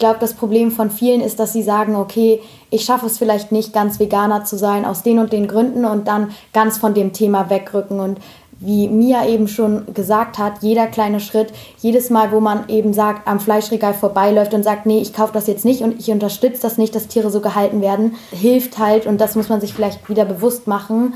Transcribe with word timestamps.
glaube, 0.00 0.18
das 0.18 0.34
Problem 0.34 0.72
von 0.72 0.90
vielen 0.90 1.20
ist, 1.20 1.38
dass 1.38 1.52
sie 1.52 1.62
sagen, 1.62 1.94
okay, 1.94 2.40
ich 2.70 2.84
schaffe 2.84 3.06
es 3.06 3.18
vielleicht 3.18 3.52
nicht, 3.52 3.72
ganz 3.72 4.00
Veganer 4.00 4.44
zu 4.44 4.58
sein 4.58 4.84
aus 4.84 5.04
den 5.04 5.20
und 5.20 5.32
den 5.32 5.46
Gründen 5.46 5.84
und 5.84 6.08
dann 6.08 6.32
ganz 6.52 6.78
von 6.78 6.94
dem 6.94 7.12
Thema 7.12 7.50
wegrücken. 7.50 8.00
Und 8.00 8.18
wie 8.60 8.88
Mia 8.88 9.26
eben 9.26 9.48
schon 9.48 9.94
gesagt 9.94 10.38
hat, 10.38 10.62
jeder 10.62 10.86
kleine 10.86 11.20
Schritt, 11.20 11.52
jedes 11.78 12.10
Mal, 12.10 12.30
wo 12.30 12.40
man 12.40 12.68
eben 12.68 12.92
sagt, 12.92 13.26
am 13.26 13.40
Fleischregal 13.40 13.94
vorbeiläuft 13.94 14.52
und 14.52 14.62
sagt, 14.62 14.84
nee, 14.84 15.00
ich 15.00 15.14
kaufe 15.14 15.32
das 15.32 15.46
jetzt 15.46 15.64
nicht 15.64 15.82
und 15.82 15.98
ich 15.98 16.10
unterstütze 16.10 16.62
das 16.62 16.76
nicht, 16.76 16.94
dass 16.94 17.08
Tiere 17.08 17.30
so 17.30 17.40
gehalten 17.40 17.80
werden, 17.80 18.16
hilft 18.32 18.78
halt 18.78 19.06
und 19.06 19.20
das 19.20 19.34
muss 19.34 19.48
man 19.48 19.60
sich 19.60 19.72
vielleicht 19.72 20.06
wieder 20.08 20.26
bewusst 20.26 20.66
machen. 20.66 21.14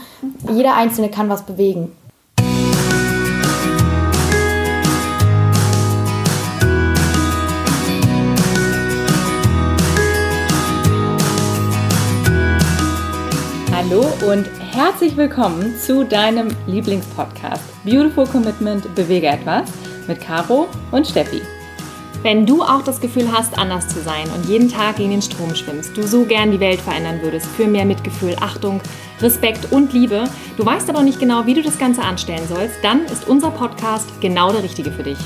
Jeder 0.50 0.74
Einzelne 0.74 1.10
kann 1.10 1.28
was 1.28 1.42
bewegen. 1.42 1.92
Hallo 13.86 14.06
und 14.32 14.48
herzlich 14.72 15.14
willkommen 15.14 15.76
zu 15.76 16.04
deinem 16.04 16.48
Lieblingspodcast 16.66 17.84
Beautiful 17.84 18.26
Commitment 18.26 18.94
Bewege 18.94 19.26
etwas 19.26 19.70
mit 20.06 20.22
Caro 20.22 20.68
und 20.90 21.06
Steffi. 21.06 21.42
Wenn 22.22 22.46
du 22.46 22.62
auch 22.62 22.82
das 22.82 22.98
Gefühl 22.98 23.30
hast, 23.30 23.58
anders 23.58 23.86
zu 23.88 24.00
sein 24.00 24.26
und 24.34 24.46
jeden 24.46 24.70
Tag 24.70 24.96
gegen 24.96 25.10
den 25.10 25.20
Strom 25.20 25.54
schwimmst, 25.54 25.94
du 25.96 26.02
so 26.02 26.24
gern 26.24 26.50
die 26.50 26.60
Welt 26.60 26.80
verändern 26.80 27.20
würdest 27.20 27.46
für 27.46 27.66
mehr 27.66 27.84
Mitgefühl, 27.84 28.34
Achtung, 28.40 28.80
Respekt 29.20 29.70
und 29.70 29.92
Liebe, 29.92 30.24
du 30.56 30.64
weißt 30.64 30.88
aber 30.88 31.02
nicht 31.02 31.20
genau, 31.20 31.44
wie 31.44 31.54
du 31.54 31.62
das 31.62 31.78
Ganze 31.78 32.02
anstellen 32.02 32.48
sollst, 32.48 32.76
dann 32.82 33.04
ist 33.04 33.28
unser 33.28 33.50
Podcast 33.50 34.08
genau 34.22 34.50
der 34.50 34.62
richtige 34.62 34.92
für 34.92 35.02
dich. 35.02 35.18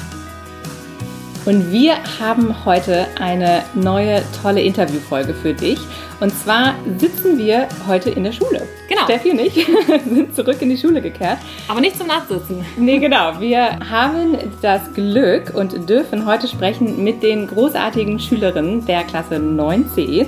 Und 1.49 1.73
wir 1.73 1.95
haben 2.21 2.67
heute 2.67 3.07
eine 3.19 3.63
neue 3.73 4.23
tolle 4.43 4.61
Interviewfolge 4.61 5.33
für 5.33 5.55
dich. 5.55 5.79
Und 6.21 6.31
zwar 6.31 6.75
sitzen 6.99 7.39
wir 7.39 7.69
heute 7.87 8.11
in 8.11 8.25
der 8.25 8.33
Schule. 8.33 8.69
Genau. 8.87 9.05
Steffi 9.05 9.31
und 9.31 9.39
ich 9.39 9.55
sind 10.13 10.37
zurück 10.37 10.61
in 10.61 10.69
die 10.69 10.77
Schule 10.77 11.01
gekehrt. 11.01 11.39
Aber 11.67 11.81
nicht 11.81 11.97
zum 11.97 12.07
Nachsitzen. 12.07 12.67
Nee, 12.77 12.99
genau. 12.99 13.41
Wir 13.41 13.79
haben 13.79 14.37
das 14.61 14.93
Glück 14.93 15.55
und 15.55 15.89
dürfen 15.89 16.27
heute 16.27 16.49
sprechen 16.49 17.03
mit 17.03 17.23
den 17.23 17.47
großartigen 17.47 18.21
Schülerinnen 18.21 18.85
der 18.85 19.05
Klasse 19.05 19.37
9c, 19.37 20.27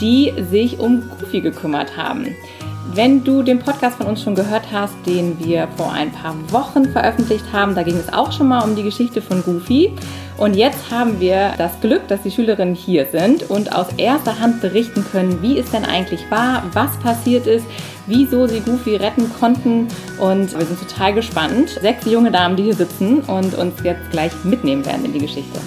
die 0.00 0.34
sich 0.50 0.80
um 0.80 1.08
Goofy 1.20 1.42
gekümmert 1.42 1.96
haben. 1.96 2.34
Wenn 2.92 3.22
du 3.22 3.44
den 3.44 3.60
Podcast 3.60 3.98
von 3.98 4.06
uns 4.06 4.20
schon 4.22 4.34
gehört 4.34 4.64
hast, 4.72 4.94
den 5.06 5.38
wir 5.38 5.68
vor 5.76 5.92
ein 5.92 6.10
paar 6.10 6.34
Wochen 6.50 6.86
veröffentlicht 6.86 7.44
haben, 7.52 7.76
da 7.76 7.84
ging 7.84 7.96
es 7.96 8.12
auch 8.12 8.32
schon 8.32 8.48
mal 8.48 8.64
um 8.64 8.74
die 8.74 8.82
Geschichte 8.82 9.22
von 9.22 9.44
Goofy. 9.44 9.92
Und 10.36 10.56
jetzt 10.56 10.90
haben 10.90 11.20
wir 11.20 11.52
das 11.56 11.80
Glück, 11.80 12.08
dass 12.08 12.22
die 12.22 12.32
Schülerinnen 12.32 12.74
hier 12.74 13.06
sind 13.06 13.48
und 13.48 13.72
aus 13.72 13.86
erster 13.96 14.40
Hand 14.40 14.60
berichten 14.60 15.04
können, 15.12 15.40
wie 15.40 15.58
es 15.58 15.70
denn 15.70 15.84
eigentlich 15.84 16.28
war, 16.30 16.64
was 16.72 16.98
passiert 16.98 17.46
ist, 17.46 17.64
wieso 18.06 18.48
sie 18.48 18.60
Goofy 18.60 18.96
retten 18.96 19.32
konnten. 19.38 19.86
Und 20.18 20.58
wir 20.58 20.66
sind 20.66 20.80
total 20.80 21.14
gespannt. 21.14 21.78
Sechs 21.80 22.06
junge 22.06 22.32
Damen, 22.32 22.56
die 22.56 22.64
hier 22.64 22.74
sitzen 22.74 23.20
und 23.20 23.54
uns 23.56 23.74
jetzt 23.84 24.10
gleich 24.10 24.32
mitnehmen 24.42 24.84
werden 24.84 25.04
in 25.04 25.12
die 25.12 25.20
Geschichte. 25.20 25.60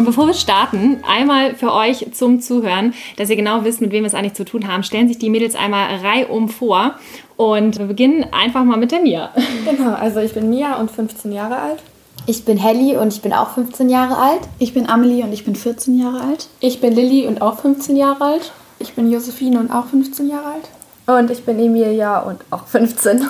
Und 0.00 0.06
bevor 0.06 0.26
wir 0.26 0.32
starten, 0.32 1.04
einmal 1.06 1.54
für 1.56 1.74
euch 1.74 2.06
zum 2.14 2.40
Zuhören, 2.40 2.94
dass 3.18 3.28
ihr 3.28 3.36
genau 3.36 3.64
wisst, 3.64 3.82
mit 3.82 3.92
wem 3.92 4.04
wir 4.04 4.06
es 4.06 4.14
eigentlich 4.14 4.32
zu 4.32 4.46
tun 4.46 4.66
haben, 4.66 4.82
stellen 4.82 5.08
sich 5.08 5.18
die 5.18 5.28
Mädels 5.28 5.54
einmal 5.54 5.94
reihum 5.96 6.48
vor. 6.48 6.94
Und 7.36 7.78
wir 7.78 7.84
beginnen 7.84 8.24
einfach 8.32 8.64
mal 8.64 8.78
mit 8.78 8.92
der 8.92 9.02
Mia. 9.02 9.28
Genau, 9.66 9.92
also 9.92 10.20
ich 10.20 10.32
bin 10.32 10.48
Mia 10.48 10.76
und 10.76 10.90
15 10.90 11.32
Jahre 11.32 11.58
alt. 11.58 11.82
Ich 12.24 12.46
bin 12.46 12.56
Helly 12.56 12.96
und 12.96 13.12
ich 13.12 13.20
bin 13.20 13.34
auch 13.34 13.50
15 13.50 13.90
Jahre 13.90 14.16
alt. 14.16 14.40
Ich 14.58 14.72
bin 14.72 14.88
Amelie 14.88 15.22
und 15.22 15.34
ich 15.34 15.44
bin 15.44 15.54
14 15.54 16.00
Jahre 16.00 16.22
alt. 16.22 16.48
Ich 16.60 16.80
bin 16.80 16.94
Lilly 16.94 17.26
und 17.26 17.42
auch 17.42 17.58
15 17.58 17.94
Jahre 17.94 18.24
alt. 18.24 18.52
Ich 18.78 18.94
bin 18.94 19.12
Josephine 19.12 19.60
und 19.60 19.70
auch 19.70 19.84
15 19.84 20.30
Jahre 20.30 20.46
alt. 20.46 21.18
Und 21.18 21.30
ich 21.30 21.44
bin 21.44 21.58
Emilia 21.58 22.20
und 22.20 22.40
auch 22.48 22.64
15. 22.64 23.28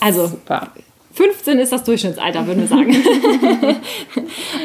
Also, 0.00 0.28
Super. 0.28 0.68
15 1.12 1.58
ist 1.58 1.72
das 1.72 1.84
Durchschnittsalter, 1.84 2.46
würden 2.46 2.60
wir 2.60 2.68
sagen. 2.68 2.96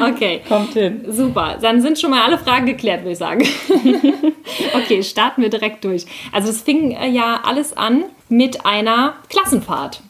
okay. 0.00 0.42
Kommt 0.48 0.74
hin. 0.74 1.04
Super. 1.08 1.58
Dann 1.60 1.82
sind 1.82 1.98
schon 1.98 2.10
mal 2.10 2.22
alle 2.22 2.38
Fragen 2.38 2.66
geklärt, 2.66 3.00
würde 3.00 3.12
ich 3.12 3.18
sagen. 3.18 3.46
okay, 4.74 5.02
starten 5.02 5.42
wir 5.42 5.50
direkt 5.50 5.84
durch. 5.84 6.06
Also 6.32 6.50
es 6.50 6.62
fing 6.62 6.92
äh, 6.92 7.08
ja 7.08 7.40
alles 7.44 7.76
an 7.76 8.04
mit 8.28 8.64
einer 8.64 9.14
Klassenfahrt. 9.28 10.00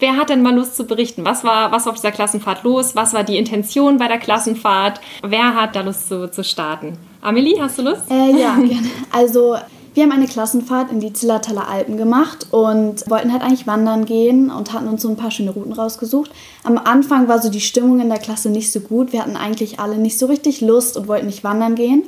Wer 0.00 0.16
hat 0.16 0.28
denn 0.28 0.42
mal 0.42 0.54
Lust 0.54 0.76
zu 0.76 0.86
berichten? 0.86 1.24
Was 1.24 1.44
war, 1.44 1.70
was 1.70 1.86
war 1.86 1.92
auf 1.92 1.98
dieser 1.98 2.10
Klassenfahrt 2.10 2.64
los? 2.64 2.96
Was 2.96 3.14
war 3.14 3.22
die 3.22 3.38
Intention 3.38 3.96
bei 3.96 4.08
der 4.08 4.18
Klassenfahrt? 4.18 5.00
Wer 5.22 5.54
hat 5.54 5.76
da 5.76 5.82
Lust 5.82 6.08
zu, 6.08 6.28
zu 6.30 6.42
starten? 6.42 6.98
Amelie, 7.22 7.60
hast 7.60 7.78
du 7.78 7.82
Lust? 7.82 8.10
Äh, 8.10 8.32
ja, 8.32 8.56
gerne. 8.56 8.90
Also 9.12 9.56
wir 9.94 10.02
haben 10.02 10.12
eine 10.12 10.26
Klassenfahrt 10.26 10.90
in 10.90 10.98
die 10.98 11.12
Zillertaler 11.12 11.68
Alpen 11.68 11.96
gemacht 11.96 12.48
und 12.50 13.08
wollten 13.08 13.32
halt 13.32 13.42
eigentlich 13.42 13.66
wandern 13.66 14.04
gehen 14.04 14.50
und 14.50 14.72
hatten 14.72 14.88
uns 14.88 15.02
so 15.02 15.08
ein 15.08 15.16
paar 15.16 15.30
schöne 15.30 15.52
Routen 15.52 15.72
rausgesucht. 15.72 16.32
Am 16.64 16.78
Anfang 16.78 17.28
war 17.28 17.40
so 17.40 17.48
die 17.48 17.60
Stimmung 17.60 18.00
in 18.00 18.08
der 18.08 18.18
Klasse 18.18 18.50
nicht 18.50 18.72
so 18.72 18.80
gut. 18.80 19.12
Wir 19.12 19.22
hatten 19.22 19.36
eigentlich 19.36 19.78
alle 19.78 19.96
nicht 19.96 20.18
so 20.18 20.26
richtig 20.26 20.60
Lust 20.60 20.96
und 20.96 21.06
wollten 21.06 21.26
nicht 21.26 21.44
wandern 21.44 21.76
gehen. 21.76 22.02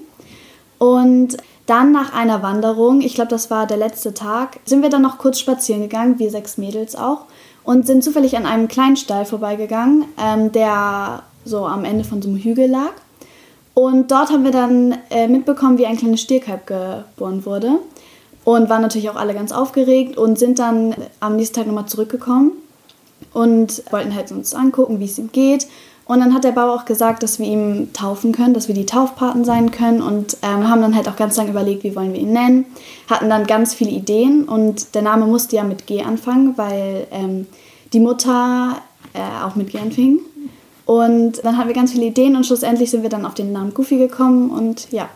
Und 0.78 1.36
dann 1.66 1.92
nach 1.92 2.12
einer 2.12 2.42
Wanderung, 2.42 3.00
ich 3.00 3.14
glaube, 3.14 3.30
das 3.30 3.50
war 3.50 3.66
der 3.66 3.76
letzte 3.76 4.14
Tag, 4.14 4.58
sind 4.64 4.82
wir 4.82 4.90
dann 4.90 5.02
noch 5.02 5.18
kurz 5.18 5.38
spazieren 5.38 5.82
gegangen, 5.82 6.18
wir 6.18 6.30
sechs 6.30 6.58
Mädels 6.58 6.96
auch, 6.96 7.26
und 7.64 7.86
sind 7.86 8.04
zufällig 8.04 8.36
an 8.36 8.46
einem 8.46 8.68
kleinen 8.68 8.96
Stall 8.96 9.24
vorbeigegangen, 9.24 10.04
ähm, 10.20 10.52
der 10.52 11.22
so 11.44 11.66
am 11.66 11.84
Ende 11.84 12.04
von 12.04 12.20
so 12.20 12.28
einem 12.28 12.38
Hügel 12.38 12.68
lag. 12.68 12.92
Und 13.78 14.10
dort 14.10 14.30
haben 14.30 14.42
wir 14.42 14.52
dann 14.52 14.96
äh, 15.10 15.28
mitbekommen, 15.28 15.76
wie 15.76 15.84
ein 15.84 15.98
kleines 15.98 16.22
Stierkalb 16.22 16.66
geboren 16.66 17.44
wurde. 17.44 17.72
Und 18.42 18.70
waren 18.70 18.80
natürlich 18.80 19.10
auch 19.10 19.16
alle 19.16 19.34
ganz 19.34 19.52
aufgeregt 19.52 20.16
und 20.16 20.38
sind 20.38 20.58
dann 20.58 20.94
am 21.20 21.36
nächsten 21.36 21.56
Tag 21.56 21.66
nochmal 21.66 21.84
zurückgekommen 21.84 22.52
und 23.34 23.82
wollten 23.90 24.14
halt 24.14 24.32
uns 24.32 24.54
angucken, 24.54 24.98
wie 24.98 25.04
es 25.04 25.18
ihm 25.18 25.30
geht. 25.30 25.66
Und 26.06 26.20
dann 26.20 26.32
hat 26.32 26.44
der 26.44 26.52
Bauer 26.52 26.72
auch 26.72 26.84
gesagt, 26.86 27.22
dass 27.22 27.38
wir 27.38 27.46
ihm 27.46 27.92
taufen 27.92 28.32
können, 28.32 28.54
dass 28.54 28.66
wir 28.66 28.74
die 28.74 28.86
Taufpaten 28.86 29.44
sein 29.44 29.72
können 29.72 30.00
und 30.00 30.38
ähm, 30.40 30.70
haben 30.70 30.80
dann 30.80 30.96
halt 30.96 31.06
auch 31.06 31.16
ganz 31.16 31.36
lange 31.36 31.50
überlegt, 31.50 31.84
wie 31.84 31.94
wollen 31.94 32.14
wir 32.14 32.20
ihn 32.20 32.32
nennen. 32.32 32.64
Hatten 33.10 33.28
dann 33.28 33.46
ganz 33.46 33.74
viele 33.74 33.90
Ideen 33.90 34.44
und 34.44 34.94
der 34.94 35.02
Name 35.02 35.26
musste 35.26 35.56
ja 35.56 35.64
mit 35.64 35.86
G 35.86 36.02
anfangen, 36.02 36.56
weil 36.56 37.08
ähm, 37.10 37.46
die 37.92 38.00
Mutter 38.00 38.78
äh, 39.12 39.44
auch 39.44 39.54
mit 39.54 39.70
G 39.70 39.80
anfing. 39.80 40.20
Und 40.86 41.44
dann 41.44 41.58
hatten 41.58 41.68
wir 41.68 41.74
ganz 41.74 41.92
viele 41.92 42.06
Ideen 42.06 42.36
und 42.36 42.46
schlussendlich 42.46 42.90
sind 42.90 43.02
wir 43.02 43.10
dann 43.10 43.26
auf 43.26 43.34
den 43.34 43.52
Namen 43.52 43.74
Goofy 43.74 43.98
gekommen 43.98 44.50
und 44.50 44.90
ja. 44.92 45.08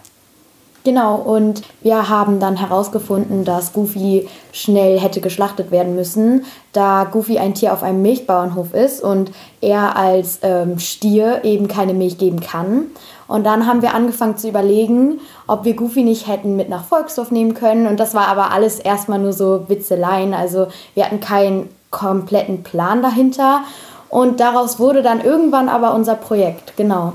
Genau, 0.83 1.17
und 1.17 1.61
wir 1.83 2.09
haben 2.09 2.41
dann 2.41 2.57
herausgefunden, 2.57 3.45
dass 3.45 3.75
Goofy 3.75 4.27
schnell 4.51 4.99
hätte 4.99 5.21
geschlachtet 5.21 5.71
werden 5.71 5.95
müssen, 5.95 6.47
da 6.73 7.05
Goofy 7.05 7.39
ein 7.39 7.53
Tier 7.53 7.75
auf 7.75 7.83
einem 7.83 8.01
Milchbauernhof 8.01 8.73
ist 8.73 9.03
und 9.03 9.31
er 9.61 9.97
als 9.97 10.39
ähm, 10.43 10.79
Stier 10.79 11.45
eben 11.45 11.69
keine 11.69 11.93
Milch 11.93 12.17
geben 12.17 12.41
kann. 12.41 12.87
Und 13.29 13.45
dann 13.45 13.67
haben 13.67 13.83
wir 13.83 13.95
angefangen 13.95 14.39
zu 14.39 14.49
überlegen, 14.49 15.21
ob 15.47 15.65
wir 15.65 15.77
Goofy 15.77 16.03
nicht 16.03 16.27
hätten 16.27 16.57
mit 16.57 16.71
nach 16.71 16.85
Volksdorf 16.85 17.31
nehmen 17.31 17.53
können. 17.53 17.87
Und 17.87 18.01
das 18.01 18.15
war 18.15 18.27
aber 18.29 18.51
alles 18.51 18.81
erstmal 18.81 19.19
nur 19.19 19.35
so 19.35 19.69
Witzeleien. 19.69 20.33
Also 20.33 20.69
wir 20.95 21.05
hatten 21.05 21.21
keinen 21.21 21.69
kompletten 21.91 22.63
Plan 22.63 23.03
dahinter. 23.03 23.63
Und 24.11 24.41
daraus 24.41 24.79
wurde 24.79 25.03
dann 25.03 25.21
irgendwann 25.21 25.69
aber 25.69 25.95
unser 25.95 26.17
Projekt, 26.17 26.77
genau. 26.77 27.15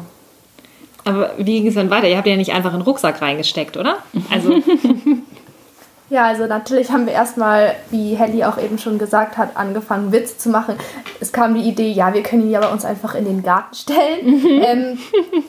Aber 1.04 1.32
wie 1.38 1.60
ging 1.60 1.68
es 1.68 1.76
dann 1.76 1.92
weiter? 1.92 2.08
Ihr 2.08 2.18
habt 2.18 2.26
ja 2.26 2.36
nicht 2.36 2.54
einfach 2.54 2.74
in 2.74 2.80
den 2.80 2.86
Rucksack 2.86 3.22
reingesteckt, 3.22 3.78
oder? 3.78 3.98
Also. 4.32 4.54
ja, 6.10 6.26
also 6.26 6.48
natürlich 6.48 6.90
haben 6.90 7.06
wir 7.06 7.14
erstmal, 7.14 7.76
wie 7.92 8.16
Helly 8.16 8.44
auch 8.44 8.58
eben 8.58 8.80
schon 8.80 8.98
gesagt 8.98 9.38
hat, 9.38 9.56
angefangen, 9.56 10.12
Witz 10.12 10.40
zu 10.40 10.50
machen. 10.50 10.76
Es 11.20 11.32
kam 11.32 11.54
die 11.54 11.68
Idee, 11.68 11.92
ja, 11.92 12.14
wir 12.14 12.24
können 12.24 12.44
ihn 12.44 12.52
ja 12.52 12.62
bei 12.62 12.72
uns 12.72 12.86
einfach 12.86 13.14
in 13.14 13.26
den 13.26 13.44
Garten 13.44 13.76
stellen. 13.76 14.64
ähm, 14.64 14.98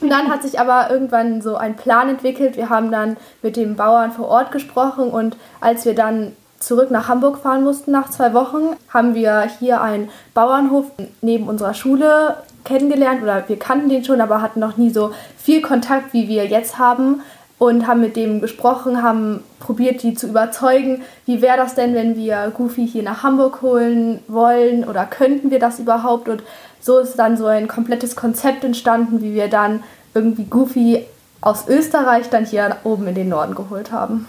und 0.02 0.10
dann 0.10 0.28
hat 0.28 0.42
sich 0.42 0.60
aber 0.60 0.90
irgendwann 0.90 1.40
so 1.40 1.56
ein 1.56 1.76
Plan 1.76 2.10
entwickelt. 2.10 2.58
Wir 2.58 2.68
haben 2.68 2.90
dann 2.90 3.16
mit 3.40 3.56
dem 3.56 3.76
Bauern 3.76 4.12
vor 4.12 4.28
Ort 4.28 4.50
gesprochen 4.50 5.08
und 5.08 5.38
als 5.60 5.86
wir 5.86 5.94
dann 5.94 6.32
zurück 6.58 6.90
nach 6.90 7.08
Hamburg 7.08 7.38
fahren 7.38 7.64
mussten. 7.64 7.92
Nach 7.92 8.10
zwei 8.10 8.34
Wochen, 8.34 8.76
haben 8.88 9.14
wir 9.14 9.48
hier 9.58 9.80
einen 9.80 10.08
Bauernhof 10.34 10.86
neben 11.20 11.48
unserer 11.48 11.74
Schule 11.74 12.36
kennengelernt 12.64 13.22
oder 13.22 13.48
wir 13.48 13.58
kannten 13.58 13.88
den 13.88 14.04
schon, 14.04 14.20
aber 14.20 14.42
hatten 14.42 14.60
noch 14.60 14.76
nie 14.76 14.90
so 14.90 15.12
viel 15.36 15.62
Kontakt, 15.62 16.12
wie 16.12 16.28
wir 16.28 16.46
jetzt 16.46 16.78
haben 16.78 17.22
und 17.58 17.86
haben 17.86 18.00
mit 18.00 18.16
dem 18.16 18.40
gesprochen, 18.40 19.02
haben 19.02 19.42
probiert, 19.60 20.02
die 20.02 20.14
zu 20.14 20.26
überzeugen, 20.26 21.02
wie 21.24 21.40
wäre 21.40 21.56
das 21.56 21.74
denn, 21.74 21.94
wenn 21.94 22.16
wir 22.16 22.52
Goofy 22.54 22.86
hier 22.86 23.02
nach 23.02 23.22
Hamburg 23.22 23.62
holen 23.62 24.20
wollen 24.28 24.84
oder 24.84 25.06
könnten 25.06 25.50
wir 25.50 25.58
das 25.58 25.78
überhaupt? 25.78 26.28
Und 26.28 26.42
so 26.80 26.98
ist 26.98 27.18
dann 27.18 27.36
so 27.36 27.46
ein 27.46 27.66
komplettes 27.66 28.14
Konzept 28.14 28.62
entstanden, 28.62 29.22
wie 29.22 29.34
wir 29.34 29.48
dann 29.48 29.82
irgendwie 30.14 30.44
Goofy 30.44 31.06
aus 31.40 31.68
Österreich 31.68 32.28
dann 32.28 32.44
hier 32.44 32.76
oben 32.84 33.06
in 33.06 33.14
den 33.14 33.28
Norden 33.28 33.54
geholt 33.54 33.92
haben. 33.92 34.28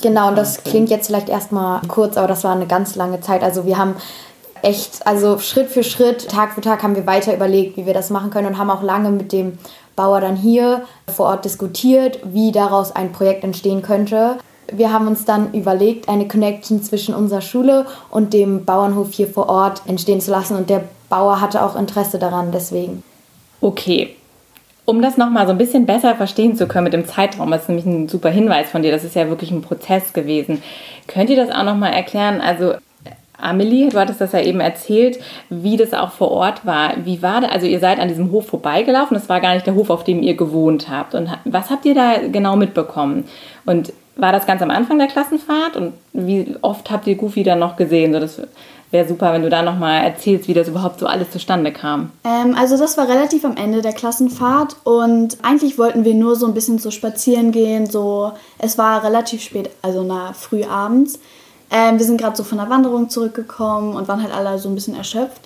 Genau, 0.00 0.28
und 0.28 0.36
das 0.36 0.60
okay. 0.60 0.70
klingt 0.70 0.90
jetzt 0.90 1.08
vielleicht 1.08 1.28
erstmal 1.28 1.80
kurz, 1.88 2.16
aber 2.16 2.28
das 2.28 2.44
war 2.44 2.52
eine 2.52 2.66
ganz 2.66 2.94
lange 2.94 3.20
Zeit. 3.20 3.42
Also 3.42 3.66
wir 3.66 3.78
haben 3.78 3.96
echt, 4.62 5.06
also 5.06 5.38
Schritt 5.38 5.68
für 5.68 5.82
Schritt, 5.82 6.28
Tag 6.28 6.52
für 6.54 6.60
Tag 6.60 6.82
haben 6.82 6.94
wir 6.94 7.06
weiter 7.06 7.34
überlegt, 7.34 7.76
wie 7.76 7.86
wir 7.86 7.94
das 7.94 8.10
machen 8.10 8.30
können 8.30 8.48
und 8.48 8.58
haben 8.58 8.70
auch 8.70 8.82
lange 8.82 9.10
mit 9.10 9.32
dem 9.32 9.58
Bauer 9.96 10.20
dann 10.20 10.36
hier 10.36 10.82
vor 11.12 11.26
Ort 11.26 11.44
diskutiert, 11.44 12.20
wie 12.24 12.52
daraus 12.52 12.94
ein 12.94 13.12
Projekt 13.12 13.42
entstehen 13.42 13.82
könnte. 13.82 14.36
Wir 14.70 14.92
haben 14.92 15.08
uns 15.08 15.24
dann 15.24 15.52
überlegt, 15.54 16.08
eine 16.08 16.28
Connection 16.28 16.82
zwischen 16.82 17.14
unserer 17.14 17.40
Schule 17.40 17.86
und 18.10 18.32
dem 18.32 18.64
Bauernhof 18.64 19.12
hier 19.12 19.26
vor 19.26 19.48
Ort 19.48 19.82
entstehen 19.86 20.20
zu 20.20 20.30
lassen 20.30 20.56
und 20.56 20.70
der 20.70 20.84
Bauer 21.08 21.40
hatte 21.40 21.62
auch 21.62 21.74
Interesse 21.74 22.18
daran, 22.18 22.52
deswegen. 22.52 23.02
Okay, 23.60 24.14
um 24.88 25.02
das 25.02 25.18
nochmal 25.18 25.44
so 25.44 25.52
ein 25.52 25.58
bisschen 25.58 25.84
besser 25.84 26.14
verstehen 26.14 26.56
zu 26.56 26.66
können 26.66 26.84
mit 26.84 26.94
dem 26.94 27.04
Zeitraum, 27.04 27.50
das 27.50 27.62
ist 27.62 27.68
nämlich 27.68 27.84
ein 27.84 28.08
super 28.08 28.30
Hinweis 28.30 28.70
von 28.70 28.80
dir, 28.80 28.90
das 28.90 29.04
ist 29.04 29.14
ja 29.14 29.28
wirklich 29.28 29.50
ein 29.50 29.60
Prozess 29.60 30.14
gewesen. 30.14 30.62
Könnt 31.06 31.28
ihr 31.28 31.36
das 31.36 31.50
auch 31.50 31.64
nochmal 31.64 31.92
erklären? 31.92 32.40
Also 32.40 32.72
Amelie, 33.36 33.90
du 33.90 33.98
hattest 33.98 34.22
das 34.22 34.32
ja 34.32 34.40
eben 34.40 34.60
erzählt, 34.60 35.20
wie 35.50 35.76
das 35.76 35.92
auch 35.92 36.12
vor 36.12 36.30
Ort 36.30 36.64
war. 36.64 36.94
Wie 37.04 37.20
war 37.20 37.42
das? 37.42 37.50
Also 37.50 37.66
ihr 37.66 37.80
seid 37.80 38.00
an 38.00 38.08
diesem 38.08 38.32
Hof 38.32 38.46
vorbeigelaufen, 38.46 39.14
das 39.14 39.28
war 39.28 39.42
gar 39.42 39.52
nicht 39.52 39.66
der 39.66 39.74
Hof, 39.74 39.90
auf 39.90 40.04
dem 40.04 40.22
ihr 40.22 40.38
gewohnt 40.38 40.88
habt. 40.88 41.14
Und 41.14 41.28
was 41.44 41.68
habt 41.68 41.84
ihr 41.84 41.94
da 41.94 42.14
genau 42.32 42.56
mitbekommen? 42.56 43.24
Und 43.66 43.92
war 44.16 44.32
das 44.32 44.46
ganz 44.46 44.62
am 44.62 44.70
Anfang 44.70 44.96
der 44.96 45.08
Klassenfahrt? 45.08 45.76
Und 45.76 45.92
wie 46.14 46.56
oft 46.62 46.90
habt 46.90 47.06
ihr 47.06 47.16
Goofy 47.16 47.42
dann 47.42 47.58
noch 47.58 47.76
gesehen? 47.76 48.14
So, 48.14 48.20
das 48.20 48.40
wäre 48.90 49.06
super, 49.06 49.32
wenn 49.32 49.42
du 49.42 49.50
da 49.50 49.62
nochmal 49.62 50.04
erzählst, 50.04 50.48
wie 50.48 50.54
das 50.54 50.68
überhaupt 50.68 51.00
so 51.00 51.06
alles 51.06 51.30
zustande 51.30 51.72
kam. 51.72 52.10
Ähm, 52.24 52.54
also 52.58 52.76
das 52.76 52.96
war 52.96 53.08
relativ 53.08 53.44
am 53.44 53.56
Ende 53.56 53.82
der 53.82 53.92
Klassenfahrt 53.92 54.76
und 54.84 55.38
eigentlich 55.42 55.78
wollten 55.78 56.04
wir 56.04 56.14
nur 56.14 56.36
so 56.36 56.46
ein 56.46 56.54
bisschen 56.54 56.78
so 56.78 56.90
spazieren 56.90 57.52
gehen. 57.52 57.86
So, 57.86 58.32
es 58.58 58.78
war 58.78 59.04
relativ 59.04 59.42
spät, 59.42 59.70
also 59.82 60.02
na 60.02 60.32
früh 60.32 60.64
abends. 60.64 61.18
Ähm, 61.70 61.98
wir 61.98 62.06
sind 62.06 62.18
gerade 62.18 62.36
so 62.36 62.44
von 62.44 62.58
der 62.58 62.70
Wanderung 62.70 63.10
zurückgekommen 63.10 63.94
und 63.94 64.08
waren 64.08 64.22
halt 64.22 64.34
alle 64.34 64.58
so 64.58 64.68
ein 64.68 64.74
bisschen 64.74 64.96
erschöpft. 64.96 65.42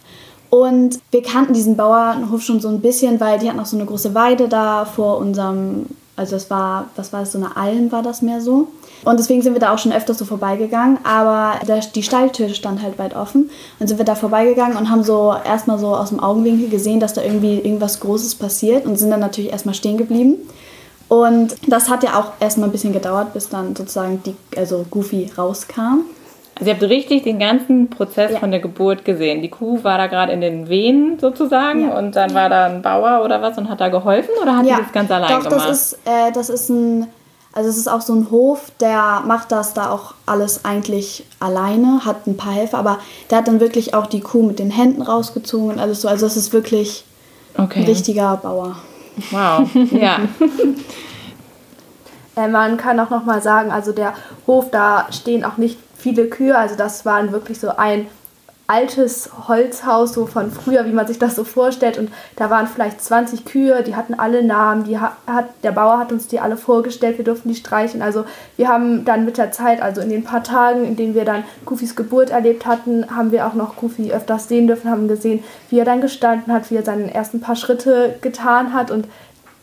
Und 0.51 1.01
wir 1.11 1.23
kannten 1.23 1.55
diesen 1.55 1.77
Bauernhof 1.77 2.43
schon 2.43 2.61
so 2.61 2.69
ein 2.69 2.81
bisschen, 2.81 3.19
weil 3.21 3.39
die 3.39 3.49
hatten 3.49 3.59
auch 3.59 3.67
so 3.67 3.77
eine 3.77 3.87
große 3.87 4.15
Weide 4.15 4.49
da 4.49 4.85
vor 4.85 5.17
unserem, 5.17 5.87
also 6.15 6.37
es 6.37 6.51
war, 6.51 6.91
was 6.95 7.13
war 7.13 7.21
das, 7.21 7.33
so 7.33 7.39
eine 7.39 7.57
Alm 7.57 7.91
war 7.91 8.03
das 8.03 8.21
mehr 8.21 8.41
so. 8.41 8.69
Und 9.05 9.19
deswegen 9.19 9.43
sind 9.43 9.55
wir 9.55 9.61
da 9.61 9.75
auch 9.75 9.79
schon 9.79 9.93
öfters 9.93 10.19
so 10.19 10.25
vorbeigegangen, 10.25 10.99
aber 11.05 11.59
der, 11.67 11.81
die 11.81 12.03
Stalltür 12.03 12.49
stand 12.51 12.83
halt 12.83 12.99
weit 12.99 13.17
offen. 13.17 13.51
Und 13.81 13.89
sind 13.89 13.99
wir 13.99 14.05
da 14.05 14.15
vorbeigegangen 14.15 14.77
und 14.77 14.91
haben 14.91 15.03
so 15.03 15.35
erstmal 15.45 15.79
so 15.79 15.89
aus 15.89 16.11
dem 16.11 16.21
Augenwinkel 16.21 16.69
gesehen, 16.69 17.01
dass 17.01 17.15
da 17.15 17.23
irgendwie 17.23 17.59
irgendwas 17.59 18.01
Großes 18.01 18.37
passiert 18.37 18.87
und 18.87 18.97
sind 18.97 19.11
dann 19.11 19.21
natürlich 19.21 19.51
erstmal 19.51 19.75
stehen 19.75 19.99
geblieben. 19.99 20.37
Und 21.09 21.57
das 21.67 21.91
hat 21.91 22.03
ja 22.05 22.19
auch 22.19 22.33
erstmal 22.41 22.69
ein 22.69 22.73
bisschen 22.73 22.93
gedauert, 22.93 23.35
bis 23.35 23.49
dann 23.49 23.77
sozusagen 23.77 24.23
die, 24.25 24.35
also 24.57 24.87
Goofy 24.89 25.31
rauskam. 25.37 26.07
Also 26.59 26.71
ihr 26.71 26.75
habt 26.75 26.83
richtig 26.85 27.25
den 27.25 27.39
ganzen 27.39 27.91
Prozess 27.91 28.33
ja. 28.33 28.39
von 28.39 28.51
der 28.51 28.61
Geburt 28.61 29.05
gesehen. 29.05 29.43
Die 29.43 29.49
Kuh 29.49 29.83
war 29.83 29.99
da 29.99 30.07
gerade 30.07 30.33
in 30.33 30.41
den 30.41 30.69
Wehen 30.69 31.19
sozusagen 31.19 31.89
ja. 31.89 31.99
und 31.99 32.15
dann 32.15 32.35
war 32.35 32.49
da 32.49 32.67
ein 32.67 32.83
Bauer 32.83 33.25
oder 33.25 33.43
was 33.43 33.59
und 33.59 33.69
hat 33.69 33.81
da 33.81 33.89
geholfen 33.89 34.31
oder 34.41 34.57
hat 34.57 34.67
ja. 34.67 34.77
die 34.77 34.83
das 34.83 34.93
ganz 34.93 35.11
allein 35.11 35.31
Doch, 35.31 35.49
gemacht? 35.49 35.69
Das 35.69 35.93
ist, 35.93 35.99
äh, 36.05 36.31
das 36.33 36.51
ist 36.51 36.69
ein, 36.69 37.09
also 37.53 37.69
es 37.69 37.77
ist 37.77 37.89
auch 37.89 38.01
so 38.01 38.15
ein 38.15 38.31
Hof, 38.31 38.73
der 38.81 39.23
macht 39.27 39.53
das 39.53 39.75
da 39.75 39.91
auch 39.91 40.15
alles 40.25 40.65
eigentlich 40.65 41.27
alleine, 41.39 42.05
hat 42.05 42.27
ein 42.27 42.37
paar 42.37 42.53
Helfer, 42.53 42.79
aber 42.79 42.99
der 43.31 43.39
hat 43.39 43.49
dann 43.49 43.61
wirklich 43.61 43.95
auch 43.95 44.07
die 44.07 44.21
Kuh 44.21 44.43
mit 44.43 44.59
den 44.59 44.71
Händen 44.71 45.03
rausgezogen 45.03 45.71
und 45.71 45.79
alles 45.79 46.01
so. 46.01 46.09
Also 46.09 46.25
es 46.27 46.37
ist 46.37 46.53
wirklich 46.53 47.05
okay. 47.59 47.81
ein 47.81 47.85
richtiger 47.85 48.37
Bauer. 48.39 48.77
Wow, 49.31 49.69
ja. 49.93 50.21
Äh, 52.35 52.49
man 52.49 52.79
kann 52.79 52.99
auch 52.99 53.11
noch 53.11 53.27
mal 53.27 53.43
sagen, 53.43 53.71
also 53.71 53.93
der 53.93 54.15
Hof, 54.47 54.71
da 54.71 55.07
stehen 55.11 55.45
auch 55.45 55.59
nicht 55.59 55.79
viele 55.99 56.29
Kühe. 56.29 56.57
Also 56.57 56.77
das 56.77 57.05
waren 57.05 57.31
wirklich 57.31 57.61
so 57.61 57.77
ein 57.77 58.07
altes 58.67 59.31
Holzhaus, 59.49 60.15
so 60.15 60.27
von 60.27 60.51
früher, 60.51 60.87
wie 60.87 60.93
man 60.93 61.07
sich 61.07 61.19
das 61.19 61.35
so 61.35 61.45
vorstellt. 61.45 61.99
Und 61.99 62.11
da 62.37 62.49
waren 62.49 62.67
vielleicht 62.67 63.03
20 63.03 63.45
Kühe, 63.45 63.83
die 63.83 63.97
hatten 63.97 64.15
alle 64.15 64.43
Namen, 64.43 64.85
die 64.85 64.99
hat, 64.99 65.15
der 65.63 65.73
Bauer 65.73 65.99
hat 65.99 66.13
uns 66.13 66.29
die 66.29 66.41
alle 66.41 66.57
vorgestellt, 66.57 67.19
wir 67.19 67.25
durften 67.25 67.49
die 67.49 67.55
streichen. 67.55 68.03
Also 68.03 68.25
wir 68.57 68.69
haben 68.69 69.05
dann 69.05 69.25
mit 69.25 69.37
der 69.37 69.53
Zeit, 69.53 69.83
also 69.83 70.01
in 70.01 70.09
den 70.09 70.25
paar 70.25 70.43
Tagen, 70.43 70.85
in 70.85 70.97
denen 70.97 71.15
wir 71.15 71.25
dann 71.25 71.45
Goofys 71.67 71.97
Geburt 71.97 72.31
erlebt 72.31 72.65
hatten, 72.67 73.15
haben 73.15 73.33
wir 73.33 73.47
auch 73.47 73.55
noch 73.55 73.77
Goofy 73.77 74.13
öfters 74.13 74.49
sehen 74.49 74.67
dürfen, 74.67 74.91
haben 74.91 75.09
gesehen, 75.09 75.43
wie 75.69 75.79
er 75.79 75.85
dann 75.85 76.01
gestanden 76.01 76.53
hat, 76.53 76.71
wie 76.71 76.77
er 76.77 76.85
seine 76.85 77.13
ersten 77.13 77.41
paar 77.41 77.57
Schritte 77.57 78.17
getan 78.21 78.73
hat 78.73 78.91
und 78.91 79.07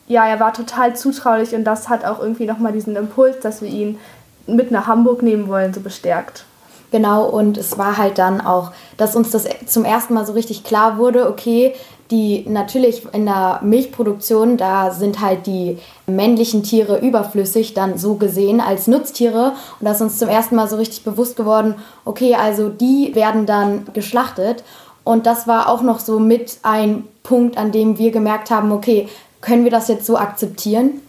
ja, 0.08 0.26
er 0.28 0.40
war 0.40 0.54
total 0.54 0.96
zutraulich 0.96 1.54
und 1.54 1.64
das 1.64 1.88
hat 1.88 2.04
auch 2.04 2.20
irgendwie 2.20 2.48
nochmal 2.48 2.74
diesen 2.74 2.96
Impuls, 2.96 3.40
dass 3.42 3.62
wir 3.62 3.70
ihn 3.70 4.00
mit 4.48 4.72
nach 4.72 4.88
Hamburg 4.88 5.22
nehmen 5.22 5.48
wollen, 5.48 5.72
so 5.72 5.82
bestärkt. 5.82 6.46
Genau, 6.92 7.26
und 7.28 7.58
es 7.58 7.78
war 7.78 7.98
halt 7.98 8.18
dann 8.18 8.42
auch, 8.42 8.72
dass 8.98 9.16
uns 9.16 9.30
das 9.30 9.48
zum 9.68 9.86
ersten 9.86 10.16
Mal 10.16 10.26
so 10.26 10.34
richtig 10.34 10.64
klar 10.64 10.98
wurde, 10.98 11.30
okay, 11.30 11.74
die 12.12 12.44
natürlich 12.48 13.04
in 13.14 13.26
der 13.26 13.60
Milchproduktion, 13.62 14.58
da 14.58 14.90
sind 14.92 15.22
halt 15.22 15.46
die 15.46 15.78
männlichen 16.08 16.64
Tiere 16.64 16.98
überflüssig, 17.00 17.76
dann 17.76 18.00
so 18.00 18.16
gesehen 18.16 18.62
als 18.62 18.88
Nutztiere. 18.88 19.54
Und 19.80 19.86
da 19.86 19.92
ist 19.92 20.02
uns 20.02 20.18
zum 20.18 20.28
ersten 20.28 20.56
Mal 20.56 20.68
so 20.68 20.78
richtig 20.78 21.04
bewusst 21.04 21.36
geworden, 21.36 21.76
okay, 22.06 22.34
also 22.34 22.70
die 22.70 23.14
werden 23.14 23.46
dann 23.46 23.86
geschlachtet. 23.94 24.64
Und 25.04 25.28
das 25.28 25.48
war 25.48 25.70
auch 25.70 25.84
noch 25.84 26.00
so 26.00 26.20
mit 26.20 26.58
ein 26.64 27.08
Punkt, 27.22 27.58
an 27.58 27.72
dem 27.72 28.00
wir 28.00 28.12
gemerkt 28.12 28.50
haben, 28.50 28.72
okay, 28.72 29.08
können 29.42 29.64
wir 29.64 29.72
das 29.72 29.88
jetzt 29.88 30.06
so 30.06 30.18
akzeptieren? 30.18 31.02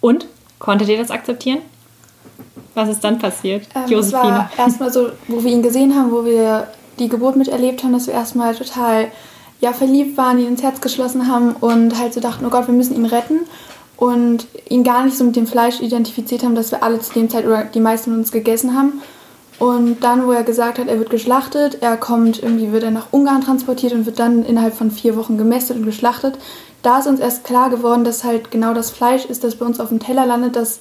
Und? 0.00 0.26
Konntet 0.58 0.88
ihr 0.88 0.98
das 0.98 1.10
akzeptieren? 1.10 1.58
Was 2.76 2.90
ist 2.90 3.02
dann 3.02 3.18
passiert, 3.18 3.66
ähm, 3.74 3.90
Josephine? 3.90 4.48
Es 4.52 4.58
war 4.58 4.66
erstmal 4.66 4.92
so, 4.92 5.08
wo 5.28 5.42
wir 5.42 5.50
ihn 5.50 5.62
gesehen 5.62 5.94
haben, 5.94 6.12
wo 6.12 6.26
wir 6.26 6.68
die 6.98 7.08
Geburt 7.08 7.34
miterlebt 7.34 7.82
haben, 7.82 7.94
dass 7.94 8.06
wir 8.06 8.12
erstmal 8.12 8.54
total 8.54 9.08
ja, 9.60 9.72
verliebt 9.72 10.18
waren, 10.18 10.38
ihn 10.38 10.48
ins 10.48 10.62
Herz 10.62 10.82
geschlossen 10.82 11.26
haben 11.26 11.56
und 11.58 11.98
halt 11.98 12.12
so 12.12 12.20
dachten, 12.20 12.44
oh 12.44 12.50
Gott, 12.50 12.66
wir 12.66 12.74
müssen 12.74 12.94
ihn 12.94 13.06
retten. 13.06 13.40
Und 13.96 14.46
ihn 14.68 14.84
gar 14.84 15.06
nicht 15.06 15.16
so 15.16 15.24
mit 15.24 15.36
dem 15.36 15.46
Fleisch 15.46 15.80
identifiziert 15.80 16.42
haben, 16.42 16.54
dass 16.54 16.70
wir 16.70 16.82
alle 16.82 17.00
zu 17.00 17.14
dem 17.14 17.30
Zeit 17.30 17.46
oder 17.46 17.64
die 17.64 17.80
meisten 17.80 18.10
von 18.10 18.20
uns 18.20 18.30
gegessen 18.30 18.76
haben. 18.76 19.00
Und 19.58 20.04
dann, 20.04 20.26
wo 20.26 20.32
er 20.32 20.42
gesagt 20.42 20.78
hat, 20.78 20.88
er 20.88 20.98
wird 20.98 21.08
geschlachtet, 21.08 21.78
er 21.80 21.96
kommt, 21.96 22.42
irgendwie 22.42 22.72
wird 22.72 22.82
er 22.82 22.90
nach 22.90 23.06
Ungarn 23.10 23.40
transportiert 23.40 23.94
und 23.94 24.04
wird 24.04 24.18
dann 24.18 24.44
innerhalb 24.44 24.74
von 24.74 24.90
vier 24.90 25.16
Wochen 25.16 25.38
gemästet 25.38 25.78
und 25.78 25.86
geschlachtet. 25.86 26.38
Da 26.82 26.98
ist 26.98 27.06
uns 27.06 27.20
erst 27.20 27.44
klar 27.44 27.70
geworden, 27.70 28.04
dass 28.04 28.22
halt 28.22 28.50
genau 28.50 28.74
das 28.74 28.90
Fleisch 28.90 29.24
ist, 29.24 29.44
das 29.44 29.56
bei 29.56 29.64
uns 29.64 29.80
auf 29.80 29.88
dem 29.88 29.98
Teller 29.98 30.26
landet, 30.26 30.56
dass 30.56 30.80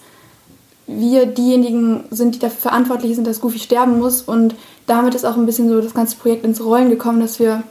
wir 0.88 1.26
diejenigen 1.26 2.06
sind, 2.12 2.36
die 2.36 2.40
dafür 2.40 2.70
verantwortlich 2.70 3.16
sind, 3.16 3.26
dass 3.28 3.42
Goofy 3.42 3.60
sterben 3.60 4.00
muss. 4.00 4.22
Und 4.22 4.56
damit 4.88 5.16
ist 5.16 5.26
auch 5.26 5.38
ein 5.38 5.46
bisschen 5.46 5.70
so 5.70 5.82
das 5.82 5.94
ganze 5.94 6.18
Projekt 6.18 6.46
ins 6.46 6.64
Rollen 6.64 6.90
gekommen, 6.90 7.20
dass 7.20 7.40
wir 7.40 7.64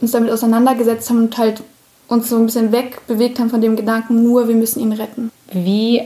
uns 0.00 0.12
damit 0.12 0.30
auseinandergesetzt 0.30 1.10
haben 1.10 1.18
und 1.18 1.38
halt 1.38 1.62
uns 2.08 2.28
so 2.28 2.36
ein 2.36 2.46
bisschen 2.46 2.72
wegbewegt 2.72 3.38
haben 3.38 3.50
von 3.50 3.60
dem 3.60 3.76
Gedanken, 3.76 4.22
nur 4.22 4.48
wir 4.48 4.54
müssen 4.54 4.80
ihn 4.80 4.92
retten. 4.92 5.30
Wie 5.52 6.02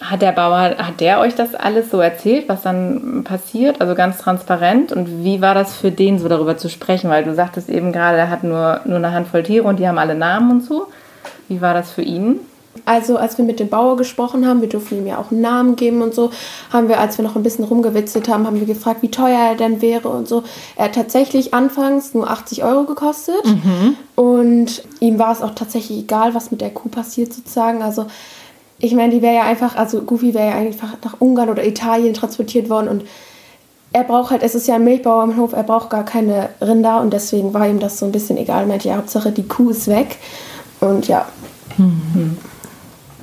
hat 0.00 0.22
der 0.22 0.32
Bauer, 0.32 0.76
hat 0.76 1.00
der 1.00 1.20
euch 1.20 1.34
das 1.34 1.54
alles 1.54 1.90
so 1.90 2.00
erzählt, 2.00 2.48
was 2.48 2.62
dann 2.62 3.24
passiert? 3.24 3.80
Also 3.80 3.94
ganz 3.94 4.18
transparent. 4.18 4.92
Und 4.92 5.24
wie 5.24 5.40
war 5.40 5.54
das 5.54 5.74
für 5.74 5.90
den 5.90 6.18
so 6.18 6.28
darüber 6.28 6.56
zu 6.56 6.68
sprechen? 6.68 7.08
Weil 7.08 7.24
du 7.24 7.34
sagtest 7.34 7.70
eben 7.70 7.92
gerade, 7.92 8.18
er 8.18 8.30
hat 8.30 8.44
nur, 8.44 8.80
nur 8.84 8.96
eine 8.96 9.12
Handvoll 9.12 9.42
Tiere 9.42 9.66
und 9.66 9.78
die 9.78 9.88
haben 9.88 9.98
alle 9.98 10.14
Namen 10.14 10.50
und 10.50 10.64
so. 10.64 10.88
Wie 11.48 11.60
war 11.60 11.74
das 11.74 11.92
für 11.92 12.02
ihn? 12.02 12.40
Also 12.84 13.16
als 13.16 13.38
wir 13.38 13.44
mit 13.44 13.60
dem 13.60 13.68
Bauer 13.68 13.96
gesprochen 13.96 14.46
haben, 14.46 14.60
wir 14.60 14.68
durften 14.68 14.98
ihm 14.98 15.06
ja 15.06 15.18
auch 15.18 15.30
einen 15.30 15.40
Namen 15.40 15.76
geben 15.76 16.02
und 16.02 16.14
so, 16.14 16.30
haben 16.70 16.88
wir, 16.88 17.00
als 17.00 17.18
wir 17.18 17.24
noch 17.24 17.34
ein 17.34 17.42
bisschen 17.42 17.64
rumgewitzelt 17.64 18.28
haben, 18.28 18.46
haben 18.46 18.60
wir 18.60 18.66
gefragt, 18.66 19.02
wie 19.02 19.10
teuer 19.10 19.38
er 19.38 19.54
denn 19.54 19.80
wäre 19.80 20.08
und 20.08 20.28
so. 20.28 20.42
Er 20.76 20.86
hat 20.86 20.94
tatsächlich 20.94 21.54
anfangs 21.54 22.12
nur 22.12 22.30
80 22.30 22.62
Euro 22.62 22.84
gekostet 22.84 23.44
mhm. 23.44 23.96
und 24.16 24.82
ihm 25.00 25.18
war 25.18 25.32
es 25.32 25.40
auch 25.40 25.54
tatsächlich 25.54 26.00
egal, 26.00 26.34
was 26.34 26.50
mit 26.50 26.60
der 26.60 26.70
Kuh 26.70 26.88
passiert 26.88 27.32
sozusagen. 27.32 27.82
Also 27.82 28.06
ich 28.78 28.94
meine, 28.94 29.14
die 29.14 29.22
wäre 29.22 29.34
ja 29.34 29.42
einfach, 29.44 29.76
also 29.76 30.02
Goofy 30.02 30.34
wäre 30.34 30.50
ja 30.50 30.54
einfach 30.54 30.96
nach 31.02 31.16
Ungarn 31.20 31.48
oder 31.48 31.66
Italien 31.66 32.12
transportiert 32.12 32.68
worden 32.68 32.88
und 32.88 33.04
er 33.94 34.02
braucht 34.02 34.32
halt, 34.32 34.42
es 34.42 34.56
ist 34.56 34.66
ja 34.66 34.74
ein 34.74 34.84
Milchbauer 34.84 35.22
am 35.22 35.36
Hof, 35.36 35.52
er 35.52 35.62
braucht 35.62 35.88
gar 35.88 36.04
keine 36.04 36.48
Rinder 36.60 37.00
und 37.00 37.12
deswegen 37.12 37.54
war 37.54 37.68
ihm 37.68 37.78
das 37.78 37.98
so 38.00 38.06
ein 38.06 38.12
bisschen 38.12 38.36
egal. 38.36 38.66
Meinte, 38.66 38.88
ja, 38.88 38.96
Hauptsache 38.96 39.30
die 39.30 39.46
Kuh 39.46 39.70
ist 39.70 39.86
weg 39.86 40.18
und 40.80 41.06
ja. 41.06 41.26
Mhm. 41.78 42.36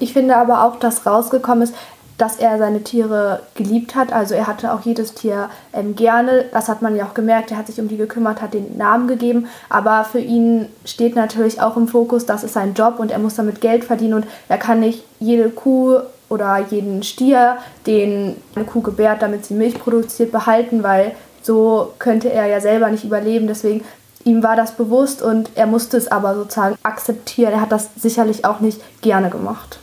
Ich 0.01 0.13
finde 0.13 0.35
aber 0.35 0.63
auch, 0.63 0.77
dass 0.77 1.05
rausgekommen 1.05 1.63
ist, 1.63 1.75
dass 2.17 2.37
er 2.37 2.57
seine 2.57 2.83
Tiere 2.83 3.41
geliebt 3.55 3.95
hat. 3.95 4.11
Also 4.11 4.33
er 4.35 4.47
hatte 4.47 4.73
auch 4.73 4.81
jedes 4.81 5.13
Tier 5.13 5.49
ähm, 5.73 5.95
gerne. 5.95 6.45
Das 6.51 6.69
hat 6.69 6.81
man 6.81 6.95
ja 6.95 7.05
auch 7.05 7.13
gemerkt. 7.13 7.51
Er 7.51 7.57
hat 7.57 7.67
sich 7.67 7.79
um 7.79 7.87
die 7.87 7.97
gekümmert, 7.97 8.41
hat 8.41 8.53
den 8.53 8.77
Namen 8.77 9.07
gegeben. 9.07 9.47
Aber 9.69 10.03
für 10.03 10.19
ihn 10.19 10.67
steht 10.85 11.15
natürlich 11.15 11.61
auch 11.61 11.77
im 11.77 11.87
Fokus, 11.87 12.25
das 12.25 12.43
ist 12.43 12.53
sein 12.53 12.73
Job 12.73 12.99
und 12.99 13.11
er 13.11 13.19
muss 13.19 13.35
damit 13.35 13.61
Geld 13.61 13.83
verdienen 13.83 14.15
und 14.15 14.27
er 14.49 14.57
kann 14.57 14.79
nicht 14.79 15.03
jede 15.19 15.49
Kuh 15.49 15.99
oder 16.29 16.65
jeden 16.69 17.03
Stier, 17.03 17.57
den 17.85 18.37
eine 18.55 18.65
Kuh 18.65 18.81
gebärt, 18.81 19.21
damit 19.21 19.45
sie 19.45 19.53
Milch 19.53 19.79
produziert, 19.79 20.31
behalten, 20.31 20.83
weil 20.83 21.13
so 21.41 21.93
könnte 21.99 22.31
er 22.31 22.47
ja 22.47 22.59
selber 22.59 22.89
nicht 22.89 23.03
überleben. 23.03 23.47
Deswegen 23.47 23.83
ihm 24.23 24.43
war 24.43 24.55
das 24.55 24.73
bewusst 24.73 25.21
und 25.21 25.51
er 25.55 25.65
musste 25.65 25.97
es 25.97 26.07
aber 26.07 26.35
sozusagen 26.35 26.75
akzeptieren. 26.83 27.53
Er 27.53 27.61
hat 27.61 27.71
das 27.71 27.89
sicherlich 27.97 28.45
auch 28.45 28.59
nicht 28.59 28.79
gerne 29.01 29.29
gemacht. 29.29 29.80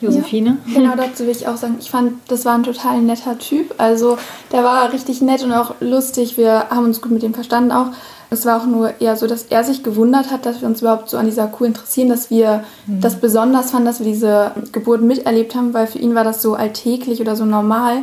Josephine? 0.00 0.58
Ja, 0.66 0.80
genau 0.80 0.96
dazu 0.96 1.24
will 1.24 1.30
ich 1.30 1.48
auch 1.48 1.56
sagen, 1.56 1.76
ich 1.80 1.90
fand, 1.90 2.14
das 2.28 2.44
war 2.44 2.54
ein 2.54 2.62
total 2.62 3.00
netter 3.00 3.38
Typ. 3.38 3.74
Also 3.78 4.18
der 4.52 4.62
war 4.64 4.92
richtig 4.92 5.22
nett 5.22 5.42
und 5.42 5.52
auch 5.52 5.74
lustig. 5.80 6.36
Wir 6.36 6.70
haben 6.70 6.84
uns 6.84 7.00
gut 7.00 7.12
mit 7.12 7.22
ihm 7.22 7.34
verstanden 7.34 7.72
auch. 7.72 7.88
Es 8.28 8.44
war 8.44 8.60
auch 8.60 8.66
nur 8.66 9.00
eher 9.00 9.16
so, 9.16 9.26
dass 9.26 9.44
er 9.44 9.62
sich 9.62 9.82
gewundert 9.84 10.30
hat, 10.30 10.46
dass 10.46 10.60
wir 10.60 10.68
uns 10.68 10.80
überhaupt 10.80 11.08
so 11.08 11.16
an 11.16 11.26
dieser 11.26 11.46
Kuh 11.46 11.64
interessieren, 11.64 12.08
dass 12.08 12.28
wir 12.28 12.64
mhm. 12.86 13.00
das 13.00 13.20
besonders 13.20 13.70
fanden, 13.70 13.86
dass 13.86 14.00
wir 14.00 14.06
diese 14.06 14.50
Geburt 14.72 15.00
miterlebt 15.00 15.54
haben, 15.54 15.72
weil 15.72 15.86
für 15.86 15.98
ihn 15.98 16.14
war 16.14 16.24
das 16.24 16.42
so 16.42 16.54
alltäglich 16.54 17.20
oder 17.20 17.36
so 17.36 17.44
normal 17.44 18.02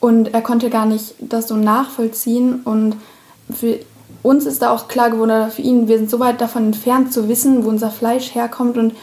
und 0.00 0.34
er 0.34 0.42
konnte 0.42 0.70
gar 0.70 0.86
nicht 0.86 1.14
das 1.20 1.46
so 1.46 1.56
nachvollziehen 1.56 2.62
und 2.64 2.96
für 3.54 3.78
uns 4.22 4.44
ist 4.44 4.60
da 4.62 4.70
auch 4.70 4.88
klar 4.88 5.10
geworden, 5.10 5.30
oder 5.30 5.48
für 5.48 5.62
ihn, 5.62 5.88
wir 5.88 5.98
sind 5.98 6.10
so 6.10 6.20
weit 6.20 6.40
davon 6.40 6.66
entfernt 6.66 7.12
zu 7.12 7.28
wissen, 7.28 7.64
wo 7.64 7.68
unser 7.68 7.90
Fleisch 7.90 8.34
herkommt 8.34 8.76
und 8.76 8.94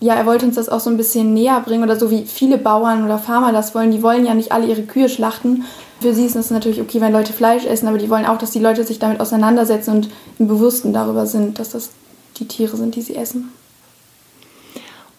ja, 0.00 0.14
er 0.14 0.24
wollte 0.24 0.46
uns 0.46 0.56
das 0.56 0.70
auch 0.70 0.80
so 0.80 0.88
ein 0.88 0.96
bisschen 0.96 1.34
näher 1.34 1.60
bringen 1.60 1.84
oder 1.84 1.98
so 1.98 2.10
wie 2.10 2.24
viele 2.24 2.56
Bauern 2.56 3.04
oder 3.04 3.18
Farmer 3.18 3.52
das 3.52 3.74
wollen. 3.74 3.90
Die 3.90 4.02
wollen 4.02 4.24
ja 4.24 4.34
nicht 4.34 4.50
alle 4.50 4.66
ihre 4.66 4.82
Kühe 4.82 5.10
schlachten. 5.10 5.64
Für 6.00 6.14
sie 6.14 6.24
ist 6.24 6.36
es 6.36 6.50
natürlich 6.50 6.80
okay, 6.80 7.02
wenn 7.02 7.12
Leute 7.12 7.34
Fleisch 7.34 7.66
essen, 7.66 7.86
aber 7.86 7.98
die 7.98 8.08
wollen 8.08 8.24
auch, 8.24 8.38
dass 8.38 8.50
die 8.50 8.58
Leute 8.58 8.84
sich 8.84 8.98
damit 8.98 9.20
auseinandersetzen 9.20 9.90
und 9.94 10.08
im 10.38 10.48
Bewussten 10.48 10.94
darüber 10.94 11.26
sind, 11.26 11.58
dass 11.58 11.70
das 11.70 11.90
die 12.38 12.48
Tiere 12.48 12.78
sind, 12.78 12.94
die 12.96 13.02
sie 13.02 13.14
essen. 13.14 13.52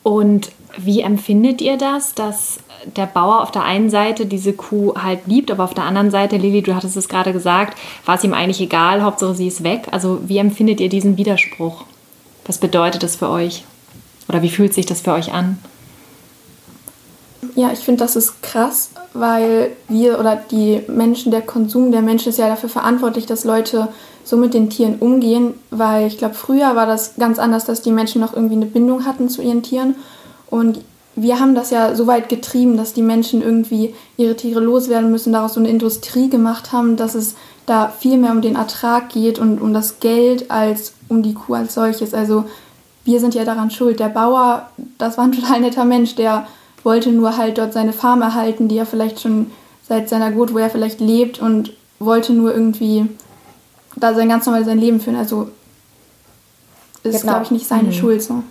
Und 0.01 0.49
wie 0.77 1.01
empfindet 1.01 1.61
ihr 1.61 1.77
das, 1.77 2.15
dass 2.15 2.57
der 2.95 3.05
Bauer 3.05 3.41
auf 3.41 3.51
der 3.51 3.63
einen 3.63 3.91
Seite 3.91 4.25
diese 4.25 4.53
Kuh 4.53 4.95
halt 4.95 5.27
liebt, 5.27 5.51
aber 5.51 5.63
auf 5.63 5.75
der 5.75 5.83
anderen 5.83 6.09
Seite, 6.09 6.37
Lili, 6.37 6.63
du 6.63 6.73
hattest 6.73 6.97
es 6.97 7.07
gerade 7.07 7.33
gesagt, 7.33 7.77
war 8.05 8.15
es 8.15 8.23
ihm 8.23 8.33
eigentlich 8.33 8.61
egal, 8.61 9.03
Hauptsache 9.03 9.35
sie 9.35 9.47
ist 9.47 9.63
weg. 9.63 9.89
Also 9.91 10.21
wie 10.25 10.39
empfindet 10.39 10.79
ihr 10.79 10.89
diesen 10.89 11.17
Widerspruch? 11.17 11.83
Was 12.47 12.57
bedeutet 12.57 13.03
das 13.03 13.17
für 13.17 13.29
euch? 13.29 13.63
Oder 14.27 14.41
wie 14.41 14.49
fühlt 14.49 14.73
sich 14.73 14.85
das 14.85 15.01
für 15.01 15.13
euch 15.13 15.33
an? 15.33 15.57
Ja, 17.55 17.71
ich 17.71 17.79
finde, 17.79 18.03
das 18.03 18.15
ist 18.15 18.41
krass, 18.43 18.91
weil 19.13 19.71
wir 19.89 20.19
oder 20.19 20.35
die 20.35 20.81
Menschen, 20.87 21.31
der 21.31 21.41
Konsum 21.41 21.91
der 21.91 22.01
Menschen 22.01 22.29
ist 22.29 22.37
ja 22.37 22.47
dafür 22.47 22.69
verantwortlich, 22.69 23.25
dass 23.25 23.43
Leute 23.43 23.89
so 24.23 24.37
mit 24.37 24.53
den 24.53 24.69
Tieren 24.69 24.99
umgehen, 24.99 25.55
weil 25.69 26.07
ich 26.07 26.17
glaube, 26.17 26.35
früher 26.35 26.75
war 26.75 26.85
das 26.85 27.15
ganz 27.17 27.39
anders, 27.39 27.65
dass 27.65 27.81
die 27.81 27.91
Menschen 27.91 28.21
noch 28.21 28.33
irgendwie 28.33 28.55
eine 28.55 28.67
Bindung 28.67 29.05
hatten 29.05 29.27
zu 29.27 29.41
ihren 29.41 29.63
Tieren. 29.63 29.95
Und 30.49 30.79
wir 31.15 31.39
haben 31.39 31.55
das 31.55 31.71
ja 31.71 31.95
so 31.95 32.07
weit 32.07 32.29
getrieben, 32.29 32.77
dass 32.77 32.93
die 32.93 33.01
Menschen 33.01 33.41
irgendwie 33.41 33.93
ihre 34.17 34.35
Tiere 34.35 34.59
loswerden 34.59 35.11
müssen, 35.11 35.33
daraus 35.33 35.55
so 35.55 35.59
eine 35.59 35.69
Industrie 35.69 36.29
gemacht 36.29 36.71
haben, 36.71 36.95
dass 36.95 37.15
es 37.15 37.35
da 37.65 37.89
viel 37.89 38.17
mehr 38.17 38.31
um 38.31 38.41
den 38.41 38.55
Ertrag 38.55 39.09
geht 39.09 39.39
und 39.39 39.59
um 39.59 39.73
das 39.73 39.99
Geld 39.99 40.49
als 40.51 40.93
um 41.09 41.21
die 41.21 41.33
Kuh 41.33 41.55
als 41.55 41.73
solches. 41.73 42.13
Also 42.13 42.45
wir 43.03 43.19
sind 43.19 43.35
ja 43.35 43.45
daran 43.45 43.71
schuld. 43.71 43.99
Der 43.99 44.09
Bauer, 44.09 44.69
das 44.97 45.17
war 45.17 45.25
ein 45.25 45.31
total 45.39 45.61
netter 45.61 45.85
Mensch, 45.85 46.15
der 46.15 46.47
wollte 46.83 47.11
nur 47.11 47.37
halt 47.37 47.57
dort 47.57 47.73
seine 47.73 47.93
Farm 47.93 48.21
erhalten, 48.21 48.67
die 48.67 48.77
er 48.77 48.85
vielleicht 48.85 49.21
schon 49.21 49.51
seit 49.87 50.09
seiner 50.09 50.29
Geburt, 50.29 50.53
wo 50.53 50.57
er 50.57 50.69
vielleicht 50.69 50.99
lebt 50.99 51.39
und 51.39 51.73
wollte 51.99 52.33
nur 52.33 52.53
irgendwie 52.53 53.07
da 53.95 54.13
sein 54.13 54.29
ganz 54.29 54.45
normal 54.45 54.65
sein 54.65 54.79
Leben 54.79 54.99
führen. 54.99 55.17
Also 55.17 55.49
ist, 57.03 57.21
genau. 57.21 57.33
glaube 57.33 57.45
ich, 57.45 57.51
nicht 57.51 57.67
seine 57.67 57.89
mhm. 57.89 57.93
Schuld 57.93 58.23
so. 58.23 58.43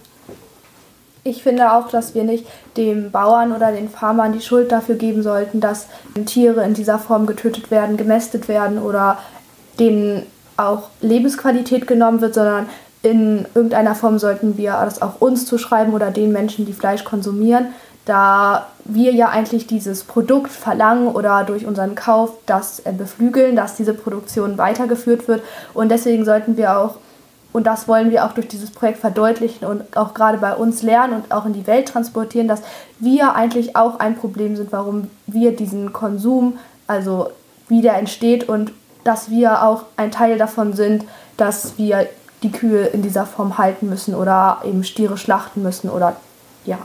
Ich 1.23 1.42
finde 1.42 1.73
auch, 1.73 1.88
dass 1.88 2.14
wir 2.14 2.25
nicht 2.25 2.47
dem 2.76 3.11
Bauern 3.11 3.52
oder 3.52 3.73
den 3.73 3.90
Farmern 3.90 4.33
die 4.33 4.40
Schuld 4.40 4.73
dafür 4.73 4.95
geben 4.95 5.23
sollten, 5.23 5.61
dass 5.61 5.87
Tiere 6.25 6.64
in 6.64 6.73
dieser 6.73 6.99
Form 6.99 7.26
getötet 7.26 7.71
werden, 7.71 7.99
gemästet 7.99 8.49
werden 8.49 8.78
oder 8.78 9.19
denen 9.78 10.23
auch 10.57 10.88
Lebensqualität 11.00 11.87
genommen 11.87 12.21
wird, 12.21 12.35
sondern 12.35 12.69
in 13.02 13.47
irgendeiner 13.54 13.95
Form 13.95 14.19
sollten 14.19 14.57
wir 14.57 14.73
das 14.73 15.00
auch 15.00 15.21
uns 15.21 15.47
zuschreiben 15.47 15.95
oder 15.95 16.11
den 16.11 16.33
Menschen, 16.33 16.66
die 16.66 16.73
Fleisch 16.73 17.04
konsumieren, 17.04 17.69
da 18.04 18.66
wir 18.85 19.12
ja 19.12 19.28
eigentlich 19.28 19.66
dieses 19.66 20.04
Produkt 20.04 20.50
verlangen 20.50 21.09
oder 21.09 21.45
durch 21.45 21.66
unseren 21.66 21.95
Kauf 21.95 22.33
das 22.47 22.83
beflügeln, 22.99 23.57
dass 23.57 23.76
diese 23.76 23.95
Produktion 23.95 24.59
weitergeführt 24.59 25.28
wird. 25.28 25.42
Und 25.75 25.90
deswegen 25.90 26.25
sollten 26.25 26.57
wir 26.57 26.78
auch, 26.78 26.97
und 27.52 27.66
das 27.66 27.88
wollen 27.88 28.11
wir 28.11 28.25
auch 28.25 28.33
durch 28.33 28.49
dieses 28.49 28.71
Projekt 28.71 28.99
verdeutlichen 28.99 29.66
und 29.66 29.97
auch 29.97 30.14
gerade 30.14 30.38
bei 30.38 30.54
uns 30.54 30.83
lernen 30.83 31.14
und 31.14 31.33
auch 31.33 31.47
in 31.47 31.52
die 31.52 31.66
Welt 31.66 31.88
transportieren, 31.88 32.49
dass 32.49 32.62
wir 32.99 33.35
eigentlich 33.35 33.76
auch 33.76 33.99
ein 33.99 34.16
Problem 34.16 34.57
sind, 34.57 34.73
warum 34.73 35.09
wir 35.26 35.57
diesen 35.57 35.92
Konsum, 35.92 36.59
also 36.87 37.30
wie 37.69 37.83
der 37.83 37.97
entsteht 37.97 38.49
und 38.49 38.73
dass 39.04 39.30
wir 39.30 39.62
auch 39.62 39.85
ein 39.97 40.11
Teil 40.11 40.37
davon 40.37 40.75
sind, 40.75 41.04
dass 41.37 41.78
wir 41.78 42.07
die 42.42 42.50
Kühe 42.50 42.87
in 42.87 43.02
dieser 43.02 43.26
Form 43.26 43.59
halten 43.59 43.88
müssen 43.88 44.14
oder 44.14 44.59
eben 44.64 44.85
Stiere 44.85 45.16
schlachten 45.16 45.62
müssen 45.62 45.90
oder 45.90 46.16
ja. 46.64 46.78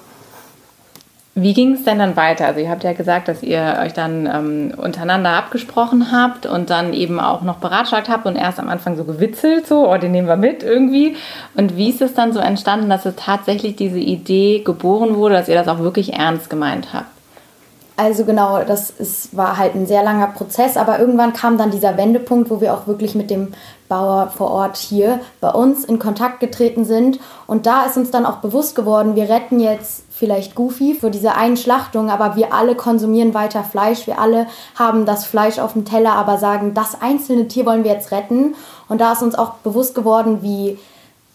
Wie 1.37 1.53
ging 1.53 1.73
es 1.73 1.83
denn 1.83 1.99
dann 1.99 2.15
weiter? 2.15 2.45
Also 2.45 2.61
ihr 2.61 2.69
habt 2.69 2.85
ja 2.85 2.93
gesagt, 2.93 3.27
dass 3.27 3.43
ihr 3.43 3.79
euch 3.83 3.91
dann 3.91 4.25
ähm, 4.25 4.73
untereinander 4.77 5.31
abgesprochen 5.31 6.13
habt 6.13 6.45
und 6.45 6.69
dann 6.69 6.93
eben 6.93 7.19
auch 7.19 7.41
noch 7.41 7.57
beratschlagt 7.57 8.07
habt 8.07 8.25
und 8.25 8.37
erst 8.37 8.57
am 8.57 8.69
Anfang 8.69 8.95
so 8.95 9.03
gewitzelt, 9.03 9.67
so, 9.67 9.91
oh, 9.91 9.97
den 9.97 10.13
nehmen 10.13 10.29
wir 10.29 10.37
mit 10.37 10.63
irgendwie. 10.63 11.17
Und 11.53 11.75
wie 11.75 11.89
ist 11.89 12.01
es 12.01 12.13
dann 12.13 12.31
so 12.31 12.39
entstanden, 12.39 12.89
dass 12.89 13.05
es 13.05 13.15
tatsächlich 13.17 13.75
diese 13.75 13.99
Idee 13.99 14.61
geboren 14.63 15.15
wurde, 15.15 15.35
dass 15.35 15.49
ihr 15.49 15.55
das 15.55 15.67
auch 15.67 15.79
wirklich 15.79 16.13
ernst 16.13 16.49
gemeint 16.49 16.93
habt? 16.93 17.14
Also 17.97 18.25
genau, 18.25 18.61
das 18.63 18.89
ist, 18.89 19.37
war 19.37 19.57
halt 19.57 19.73
ein 19.73 19.85
sehr 19.85 20.03
langer 20.03 20.27
Prozess, 20.27 20.75
aber 20.75 20.99
irgendwann 20.99 21.31
kam 21.31 21.57
dann 21.57 21.71
dieser 21.71 21.95
Wendepunkt, 21.95 22.49
wo 22.49 22.59
wir 22.59 22.73
auch 22.73 22.87
wirklich 22.87 23.15
mit 23.15 23.29
dem 23.29 23.53
Bauer 23.87 24.27
vor 24.35 24.51
Ort 24.51 24.75
hier 24.75 25.21
bei 25.39 25.49
uns 25.49 25.85
in 25.85 25.97
Kontakt 25.97 26.41
getreten 26.41 26.83
sind. 26.83 27.19
Und 27.47 27.65
da 27.65 27.85
ist 27.85 27.95
uns 27.95 28.11
dann 28.11 28.25
auch 28.25 28.37
bewusst 28.37 28.75
geworden, 28.75 29.15
wir 29.15 29.29
retten 29.29 29.61
jetzt 29.61 30.03
vielleicht 30.09 30.55
Goofy 30.55 30.93
für 30.93 31.09
diese 31.09 31.35
einen 31.35 31.55
Schlachtung, 31.55 32.09
aber 32.09 32.35
wir 32.35 32.53
alle 32.53 32.75
konsumieren 32.75 33.33
weiter 33.33 33.63
Fleisch, 33.63 34.07
wir 34.07 34.19
alle 34.19 34.47
haben 34.75 35.05
das 35.05 35.25
Fleisch 35.25 35.59
auf 35.59 35.73
dem 35.73 35.85
Teller, 35.85 36.13
aber 36.13 36.37
sagen, 36.37 36.73
das 36.73 37.01
einzelne 37.01 37.47
Tier 37.47 37.65
wollen 37.65 37.85
wir 37.85 37.91
jetzt 37.91 38.11
retten. 38.11 38.55
Und 38.89 38.99
da 38.99 39.13
ist 39.13 39.23
uns 39.23 39.35
auch 39.35 39.53
bewusst 39.55 39.95
geworden, 39.95 40.39
wie 40.41 40.77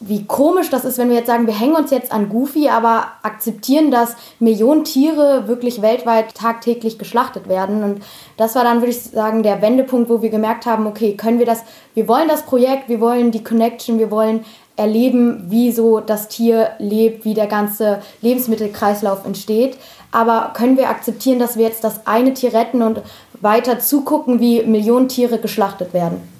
wie 0.02 0.24
komisch 0.24 0.70
das 0.70 0.86
ist, 0.86 0.96
wenn 0.96 1.10
wir 1.10 1.16
jetzt 1.16 1.26
sagen, 1.26 1.46
wir 1.46 1.58
hängen 1.58 1.76
uns 1.76 1.90
jetzt 1.90 2.10
an 2.10 2.30
Goofy, 2.30 2.70
aber 2.70 3.08
akzeptieren, 3.22 3.90
dass 3.90 4.16
Millionen 4.38 4.82
Tiere 4.82 5.46
wirklich 5.46 5.82
weltweit 5.82 6.34
tagtäglich 6.34 6.98
geschlachtet 6.98 7.48
werden. 7.48 7.84
Und 7.84 8.02
das 8.38 8.54
war 8.54 8.64
dann, 8.64 8.78
würde 8.78 8.92
ich 8.92 9.02
sagen, 9.02 9.42
der 9.42 9.60
Wendepunkt, 9.60 10.08
wo 10.08 10.22
wir 10.22 10.30
gemerkt 10.30 10.64
haben, 10.64 10.86
okay, 10.86 11.16
können 11.16 11.38
wir 11.38 11.44
das, 11.44 11.64
wir 11.92 12.08
wollen 12.08 12.28
das 12.28 12.46
Projekt, 12.46 12.88
wir 12.88 13.00
wollen 13.02 13.30
die 13.30 13.44
Connection, 13.44 13.98
wir 13.98 14.10
wollen 14.10 14.46
erleben, 14.76 15.50
wie 15.50 15.70
so 15.70 16.00
das 16.00 16.28
Tier 16.28 16.70
lebt, 16.78 17.26
wie 17.26 17.34
der 17.34 17.46
ganze 17.46 18.00
Lebensmittelkreislauf 18.22 19.26
entsteht. 19.26 19.76
Aber 20.12 20.52
können 20.54 20.78
wir 20.78 20.88
akzeptieren, 20.88 21.38
dass 21.38 21.58
wir 21.58 21.66
jetzt 21.66 21.84
das 21.84 22.06
eine 22.06 22.32
Tier 22.32 22.54
retten 22.54 22.80
und 22.80 23.02
weiter 23.42 23.78
zugucken, 23.78 24.40
wie 24.40 24.62
Millionen 24.62 25.08
Tiere 25.08 25.38
geschlachtet 25.38 25.92
werden? 25.92 26.39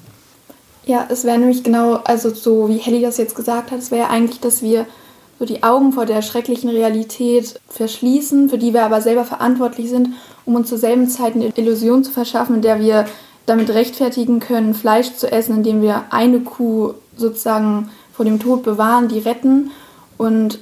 Ja, 0.90 1.06
es 1.08 1.22
wäre 1.22 1.38
nämlich 1.38 1.62
genau, 1.62 2.00
also 2.02 2.30
so 2.30 2.68
wie 2.68 2.78
Helly 2.78 3.00
das 3.00 3.16
jetzt 3.16 3.36
gesagt 3.36 3.70
hat, 3.70 3.78
es 3.78 3.92
wäre 3.92 4.08
eigentlich, 4.08 4.40
dass 4.40 4.60
wir 4.60 4.86
so 5.38 5.44
die 5.44 5.62
Augen 5.62 5.92
vor 5.92 6.04
der 6.04 6.20
schrecklichen 6.20 6.68
Realität 6.68 7.60
verschließen, 7.68 8.48
für 8.48 8.58
die 8.58 8.74
wir 8.74 8.82
aber 8.82 9.00
selber 9.00 9.24
verantwortlich 9.24 9.88
sind, 9.88 10.08
um 10.44 10.56
uns 10.56 10.68
zur 10.68 10.78
selben 10.78 11.08
Zeit 11.08 11.36
eine 11.36 11.52
Illusion 11.54 12.02
zu 12.02 12.10
verschaffen, 12.10 12.56
in 12.56 12.62
der 12.62 12.80
wir 12.80 13.06
damit 13.46 13.70
rechtfertigen 13.70 14.40
können, 14.40 14.74
Fleisch 14.74 15.14
zu 15.14 15.30
essen, 15.30 15.58
indem 15.58 15.80
wir 15.80 16.06
eine 16.10 16.40
Kuh 16.40 16.94
sozusagen 17.16 17.90
vor 18.12 18.24
dem 18.24 18.40
Tod 18.40 18.64
bewahren, 18.64 19.06
die 19.06 19.20
retten. 19.20 19.70
Und 20.18 20.58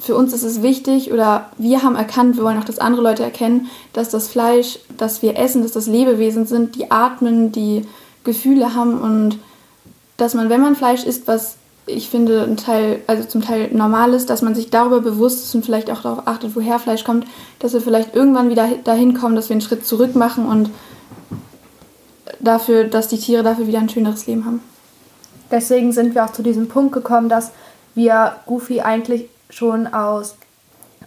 für 0.00 0.16
uns 0.16 0.32
ist 0.32 0.42
es 0.42 0.62
wichtig, 0.62 1.12
oder 1.12 1.52
wir 1.58 1.84
haben 1.84 1.94
erkannt, 1.94 2.36
wir 2.36 2.42
wollen 2.42 2.58
auch, 2.58 2.64
dass 2.64 2.80
andere 2.80 3.02
Leute 3.02 3.22
erkennen, 3.22 3.68
dass 3.92 4.08
das 4.08 4.26
Fleisch, 4.26 4.80
das 4.98 5.22
wir 5.22 5.38
essen, 5.38 5.62
dass 5.62 5.70
das 5.70 5.86
Lebewesen 5.86 6.44
sind, 6.44 6.74
die 6.74 6.90
atmen, 6.90 7.52
die 7.52 7.82
Gefühle 8.24 8.74
haben 8.74 9.00
und 9.00 9.38
dass 10.20 10.34
man, 10.34 10.50
wenn 10.50 10.60
man 10.60 10.76
Fleisch 10.76 11.04
isst, 11.04 11.26
was 11.26 11.56
ich 11.86 12.08
finde, 12.08 12.42
ein 12.42 12.56
Teil, 12.56 13.00
also 13.06 13.24
zum 13.24 13.42
Teil 13.42 13.70
normal 13.72 14.14
ist, 14.14 14.30
dass 14.30 14.42
man 14.42 14.54
sich 14.54 14.70
darüber 14.70 15.00
bewusst 15.00 15.44
ist 15.44 15.54
und 15.54 15.64
vielleicht 15.64 15.90
auch 15.90 16.02
darauf 16.02 16.26
achtet, 16.26 16.54
woher 16.54 16.78
Fleisch 16.78 17.04
kommt, 17.04 17.26
dass 17.58 17.72
wir 17.72 17.80
vielleicht 17.80 18.14
irgendwann 18.14 18.50
wieder 18.50 18.68
dahin 18.84 19.14
kommen, 19.14 19.34
dass 19.34 19.48
wir 19.48 19.54
einen 19.54 19.60
Schritt 19.60 19.86
zurück 19.86 20.14
machen 20.14 20.46
und 20.46 20.70
dafür, 22.38 22.84
dass 22.84 23.08
die 23.08 23.18
Tiere 23.18 23.42
dafür 23.42 23.66
wieder 23.66 23.78
ein 23.78 23.88
schöneres 23.88 24.26
Leben 24.26 24.44
haben. 24.44 24.62
Deswegen 25.50 25.92
sind 25.92 26.14
wir 26.14 26.24
auch 26.24 26.32
zu 26.32 26.42
diesem 26.42 26.68
Punkt 26.68 26.92
gekommen, 26.92 27.28
dass 27.28 27.50
wir 27.94 28.36
Goofy 28.46 28.80
eigentlich 28.80 29.28
schon 29.48 29.86
aus 29.88 30.36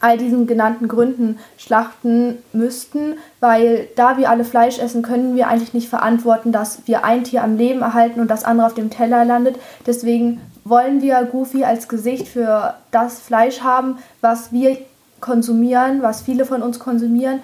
all 0.04 0.18
diesen 0.18 0.48
genannten 0.48 0.88
Gründen 0.88 1.40
schlachten 1.58 2.38
müssten, 2.52 3.16
weil 3.40 3.88
da 3.96 4.18
wir 4.18 4.30
alle 4.30 4.44
Fleisch 4.44 4.78
essen, 4.78 5.02
können 5.02 5.36
wir 5.36 5.48
eigentlich 5.48 5.74
nicht 5.74 5.88
verantworten, 5.88 6.52
dass 6.52 6.80
wir 6.86 7.06
ein 7.06 7.24
Tier 7.24 7.44
am 7.44 7.58
Leben 7.58 7.82
erhalten 7.82 8.20
und 8.20 8.30
das 8.30 8.44
andere 8.44 8.68
auf 8.68 8.74
dem 8.74 8.90
Teller 8.90 9.24
landet. 9.24 9.56
Deswegen 9.88 10.42
wollen 10.66 11.02
wir 11.02 11.24
Goofy 11.24 11.64
als 11.64 11.88
Gesicht 11.88 12.28
für 12.28 12.74
das 12.92 13.20
Fleisch 13.20 13.62
haben, 13.62 13.98
was 14.20 14.52
wir 14.52 14.78
konsumieren, 15.22 16.02
was 16.02 16.22
viele 16.22 16.44
von 16.44 16.62
uns 16.62 16.80
konsumieren. 16.80 17.40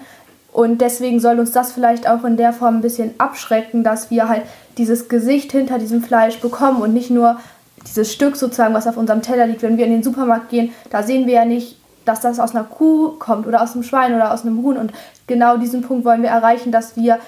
Und 0.52 0.82
deswegen 0.82 1.18
soll 1.18 1.38
uns 1.38 1.52
das 1.52 1.72
vielleicht 1.72 2.08
auch 2.08 2.24
in 2.24 2.36
der 2.36 2.52
Form 2.52 2.76
ein 2.76 2.82
bisschen 2.82 3.14
abschrecken, 3.18 3.84
dass 3.84 4.10
wir 4.10 4.28
halt 4.28 4.42
dieses 4.76 5.08
Gesicht 5.08 5.52
hinter 5.52 5.78
diesem 5.78 6.02
Fleisch 6.02 6.40
bekommen 6.40 6.82
und 6.82 6.92
nicht 6.92 7.10
nur 7.10 7.38
dieses 7.86 8.12
Stück 8.12 8.36
sozusagen, 8.36 8.74
was 8.74 8.86
auf 8.86 8.98
unserem 8.98 9.22
Teller 9.22 9.46
liegt. 9.46 9.62
Wenn 9.62 9.78
wir 9.78 9.86
in 9.86 9.92
den 9.92 10.02
Supermarkt 10.02 10.50
gehen, 10.50 10.72
da 10.90 11.02
sehen 11.02 11.26
wir 11.26 11.34
ja 11.34 11.44
nicht 11.46 11.79
dass 12.04 12.20
das 12.20 12.40
aus 12.40 12.54
einer 12.54 12.64
Kuh 12.64 13.10
kommt 13.18 13.46
oder 13.46 13.62
aus 13.62 13.74
einem 13.74 13.82
Schwein 13.82 14.14
oder 14.14 14.32
aus 14.32 14.42
einem 14.42 14.62
Huhn. 14.62 14.76
Und 14.76 14.92
genau 15.26 15.56
diesen 15.56 15.82
Punkt 15.82 16.04
wollen 16.04 16.22
wir 16.22 16.30
erreichen, 16.30 16.72
dass 16.72 16.96
wir 16.96 17.18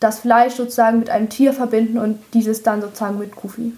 das 0.00 0.20
Fleisch 0.20 0.54
sozusagen 0.54 0.98
mit 0.98 1.10
einem 1.10 1.28
Tier 1.28 1.52
verbinden 1.52 1.98
und 1.98 2.18
dieses 2.34 2.62
dann 2.62 2.80
sozusagen 2.80 3.18
mit 3.18 3.34
Goofy. 3.34 3.72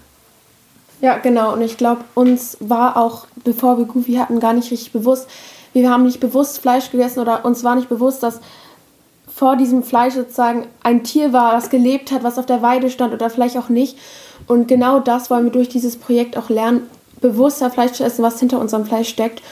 Ja, 1.00 1.16
genau. 1.16 1.54
Und 1.54 1.62
ich 1.62 1.76
glaube, 1.76 2.04
uns 2.14 2.58
war 2.60 2.96
auch, 2.96 3.26
bevor 3.42 3.78
wir 3.78 3.86
Goofy 3.86 4.14
hatten, 4.14 4.38
gar 4.38 4.52
nicht 4.52 4.70
richtig 4.70 4.92
bewusst, 4.92 5.28
wir 5.72 5.90
haben 5.90 6.04
nicht 6.04 6.20
bewusst 6.20 6.58
Fleisch 6.58 6.90
gegessen 6.90 7.20
oder 7.20 7.44
uns 7.44 7.64
war 7.64 7.76
nicht 7.76 7.88
bewusst, 7.88 8.22
dass 8.22 8.40
vor 9.34 9.56
diesem 9.56 9.82
Fleisch 9.82 10.14
sozusagen 10.14 10.66
ein 10.82 11.04
Tier 11.04 11.32
war, 11.32 11.54
was 11.54 11.70
gelebt 11.70 12.10
hat, 12.10 12.24
was 12.24 12.38
auf 12.38 12.46
der 12.46 12.60
Weide 12.60 12.90
stand 12.90 13.14
oder 13.14 13.30
vielleicht 13.30 13.56
auch 13.56 13.68
nicht. 13.68 13.96
Und 14.46 14.68
genau 14.68 14.98
das 14.98 15.30
wollen 15.30 15.44
wir 15.44 15.52
durch 15.52 15.68
dieses 15.68 15.96
Projekt 15.96 16.36
auch 16.36 16.50
lernen, 16.50 16.82
bewusster 17.20 17.70
Fleisch 17.70 17.92
zu 17.92 18.04
essen, 18.04 18.22
was 18.22 18.40
hinter 18.40 18.58
unserem 18.58 18.84
Fleisch 18.84 19.08
steckt. 19.08 19.42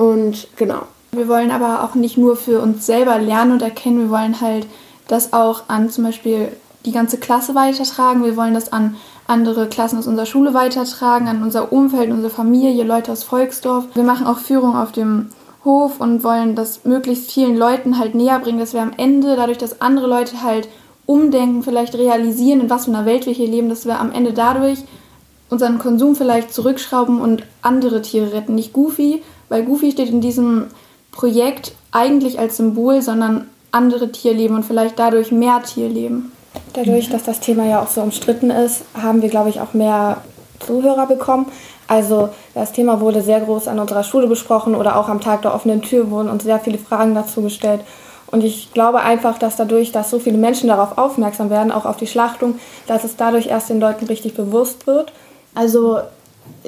Und 0.00 0.48
genau. 0.56 0.84
Wir 1.12 1.28
wollen 1.28 1.50
aber 1.50 1.84
auch 1.84 1.94
nicht 1.94 2.16
nur 2.16 2.34
für 2.34 2.62
uns 2.62 2.86
selber 2.86 3.18
lernen 3.18 3.52
und 3.52 3.60
erkennen, 3.60 4.00
wir 4.00 4.10
wollen 4.10 4.40
halt 4.40 4.66
das 5.08 5.34
auch 5.34 5.64
an 5.68 5.90
zum 5.90 6.04
Beispiel 6.04 6.48
die 6.86 6.92
ganze 6.92 7.18
Klasse 7.18 7.54
weitertragen. 7.54 8.24
Wir 8.24 8.34
wollen 8.34 8.54
das 8.54 8.72
an 8.72 8.96
andere 9.26 9.68
Klassen 9.68 9.98
aus 9.98 10.06
unserer 10.06 10.24
Schule 10.24 10.54
weitertragen, 10.54 11.28
an 11.28 11.42
unser 11.42 11.70
Umfeld, 11.70 12.10
unsere 12.10 12.30
Familie, 12.30 12.82
Leute 12.84 13.12
aus 13.12 13.24
Volksdorf. 13.24 13.88
Wir 13.92 14.04
machen 14.04 14.26
auch 14.26 14.38
Führung 14.38 14.74
auf 14.74 14.92
dem 14.92 15.28
Hof 15.66 16.00
und 16.00 16.24
wollen 16.24 16.54
das 16.54 16.86
möglichst 16.86 17.30
vielen 17.30 17.58
Leuten 17.58 17.98
halt 17.98 18.14
näher 18.14 18.38
bringen, 18.38 18.58
dass 18.58 18.72
wir 18.72 18.80
am 18.80 18.94
Ende, 18.96 19.36
dadurch, 19.36 19.58
dass 19.58 19.82
andere 19.82 20.06
Leute 20.06 20.42
halt 20.42 20.66
umdenken, 21.04 21.62
vielleicht 21.62 21.94
realisieren, 21.94 22.62
in 22.62 22.70
was 22.70 22.86
für 22.86 22.92
einer 22.92 23.04
Welt 23.04 23.26
wir 23.26 23.34
hier 23.34 23.48
leben, 23.48 23.68
dass 23.68 23.84
wir 23.84 24.00
am 24.00 24.12
Ende 24.12 24.32
dadurch 24.32 24.78
unseren 25.50 25.78
Konsum 25.78 26.16
vielleicht 26.16 26.54
zurückschrauben 26.54 27.20
und 27.20 27.42
andere 27.60 28.00
Tiere 28.00 28.32
retten. 28.32 28.54
Nicht 28.54 28.72
Goofy, 28.72 29.22
weil 29.50 29.64
Goofy 29.64 29.92
steht 29.92 30.08
in 30.08 30.22
diesem 30.22 30.68
Projekt 31.12 31.72
eigentlich 31.92 32.38
als 32.38 32.56
Symbol, 32.56 33.02
sondern 33.02 33.50
andere 33.72 34.10
Tierleben 34.10 34.56
und 34.56 34.64
vielleicht 34.64 34.98
dadurch 34.98 35.30
mehr 35.30 35.62
Tierleben. 35.62 36.32
Dadurch, 36.72 37.10
dass 37.10 37.24
das 37.24 37.40
Thema 37.40 37.66
ja 37.66 37.82
auch 37.82 37.88
so 37.88 38.00
umstritten 38.00 38.50
ist, 38.50 38.84
haben 39.00 39.22
wir, 39.22 39.28
glaube 39.28 39.50
ich, 39.50 39.60
auch 39.60 39.74
mehr 39.74 40.22
Zuhörer 40.60 41.06
bekommen. 41.06 41.46
Also 41.86 42.30
das 42.54 42.72
Thema 42.72 43.00
wurde 43.00 43.22
sehr 43.22 43.40
groß 43.40 43.68
an 43.68 43.78
unserer 43.78 44.04
Schule 44.04 44.28
besprochen 44.28 44.74
oder 44.74 44.96
auch 44.96 45.08
am 45.08 45.20
Tag 45.20 45.42
der 45.42 45.54
offenen 45.54 45.82
Tür 45.82 46.10
wurden 46.10 46.28
uns 46.28 46.44
sehr 46.44 46.60
viele 46.60 46.78
Fragen 46.78 47.14
dazu 47.14 47.42
gestellt. 47.42 47.80
Und 48.28 48.44
ich 48.44 48.72
glaube 48.72 49.00
einfach, 49.00 49.38
dass 49.38 49.56
dadurch, 49.56 49.90
dass 49.90 50.10
so 50.10 50.20
viele 50.20 50.38
Menschen 50.38 50.68
darauf 50.68 50.98
aufmerksam 50.98 51.50
werden, 51.50 51.72
auch 51.72 51.84
auf 51.84 51.96
die 51.96 52.06
Schlachtung, 52.06 52.60
dass 52.86 53.02
es 53.02 53.16
dadurch 53.16 53.48
erst 53.48 53.70
den 53.70 53.80
Leuten 53.80 54.06
richtig 54.06 54.34
bewusst 54.34 54.86
wird. 54.86 55.12
Also 55.54 55.98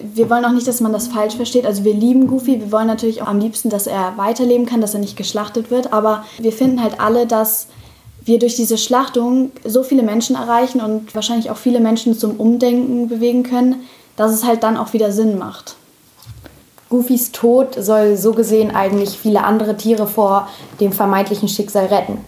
wir 0.01 0.31
wollen 0.31 0.45
auch 0.45 0.53
nicht, 0.53 0.67
dass 0.67 0.81
man 0.81 0.93
das 0.93 1.09
falsch 1.09 1.37
versteht. 1.37 1.67
Also 1.67 1.85
wir 1.85 1.95
lieben 1.95 2.27
Goofy, 2.27 2.61
wir 2.61 2.73
wollen 2.73 2.87
natürlich 2.87 3.23
auch 3.23 3.29
am 3.29 3.39
liebsten, 3.39 3.71
dass 3.71 3.87
er 3.87 4.15
weiterleben 4.17 4.67
kann, 4.67 4.81
dass 4.81 4.95
er 4.95 5.01
nicht 5.01 5.17
geschlachtet 5.17 5.71
wird. 5.71 5.93
Aber 5.93 6.25
wir 6.39 6.53
finden 6.53 6.83
halt 6.83 7.01
alle, 7.01 7.27
dass 7.27 7.69
wir 8.25 8.39
durch 8.39 8.57
diese 8.57 8.79
Schlachtung 8.79 9.51
so 9.65 9.83
viele 9.83 10.03
Menschen 10.03 10.37
erreichen 10.37 10.81
und 10.81 11.15
wahrscheinlich 11.15 11.51
auch 11.51 11.57
viele 11.57 11.81
Menschen 11.81 12.17
zum 12.17 12.37
Umdenken 12.39 13.09
bewegen 13.09 13.43
können, 13.43 13.83
dass 14.17 14.33
es 14.33 14.45
halt 14.45 14.62
dann 14.62 14.77
auch 14.77 14.93
wieder 14.93 15.12
Sinn 15.12 15.39
macht. 15.39 15.77
Goofys 16.89 17.33
Tod 17.33 17.75
soll 17.79 18.17
so 18.17 18.33
gesehen 18.33 18.71
eigentlich 18.71 19.19
viele 19.19 19.45
andere 19.45 19.77
Tiere 19.77 20.07
vor 20.07 20.49
dem 20.79 20.93
vermeintlichen 20.93 21.49
Schicksal 21.49 21.87
retten. 21.87 22.19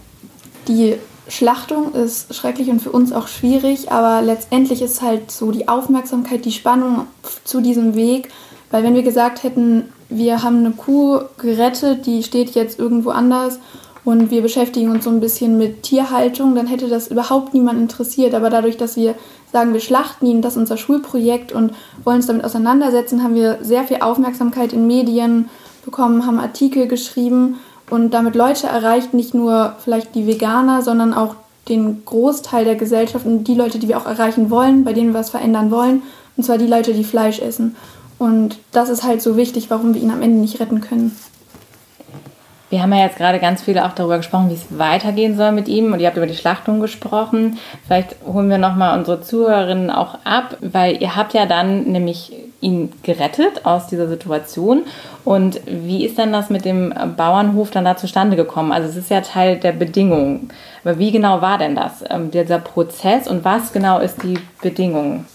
Die 0.67 0.95
Schlachtung 1.27 1.93
ist 1.93 2.33
schrecklich 2.35 2.69
und 2.69 2.81
für 2.81 2.91
uns 2.91 3.11
auch 3.11 3.27
schwierig, 3.27 3.91
aber 3.91 4.21
letztendlich 4.21 4.81
ist 4.81 5.01
halt 5.01 5.31
so 5.31 5.51
die 5.51 5.67
Aufmerksamkeit, 5.67 6.45
die 6.45 6.51
Spannung 6.51 7.07
zu 7.43 7.61
diesem 7.61 7.95
Weg, 7.95 8.29
weil 8.71 8.83
wenn 8.83 8.95
wir 8.95 9.03
gesagt 9.03 9.43
hätten, 9.43 9.89
wir 10.09 10.43
haben 10.43 10.59
eine 10.59 10.71
Kuh 10.71 11.21
gerettet, 11.37 12.05
die 12.05 12.23
steht 12.23 12.51
jetzt 12.51 12.77
irgendwo 12.77 13.09
anders 13.09 13.59
und 14.03 14.29
wir 14.29 14.43
beschäftigen 14.43 14.91
uns 14.91 15.03
so 15.03 15.09
ein 15.09 15.19
bisschen 15.19 15.57
mit 15.57 15.81
Tierhaltung, 15.81 16.53
dann 16.53 16.67
hätte 16.67 16.87
das 16.87 17.07
überhaupt 17.07 17.55
niemand 17.55 17.79
interessiert. 17.79 18.35
Aber 18.35 18.51
dadurch, 18.51 18.77
dass 18.77 18.95
wir 18.95 19.15
sagen, 19.51 19.73
wir 19.73 19.79
schlachten 19.79 20.27
ihn, 20.27 20.43
das 20.43 20.53
ist 20.53 20.59
unser 20.59 20.77
Schulprojekt 20.77 21.51
und 21.51 21.73
wollen 22.03 22.17
uns 22.17 22.27
damit 22.27 22.45
auseinandersetzen, 22.45 23.23
haben 23.23 23.33
wir 23.33 23.57
sehr 23.61 23.83
viel 23.83 24.01
Aufmerksamkeit 24.01 24.73
in 24.73 24.85
Medien 24.85 25.49
bekommen, 25.83 26.27
haben 26.27 26.39
Artikel 26.39 26.87
geschrieben 26.87 27.55
und 27.89 28.11
damit 28.11 28.35
Leute 28.35 28.67
erreicht, 28.67 29.13
nicht 29.13 29.33
nur 29.33 29.75
vielleicht 29.83 30.15
die 30.15 30.27
Veganer, 30.27 30.81
sondern 30.81 31.13
auch 31.13 31.35
den 31.69 32.03
Großteil 32.05 32.65
der 32.65 32.75
Gesellschaft 32.75 33.25
und 33.25 33.45
die 33.45 33.55
Leute, 33.55 33.79
die 33.79 33.87
wir 33.87 33.97
auch 33.97 34.05
erreichen 34.05 34.49
wollen, 34.49 34.83
bei 34.83 34.93
denen 34.93 35.13
wir 35.13 35.19
was 35.19 35.29
verändern 35.31 35.71
wollen, 35.71 36.03
und 36.37 36.43
zwar 36.43 36.57
die 36.57 36.67
Leute, 36.67 36.93
die 36.93 37.03
Fleisch 37.03 37.39
essen. 37.39 37.75
Und 38.17 38.57
das 38.71 38.89
ist 38.89 39.03
halt 39.03 39.21
so 39.21 39.35
wichtig, 39.35 39.69
warum 39.69 39.93
wir 39.93 40.01
ihn 40.01 40.11
am 40.11 40.21
Ende 40.21 40.39
nicht 40.39 40.59
retten 40.59 40.81
können. 40.81 41.15
Wir 42.69 42.81
haben 42.81 42.93
ja 42.93 43.05
jetzt 43.05 43.17
gerade 43.17 43.39
ganz 43.39 43.61
viel 43.61 43.77
auch 43.77 43.93
darüber 43.93 44.17
gesprochen, 44.17 44.49
wie 44.49 44.55
es 44.55 44.77
weitergehen 44.77 45.37
soll 45.37 45.51
mit 45.51 45.67
ihm 45.67 45.93
und 45.93 45.99
ihr 45.99 46.07
habt 46.07 46.17
über 46.17 46.25
die 46.25 46.35
Schlachtung 46.35 46.79
gesprochen. 46.79 47.59
Vielleicht 47.85 48.15
holen 48.25 48.49
wir 48.49 48.57
nochmal 48.57 48.97
unsere 48.97 49.21
Zuhörerinnen 49.21 49.91
auch 49.91 50.17
ab, 50.23 50.57
weil 50.61 51.01
ihr 51.01 51.15
habt 51.15 51.33
ja 51.33 51.45
dann 51.45 51.83
nämlich 51.83 52.33
ihn 52.61 52.91
gerettet 53.03 53.65
aus 53.65 53.87
dieser 53.87 54.07
Situation. 54.07 54.83
Und 55.23 55.61
wie 55.67 56.05
ist 56.05 56.17
denn 56.17 56.33
das 56.33 56.49
mit 56.49 56.65
dem 56.65 56.93
Bauernhof 57.15 57.69
dann 57.69 57.85
da 57.85 57.97
zustande 57.97 58.35
gekommen? 58.35 58.71
Also 58.71 58.89
es 58.89 58.95
ist 58.95 59.11
ja 59.11 59.21
Teil 59.21 59.57
der 59.57 59.71
Bedingungen. 59.71 60.49
Aber 60.83 60.97
wie 60.97 61.11
genau 61.11 61.41
war 61.41 61.59
denn 61.59 61.75
das, 61.75 62.03
ähm, 62.09 62.31
dieser 62.31 62.59
Prozess 62.59 63.27
und 63.27 63.45
was 63.45 63.73
genau 63.73 63.99
ist 63.99 64.23
die 64.23 64.39
Bedingung? 64.61 65.25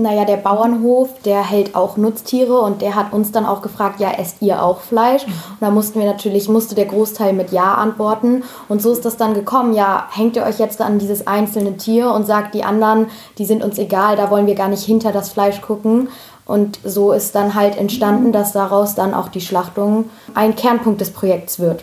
Naja, 0.00 0.24
der 0.24 0.36
Bauernhof, 0.36 1.08
der 1.24 1.42
hält 1.42 1.74
auch 1.74 1.96
Nutztiere 1.96 2.60
und 2.60 2.82
der 2.82 2.94
hat 2.94 3.12
uns 3.12 3.32
dann 3.32 3.44
auch 3.44 3.62
gefragt, 3.62 3.98
ja, 3.98 4.12
esst 4.12 4.40
ihr 4.40 4.62
auch 4.62 4.78
Fleisch? 4.80 5.24
Und 5.24 5.60
da 5.60 5.70
mussten 5.70 5.98
wir 5.98 6.06
natürlich, 6.06 6.48
musste 6.48 6.76
der 6.76 6.84
Großteil 6.84 7.32
mit 7.32 7.50
Ja 7.50 7.74
antworten. 7.74 8.44
Und 8.68 8.80
so 8.80 8.92
ist 8.92 9.04
das 9.04 9.16
dann 9.16 9.34
gekommen, 9.34 9.74
ja, 9.74 10.06
hängt 10.12 10.36
ihr 10.36 10.44
euch 10.44 10.60
jetzt 10.60 10.80
an 10.80 11.00
dieses 11.00 11.26
einzelne 11.26 11.76
Tier 11.76 12.12
und 12.12 12.28
sagt, 12.28 12.54
die 12.54 12.62
anderen, 12.62 13.08
die 13.38 13.44
sind 13.44 13.64
uns 13.64 13.76
egal, 13.76 14.14
da 14.14 14.30
wollen 14.30 14.46
wir 14.46 14.54
gar 14.54 14.68
nicht 14.68 14.84
hinter 14.84 15.10
das 15.10 15.30
Fleisch 15.30 15.60
gucken. 15.62 16.08
Und 16.46 16.78
so 16.84 17.10
ist 17.10 17.34
dann 17.34 17.56
halt 17.56 17.76
entstanden, 17.76 18.30
dass 18.30 18.52
daraus 18.52 18.94
dann 18.94 19.14
auch 19.14 19.28
die 19.28 19.40
Schlachtung 19.40 20.10
ein 20.32 20.54
Kernpunkt 20.54 21.00
des 21.00 21.10
Projekts 21.10 21.58
wird. 21.58 21.82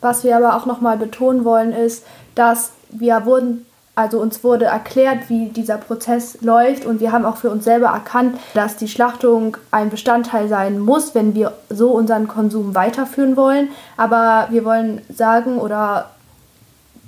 Was 0.00 0.22
wir 0.22 0.36
aber 0.36 0.56
auch 0.56 0.66
nochmal 0.66 0.96
betonen 0.96 1.44
wollen, 1.44 1.72
ist, 1.72 2.04
dass 2.36 2.70
wir 2.90 3.26
wurden 3.26 3.66
also 3.94 4.18
uns 4.20 4.42
wurde 4.42 4.64
erklärt, 4.64 5.28
wie 5.28 5.48
dieser 5.48 5.76
Prozess 5.76 6.38
läuft 6.40 6.86
und 6.86 7.00
wir 7.00 7.12
haben 7.12 7.26
auch 7.26 7.36
für 7.36 7.50
uns 7.50 7.64
selber 7.64 7.88
erkannt, 7.88 8.38
dass 8.54 8.76
die 8.76 8.88
Schlachtung 8.88 9.58
ein 9.70 9.90
Bestandteil 9.90 10.48
sein 10.48 10.78
muss, 10.78 11.14
wenn 11.14 11.34
wir 11.34 11.52
so 11.68 11.90
unseren 11.90 12.26
Konsum 12.26 12.74
weiterführen 12.74 13.36
wollen. 13.36 13.68
Aber 13.98 14.48
wir 14.50 14.64
wollen 14.64 15.02
sagen 15.14 15.58
oder 15.58 16.10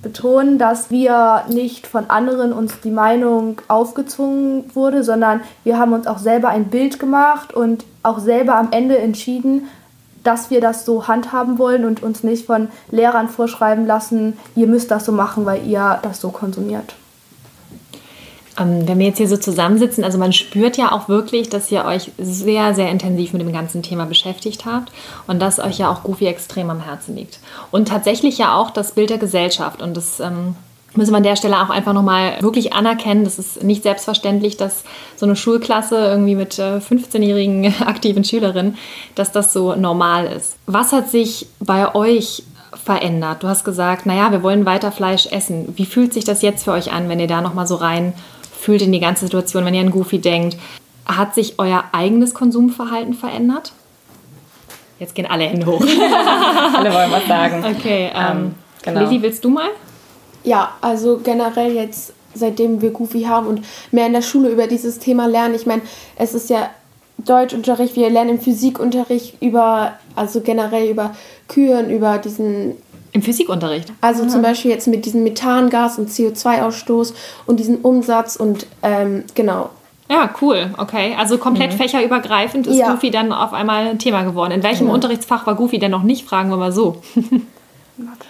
betonen, 0.02 0.58
dass 0.58 0.90
wir 0.90 1.44
nicht 1.48 1.86
von 1.86 2.10
anderen 2.10 2.52
uns 2.52 2.78
die 2.80 2.90
Meinung 2.90 3.62
aufgezwungen 3.68 4.64
wurde, 4.74 5.02
sondern 5.02 5.40
wir 5.64 5.78
haben 5.78 5.94
uns 5.94 6.06
auch 6.06 6.18
selber 6.18 6.48
ein 6.48 6.66
Bild 6.66 7.00
gemacht 7.00 7.54
und 7.54 7.84
auch 8.02 8.18
selber 8.18 8.56
am 8.56 8.68
Ende 8.72 8.98
entschieden, 8.98 9.68
dass 10.24 10.50
wir 10.50 10.60
das 10.60 10.84
so 10.84 11.06
handhaben 11.06 11.58
wollen 11.58 11.84
und 11.84 12.02
uns 12.02 12.24
nicht 12.24 12.46
von 12.46 12.68
Lehrern 12.90 13.28
vorschreiben 13.28 13.86
lassen, 13.86 14.36
ihr 14.56 14.66
müsst 14.66 14.90
das 14.90 15.04
so 15.04 15.12
machen, 15.12 15.46
weil 15.46 15.64
ihr 15.66 16.00
das 16.02 16.20
so 16.20 16.30
konsumiert. 16.30 16.96
Ähm, 18.58 18.86
wenn 18.86 18.98
wir 18.98 19.06
jetzt 19.06 19.18
hier 19.18 19.28
so 19.28 19.36
zusammensitzen, 19.36 20.04
also 20.04 20.18
man 20.18 20.32
spürt 20.32 20.76
ja 20.76 20.92
auch 20.92 21.08
wirklich, 21.08 21.48
dass 21.48 21.70
ihr 21.70 21.84
euch 21.84 22.12
sehr, 22.18 22.74
sehr 22.74 22.90
intensiv 22.90 23.32
mit 23.32 23.42
dem 23.42 23.52
ganzen 23.52 23.82
Thema 23.82 24.06
beschäftigt 24.06 24.64
habt 24.64 24.92
und 25.26 25.40
dass 25.40 25.58
euch 25.58 25.78
ja 25.78 25.90
auch 25.90 26.02
Goofy 26.02 26.26
extrem 26.26 26.70
am 26.70 26.80
Herzen 26.80 27.16
liegt. 27.16 27.40
Und 27.70 27.88
tatsächlich 27.88 28.38
ja 28.38 28.56
auch 28.56 28.70
das 28.70 28.92
Bild 28.92 29.10
der 29.10 29.18
Gesellschaft 29.18 29.82
und 29.82 29.96
das 29.96 30.20
ähm, 30.20 30.54
müssen 30.96 31.12
wir 31.12 31.18
an 31.18 31.22
der 31.22 31.36
Stelle 31.36 31.60
auch 31.60 31.70
einfach 31.70 31.92
nochmal 31.92 32.40
wirklich 32.40 32.72
anerkennen. 32.72 33.24
Das 33.24 33.38
ist 33.38 33.62
nicht 33.62 33.82
selbstverständlich, 33.82 34.56
dass 34.56 34.84
so 35.16 35.26
eine 35.26 35.36
Schulklasse 35.36 35.96
irgendwie 35.96 36.34
mit 36.34 36.54
15-jährigen 36.54 37.64
äh, 37.64 37.72
aktiven 37.86 38.24
Schülerinnen, 38.24 38.76
dass 39.14 39.32
das 39.32 39.52
so 39.52 39.74
normal 39.74 40.26
ist. 40.26 40.56
Was 40.66 40.92
hat 40.92 41.10
sich 41.10 41.46
bei 41.60 41.94
euch 41.94 42.42
verändert? 42.72 43.42
Du 43.42 43.48
hast 43.48 43.64
gesagt, 43.64 44.06
naja, 44.06 44.30
wir 44.32 44.42
wollen 44.42 44.66
weiter 44.66 44.92
Fleisch 44.92 45.26
essen. 45.26 45.72
Wie 45.76 45.86
fühlt 45.86 46.12
sich 46.12 46.24
das 46.24 46.42
jetzt 46.42 46.64
für 46.64 46.72
euch 46.72 46.92
an, 46.92 47.08
wenn 47.08 47.20
ihr 47.20 47.28
da 47.28 47.40
nochmal 47.40 47.66
so 47.66 47.76
rein 47.76 48.12
fühlt 48.58 48.82
in 48.82 48.92
die 48.92 49.00
ganze 49.00 49.24
Situation, 49.24 49.64
wenn 49.64 49.74
ihr 49.74 49.80
an 49.80 49.90
Goofy 49.90 50.18
denkt? 50.18 50.56
Hat 51.06 51.34
sich 51.34 51.58
euer 51.58 51.84
eigenes 51.92 52.34
Konsumverhalten 52.34 53.14
verändert? 53.14 53.72
Jetzt 54.98 55.14
gehen 55.14 55.26
alle 55.26 55.44
Hände 55.44 55.66
hoch. 55.66 55.80
alle 56.74 56.94
wollen 56.94 57.10
was 57.10 57.26
sagen. 57.26 57.64
Okay, 57.64 58.10
ähm, 58.14 58.26
ähm, 58.30 58.54
genau. 58.82 59.00
Lilly, 59.00 59.22
willst 59.22 59.44
du 59.44 59.50
mal? 59.50 59.68
Ja, 60.44 60.72
also 60.80 61.18
generell 61.22 61.72
jetzt, 61.72 62.12
seitdem 62.34 62.80
wir 62.80 62.90
Goofy 62.90 63.22
haben 63.22 63.46
und 63.46 63.64
mehr 63.90 64.06
in 64.06 64.12
der 64.12 64.22
Schule 64.22 64.50
über 64.50 64.66
dieses 64.66 64.98
Thema 64.98 65.26
lernen. 65.26 65.54
Ich 65.54 65.66
meine, 65.66 65.82
es 66.16 66.34
ist 66.34 66.50
ja 66.50 66.70
Deutschunterricht, 67.18 67.96
wir 67.96 68.10
lernen 68.10 68.30
im 68.30 68.40
Physikunterricht 68.40 69.40
über, 69.40 69.94
also 70.14 70.40
generell 70.40 70.90
über 70.90 71.14
Kühen, 71.48 71.90
über 71.90 72.18
diesen 72.18 72.76
im 73.12 73.22
Physikunterricht. 73.22 73.92
Also 74.00 74.24
mhm. 74.24 74.28
zum 74.28 74.42
Beispiel 74.42 74.72
jetzt 74.72 74.88
mit 74.88 75.06
diesem 75.06 75.22
Methangas 75.22 75.98
und 75.98 76.10
CO2-Ausstoß 76.10 77.14
und 77.46 77.60
diesen 77.60 77.78
Umsatz 77.78 78.34
und 78.34 78.66
ähm, 78.82 79.22
genau. 79.36 79.70
Ja, 80.10 80.30
cool. 80.42 80.74
Okay. 80.76 81.14
Also 81.16 81.38
komplett 81.38 81.72
mhm. 81.72 81.76
fächerübergreifend 81.76 82.66
ist 82.66 82.76
ja. 82.76 82.90
Goofy 82.90 83.12
dann 83.12 83.32
auf 83.32 83.52
einmal 83.52 83.86
ein 83.86 84.00
Thema 84.00 84.24
geworden. 84.24 84.50
In 84.50 84.62
welchem 84.64 84.88
ja. 84.88 84.92
Unterrichtsfach 84.92 85.46
war 85.46 85.54
Goofy 85.54 85.78
denn 85.78 85.92
noch 85.92 86.02
nicht? 86.02 86.26
Fragen 86.26 86.50
wir 86.50 86.56
mal 86.56 86.72
so. 86.72 87.02
Mathe. 87.96 88.26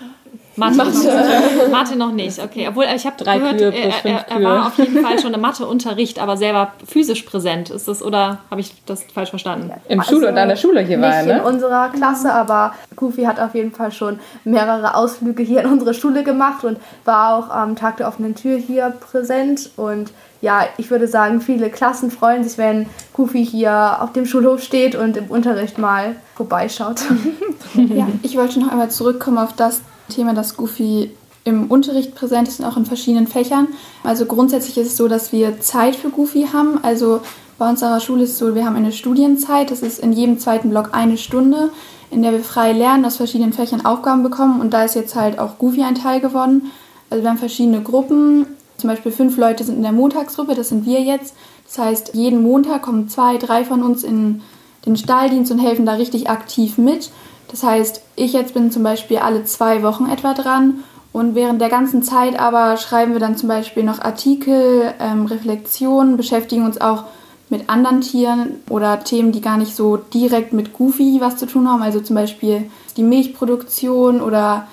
Mathe, 0.57 0.77
Mathe. 0.77 1.69
Mathe 1.71 1.97
noch 1.97 2.13
nicht, 2.13 2.39
okay. 2.43 2.67
Obwohl 2.69 2.85
ich 2.95 3.05
habe 3.07 3.17
drei 3.17 3.39
gehört, 3.39 3.59
Kühe 3.59 3.73
plus 3.73 3.95
fünf 3.97 4.05
er, 4.05 4.29
er, 4.29 4.37
er 4.37 4.43
war 4.43 4.67
auf 4.69 4.79
jeden 4.79 5.03
Fall 5.03 5.19
schon 5.23 5.35
im 5.35 5.41
Matheunterricht, 5.41 6.19
aber 6.19 6.37
selber 6.37 6.73
physisch 6.87 7.23
präsent. 7.23 7.71
Ist 7.71 7.89
das 7.89 8.03
oder 8.03 8.39
habe 8.51 8.61
ich 8.61 8.73
das 8.87 9.05
falsch 9.13 9.31
verstanden? 9.31 9.73
Im 9.89 10.01
also 10.01 10.13
Schule 10.13 10.29
und 10.29 10.39
an 10.39 10.49
der 10.49 10.57
Schule 10.57 10.81
hier 10.81 11.01
war 11.01 11.15
er, 11.15 11.23
ne? 11.25 11.39
in 11.39 11.41
unserer 11.41 11.89
Klasse, 11.91 12.33
aber 12.33 12.75
Goofy 12.97 13.25
hat 13.25 13.41
auf 13.41 13.55
jeden 13.55 13.73
Fall 13.73 13.93
schon 13.93 14.21
mehrere 14.45 14.95
Ausflüge 14.95 15.43
hier 15.43 15.63
in 15.63 15.67
unsere 15.67 15.95
Schule 15.95 16.23
gemacht 16.23 16.65
und 16.65 16.79
war 17.05 17.37
auch 17.37 17.51
am 17.51 17.77
Tag 17.77 17.97
der 17.97 18.09
offenen 18.09 18.35
Tür 18.35 18.57
hier 18.57 18.91
präsent 18.91 19.71
und 19.77 20.13
ja, 20.41 20.67
ich 20.77 20.91
würde 20.91 21.09
sagen, 21.09 21.41
viele 21.41 21.71
Klassen 21.71 22.11
freuen 22.11 22.45
sich, 22.45 22.59
wenn 22.59 22.87
Goofy 23.15 23.47
hier 23.47 24.03
auf 24.03 24.13
dem 24.13 24.27
Schulhof 24.27 24.63
steht 24.63 24.95
und 24.95 25.17
im 25.17 25.31
Unterricht 25.31 25.79
mal 25.79 26.17
vorbeischaut. 26.35 27.01
ja, 27.75 28.07
ich 28.23 28.37
wollte 28.37 28.61
noch 28.61 28.71
einmal 28.71 28.91
zurückkommen 28.91 29.39
auf 29.39 29.55
das 29.55 29.81
Thema, 30.09 30.35
dass 30.35 30.57
Goofy 30.57 31.11
im 31.45 31.71
Unterricht 31.71 32.15
präsent 32.15 32.49
ist 32.49 32.61
und 32.61 32.67
auch 32.67 32.77
in 32.77 32.87
verschiedenen 32.87 33.27
Fächern. 33.27 33.69
Also 34.03 34.25
grundsätzlich 34.27 34.79
ist 34.79 34.89
es 34.89 34.97
so, 34.97 35.09
dass 35.09 35.33
wir 35.33 35.61
Zeit 35.61 35.95
für 35.95 36.11
Goofy 36.11 36.49
haben. 36.53 36.83
Also 36.83 37.21
bei 37.59 37.69
unserer 37.69 38.01
Schule 38.01 38.25
ist 38.25 38.31
es 38.31 38.39
so, 38.39 38.55
wir 38.55 38.65
haben 38.65 38.77
eine 38.77 38.93
Studienzeit. 38.93 39.71
Das 39.71 39.83
ist 39.83 39.99
in 39.99 40.13
jedem 40.13 40.39
zweiten 40.39 40.71
Block 40.71 40.91
eine 40.93 41.19
Stunde, 41.19 41.71
in 42.11 42.23
der 42.23 42.33
wir 42.33 42.41
frei 42.41 42.73
lernen, 42.73 43.05
aus 43.05 43.17
verschiedenen 43.17 43.53
Fächern 43.53 43.85
Aufgaben 43.85 44.23
bekommen. 44.23 44.61
Und 44.61 44.73
da 44.73 44.85
ist 44.85 44.95
jetzt 44.95 45.15
halt 45.15 45.39
auch 45.39 45.59
Goofy 45.59 45.83
ein 45.83 45.95
Teil 45.95 46.21
geworden. 46.21 46.71
Also 47.11 47.23
wir 47.23 47.31
haben 47.31 47.39
verschiedene 47.39 47.83
Gruppen. 47.83 48.47
Zum 48.79 48.89
Beispiel 48.89 49.13
fünf 49.13 49.37
Leute 49.37 49.65
sind 49.65 49.77
in 49.77 49.83
der 49.83 49.93
Montagsgruppe, 49.93 50.55
das 50.55 50.71
sind 50.71 50.85
wir 50.85 51.01
jetzt. 51.01 51.35
Das 51.67 51.79
heißt, 51.79 52.15
jeden 52.15 52.43
Montag 52.43 52.83
kommen 52.83 53.09
zwei, 53.09 53.37
drei 53.37 53.65
von 53.65 53.83
uns 53.83 54.03
in 54.03 54.43
den 54.85 54.97
Stalldienst 54.97 55.53
und 55.53 55.59
helfen 55.59 55.87
da 55.87 55.93
richtig 55.93 56.29
aktiv 56.29 56.77
mit. 56.77 57.11
Das 57.55 57.63
heißt, 57.63 58.01
ich 58.17 58.33
jetzt 58.33 58.53
bin 58.53 58.73
zum 58.73 58.83
Beispiel 58.83 59.19
alle 59.19 59.45
zwei 59.45 59.85
Wochen 59.85 60.07
etwa 60.07 60.35
dran 60.35 60.83
und 61.13 61.37
während 61.37 61.61
der 61.61 61.69
ganzen 61.69 62.03
Zeit 62.03 62.37
aber 62.37 62.77
schreiben 62.79 63.13
wir 63.13 63.21
dann 63.21 63.37
zum 63.37 63.49
Beispiel 63.49 63.85
noch 63.85 64.01
Artikel, 64.01 64.93
ähm, 64.99 65.27
Reflexionen, 65.27 66.17
beschäftigen 66.17 66.65
uns 66.65 66.81
auch 66.81 67.05
mit 67.51 67.71
anderen 67.71 68.01
Tieren 68.01 68.57
oder 68.69 69.05
Themen, 69.05 69.31
die 69.31 69.41
gar 69.41 69.57
nicht 69.57 69.77
so 69.77 69.97
direkt 69.97 70.53
mit 70.53 70.73
Goofy 70.73 71.19
was 71.21 71.37
zu 71.37 71.47
tun 71.47 71.69
haben. 71.69 71.81
Also 71.81 72.01
zum 72.01 72.17
Beispiel 72.17 72.69
die 72.97 73.05
Milchproduktion 73.05 74.21
oder 74.21 74.67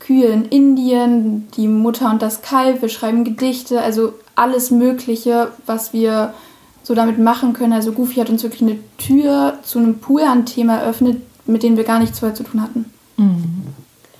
Kühe 0.00 0.26
in 0.26 0.46
Indien, 0.46 1.46
die 1.56 1.68
Mutter 1.68 2.10
und 2.10 2.22
das 2.22 2.42
Kalb. 2.42 2.82
Wir 2.82 2.88
schreiben 2.88 3.22
Gedichte, 3.22 3.80
also 3.80 4.14
alles 4.34 4.72
Mögliche, 4.72 5.52
was 5.64 5.92
wir 5.92 6.34
so 6.82 6.96
damit 6.96 7.20
machen 7.20 7.52
können. 7.52 7.72
Also 7.72 7.92
Goofy 7.92 8.16
hat 8.16 8.30
uns 8.30 8.42
wirklich 8.42 8.62
eine 8.62 8.78
Tür 8.98 9.60
zu 9.62 9.78
einem 9.78 10.00
Pool 10.00 10.22
an 10.22 10.44
Thema 10.44 10.78
eröffnet, 10.78 11.22
mit 11.46 11.62
denen 11.62 11.76
wir 11.76 11.84
gar 11.84 11.98
nichts 11.98 12.18
vorher 12.18 12.34
zu 12.34 12.44
tun 12.44 12.62
hatten. 12.62 12.86
Mhm. 13.16 13.66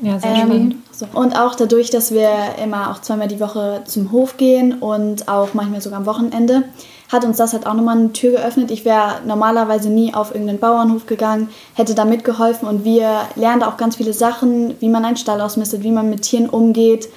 Ja, 0.00 0.18
sehr 0.18 0.30
ähm, 0.30 0.36
spannend. 0.36 0.76
So. 0.92 1.06
Und 1.14 1.38
auch 1.38 1.54
dadurch, 1.54 1.90
dass 1.90 2.12
wir 2.12 2.30
immer 2.62 2.90
auch 2.90 3.00
zweimal 3.00 3.28
die 3.28 3.40
Woche 3.40 3.82
zum 3.86 4.12
Hof 4.12 4.36
gehen 4.36 4.74
und 4.78 5.28
auch 5.28 5.54
manchmal 5.54 5.80
sogar 5.80 6.00
am 6.00 6.06
Wochenende, 6.06 6.64
hat 7.10 7.24
uns 7.24 7.36
das 7.36 7.52
halt 7.52 7.66
auch 7.66 7.74
nochmal 7.74 7.96
eine 7.96 8.12
Tür 8.12 8.32
geöffnet. 8.32 8.70
Ich 8.70 8.84
wäre 8.84 9.20
normalerweise 9.26 9.88
nie 9.88 10.12
auf 10.12 10.32
irgendeinen 10.32 10.58
Bauernhof 10.58 11.06
gegangen, 11.06 11.48
hätte 11.74 11.94
da 11.94 12.04
mitgeholfen 12.04 12.68
und 12.68 12.84
wir 12.84 13.20
lernen 13.36 13.60
da 13.60 13.68
auch 13.68 13.76
ganz 13.76 13.96
viele 13.96 14.12
Sachen, 14.12 14.74
wie 14.80 14.88
man 14.88 15.04
einen 15.04 15.16
Stall 15.16 15.40
ausmistet, 15.40 15.82
wie 15.82 15.92
man 15.92 16.10
mit 16.10 16.22
Tieren 16.22 16.48
umgeht 16.48 17.08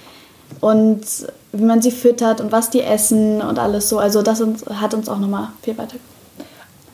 und 0.61 1.01
wie 1.51 1.63
man 1.63 1.81
sie 1.81 1.91
füttert 1.91 2.39
und 2.41 2.51
was 2.51 2.69
die 2.69 2.81
essen 2.81 3.41
und 3.41 3.59
alles 3.59 3.89
so. 3.89 3.99
Also 3.99 4.21
das 4.21 4.43
hat 4.75 4.93
uns 4.93 5.09
auch 5.09 5.19
nochmal 5.19 5.49
viel 5.63 5.77
weitergebracht. 5.77 6.18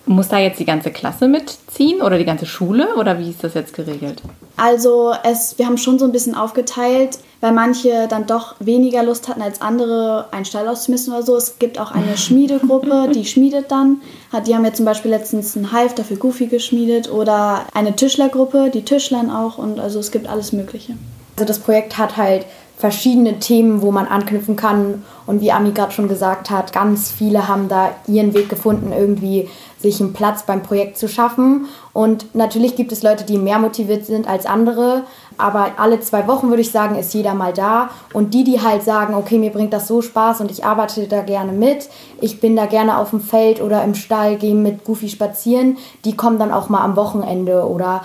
Muss 0.07 0.27
da 0.27 0.37
jetzt 0.37 0.59
die 0.59 0.65
ganze 0.65 0.91
Klasse 0.91 1.27
mitziehen 1.27 2.01
oder 2.01 2.17
die 2.17 2.25
ganze 2.25 2.45
Schule 2.45 2.95
oder 2.95 3.17
wie 3.19 3.29
ist 3.29 3.43
das 3.43 3.55
jetzt 3.55 3.73
geregelt? 3.73 4.21
Also 4.55 5.13
es, 5.23 5.57
wir 5.57 5.65
haben 5.65 5.77
schon 5.77 5.97
so 5.97 6.05
ein 6.05 6.11
bisschen 6.11 6.35
aufgeteilt, 6.35 7.17
weil 7.41 7.51
manche 7.51 8.07
dann 8.07 8.27
doch 8.27 8.55
weniger 8.59 9.03
Lust 9.03 9.27
hatten 9.27 9.41
als 9.41 9.61
andere, 9.61 10.27
einen 10.31 10.45
Stall 10.45 10.67
auszumisten 10.67 11.13
oder 11.13 11.23
so. 11.23 11.35
Es 11.35 11.57
gibt 11.57 11.79
auch 11.79 11.91
eine 11.91 12.17
Schmiedegruppe, 12.17 13.09
die 13.13 13.25
schmiedet 13.25 13.71
dann. 13.71 14.01
Die 14.45 14.53
haben 14.53 14.65
jetzt 14.65 14.77
zum 14.77 14.85
Beispiel 14.85 15.11
letztens 15.11 15.55
einen 15.55 15.71
Halfter 15.71 16.03
für 16.03 16.17
Goofy 16.17 16.47
geschmiedet 16.47 17.11
oder 17.11 17.65
eine 17.73 17.95
Tischlergruppe, 17.95 18.69
die 18.71 18.83
Tischlern 18.83 19.31
auch 19.31 19.57
und 19.57 19.79
also 19.79 19.99
es 19.99 20.11
gibt 20.11 20.27
alles 20.27 20.51
Mögliche. 20.51 20.93
Also 21.35 21.45
das 21.45 21.59
Projekt 21.59 21.97
hat 21.97 22.15
halt 22.15 22.45
verschiedene 22.77 23.39
Themen, 23.39 23.81
wo 23.81 23.91
man 23.91 24.07
anknüpfen 24.07 24.55
kann. 24.55 25.03
Und 25.25 25.41
wie 25.41 25.51
Ami 25.51 25.71
gerade 25.71 25.91
schon 25.91 26.07
gesagt 26.07 26.49
hat, 26.49 26.73
ganz 26.73 27.09
viele 27.11 27.47
haben 27.47 27.67
da 27.67 27.91
ihren 28.07 28.33
Weg 28.33 28.49
gefunden, 28.49 28.91
irgendwie 28.91 29.49
sich 29.79 29.99
einen 30.01 30.13
Platz 30.13 30.43
beim 30.45 30.61
Projekt 30.61 30.97
zu 30.97 31.07
schaffen. 31.07 31.67
Und 31.93 32.35
natürlich 32.35 32.75
gibt 32.75 32.91
es 32.91 33.01
Leute, 33.03 33.23
die 33.23 33.38
mehr 33.38 33.59
motiviert 33.59 34.05
sind 34.05 34.27
als 34.27 34.45
andere. 34.45 35.03
Aber 35.38 35.71
alle 35.77 35.99
zwei 35.99 36.27
Wochen 36.27 36.49
würde 36.49 36.61
ich 36.61 36.71
sagen, 36.71 36.95
ist 36.95 37.13
jeder 37.13 37.33
mal 37.33 37.53
da. 37.53 37.89
Und 38.13 38.33
die, 38.33 38.43
die 38.43 38.61
halt 38.61 38.83
sagen, 38.83 39.15
okay, 39.15 39.38
mir 39.38 39.51
bringt 39.51 39.73
das 39.73 39.88
so 39.88 40.01
Spaß 40.01 40.41
und 40.41 40.51
ich 40.51 40.65
arbeite 40.65 41.07
da 41.07 41.21
gerne 41.21 41.51
mit, 41.51 41.89
ich 42.21 42.39
bin 42.39 42.55
da 42.55 42.65
gerne 42.65 42.97
auf 42.97 43.09
dem 43.09 43.21
Feld 43.21 43.61
oder 43.61 43.83
im 43.83 43.95
Stall, 43.95 44.38
gehe 44.38 44.55
mit 44.55 44.85
Goofy 44.85 45.09
spazieren, 45.09 45.77
die 46.05 46.15
kommen 46.15 46.39
dann 46.39 46.51
auch 46.51 46.69
mal 46.69 46.81
am 46.81 46.95
Wochenende 46.95 47.67
oder 47.67 48.01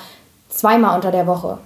zweimal 0.49 0.97
unter 0.97 1.13
der 1.13 1.27
Woche. 1.27 1.59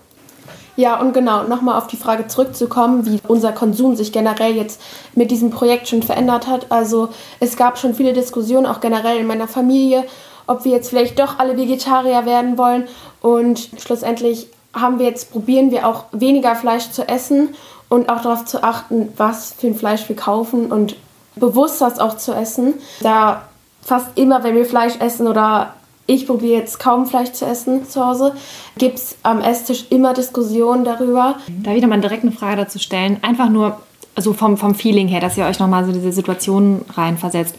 Ja, 0.77 1.01
und 1.01 1.13
genau, 1.13 1.45
nochmal 1.45 1.79
auf 1.79 1.87
die 1.87 1.97
Frage 1.97 2.27
zurückzukommen, 2.27 3.07
wie 3.07 3.21
unser 3.29 3.53
Konsum 3.53 3.95
sich 3.95 4.13
generell 4.13 4.57
jetzt 4.57 4.81
mit 5.15 5.31
diesem 5.31 5.51
Projekt 5.51 5.89
schon 5.89 6.03
verändert 6.03 6.49
hat. 6.49 6.71
Also 6.71 7.11
es 7.39 7.57
gab 7.57 7.79
schon 7.79 7.95
viele 7.95 8.13
Diskussionen, 8.13 8.67
auch 8.67 8.81
generell 8.81 9.19
in 9.19 9.27
meiner 9.27 9.47
Familie, 9.47 10.05
ob 10.47 10.65
wir 10.65 10.73
jetzt 10.73 10.89
vielleicht 10.89 11.19
doch 11.19 11.39
alle 11.39 11.57
Vegetarier 11.57 12.27
werden 12.27 12.59
wollen. 12.59 12.89
Und 13.21 13.71
schlussendlich 13.79 14.49
haben 14.75 14.99
wir 14.99 15.07
jetzt, 15.07 15.31
probieren 15.31 15.71
wir 15.71 15.87
auch 15.87 16.05
weniger 16.11 16.57
Fleisch 16.57 16.91
zu 16.91 17.07
essen 17.09 17.55
und 17.89 18.09
auch 18.09 18.23
darauf 18.23 18.45
zu 18.45 18.65
achten, 18.65 19.13
was 19.17 19.53
für 19.53 19.69
ein 19.69 19.77
Fleisch 19.77 20.09
wir 20.09 20.17
kaufen 20.17 20.73
und 20.73 20.97
bewusst 21.37 21.81
das 21.81 22.01
auch 22.01 22.17
zu 22.17 22.33
essen. 22.33 22.75
Da 23.01 23.43
fast 23.83 24.09
immer, 24.17 24.43
wenn 24.43 24.57
wir 24.57 24.65
Fleisch 24.65 24.95
essen 24.99 25.29
oder 25.29 25.75
ich 26.07 26.27
probiere 26.27 26.61
jetzt 26.61 26.79
kaum 26.79 27.07
Fleisch 27.07 27.33
zu 27.33 27.47
essen 27.47 27.89
zu 27.89 28.05
Hause, 28.05 28.35
gibt 28.77 28.99
es 28.99 29.17
am 29.23 29.41
Esstisch 29.41 29.87
immer 29.91 30.13
Diskussionen 30.13 30.85
darüber. 30.85 31.37
Da 31.63 31.75
wieder 31.75 31.87
mal 31.87 32.01
direkt 32.01 32.25
eine 32.25 32.33
Frage 32.33 32.57
dazu 32.57 32.79
stellen. 32.79 33.19
Einfach 33.23 33.49
nur 33.49 33.81
so 34.17 34.33
vom, 34.33 34.57
vom 34.57 34.75
Feeling 34.75 35.09
her, 35.09 35.21
dass 35.21 35.37
ihr 35.37 35.47
euch 35.47 35.59
nochmal 35.59 35.85
so 35.85 35.93
diese 35.93 36.13
Situation 36.13 36.85
reinversetzt. 36.95 37.57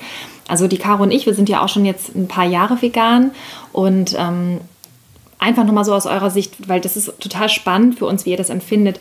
Also 0.47 0.67
die 0.67 0.77
Caro 0.77 1.03
und 1.03 1.11
ich, 1.11 1.25
wir 1.25 1.33
sind 1.33 1.49
ja 1.49 1.63
auch 1.63 1.69
schon 1.69 1.85
jetzt 1.85 2.15
ein 2.15 2.27
paar 2.27 2.45
Jahre 2.45 2.81
vegan 2.81 3.31
und 3.71 4.15
ähm, 4.17 4.61
einfach 5.39 5.65
nochmal 5.65 5.85
so 5.85 5.93
aus 5.93 6.05
eurer 6.05 6.29
Sicht, 6.29 6.69
weil 6.69 6.81
das 6.81 6.95
ist 6.95 7.19
total 7.19 7.49
spannend 7.49 7.97
für 7.97 8.05
uns, 8.05 8.25
wie 8.25 8.31
ihr 8.31 8.37
das 8.37 8.49
empfindet. 8.49 8.99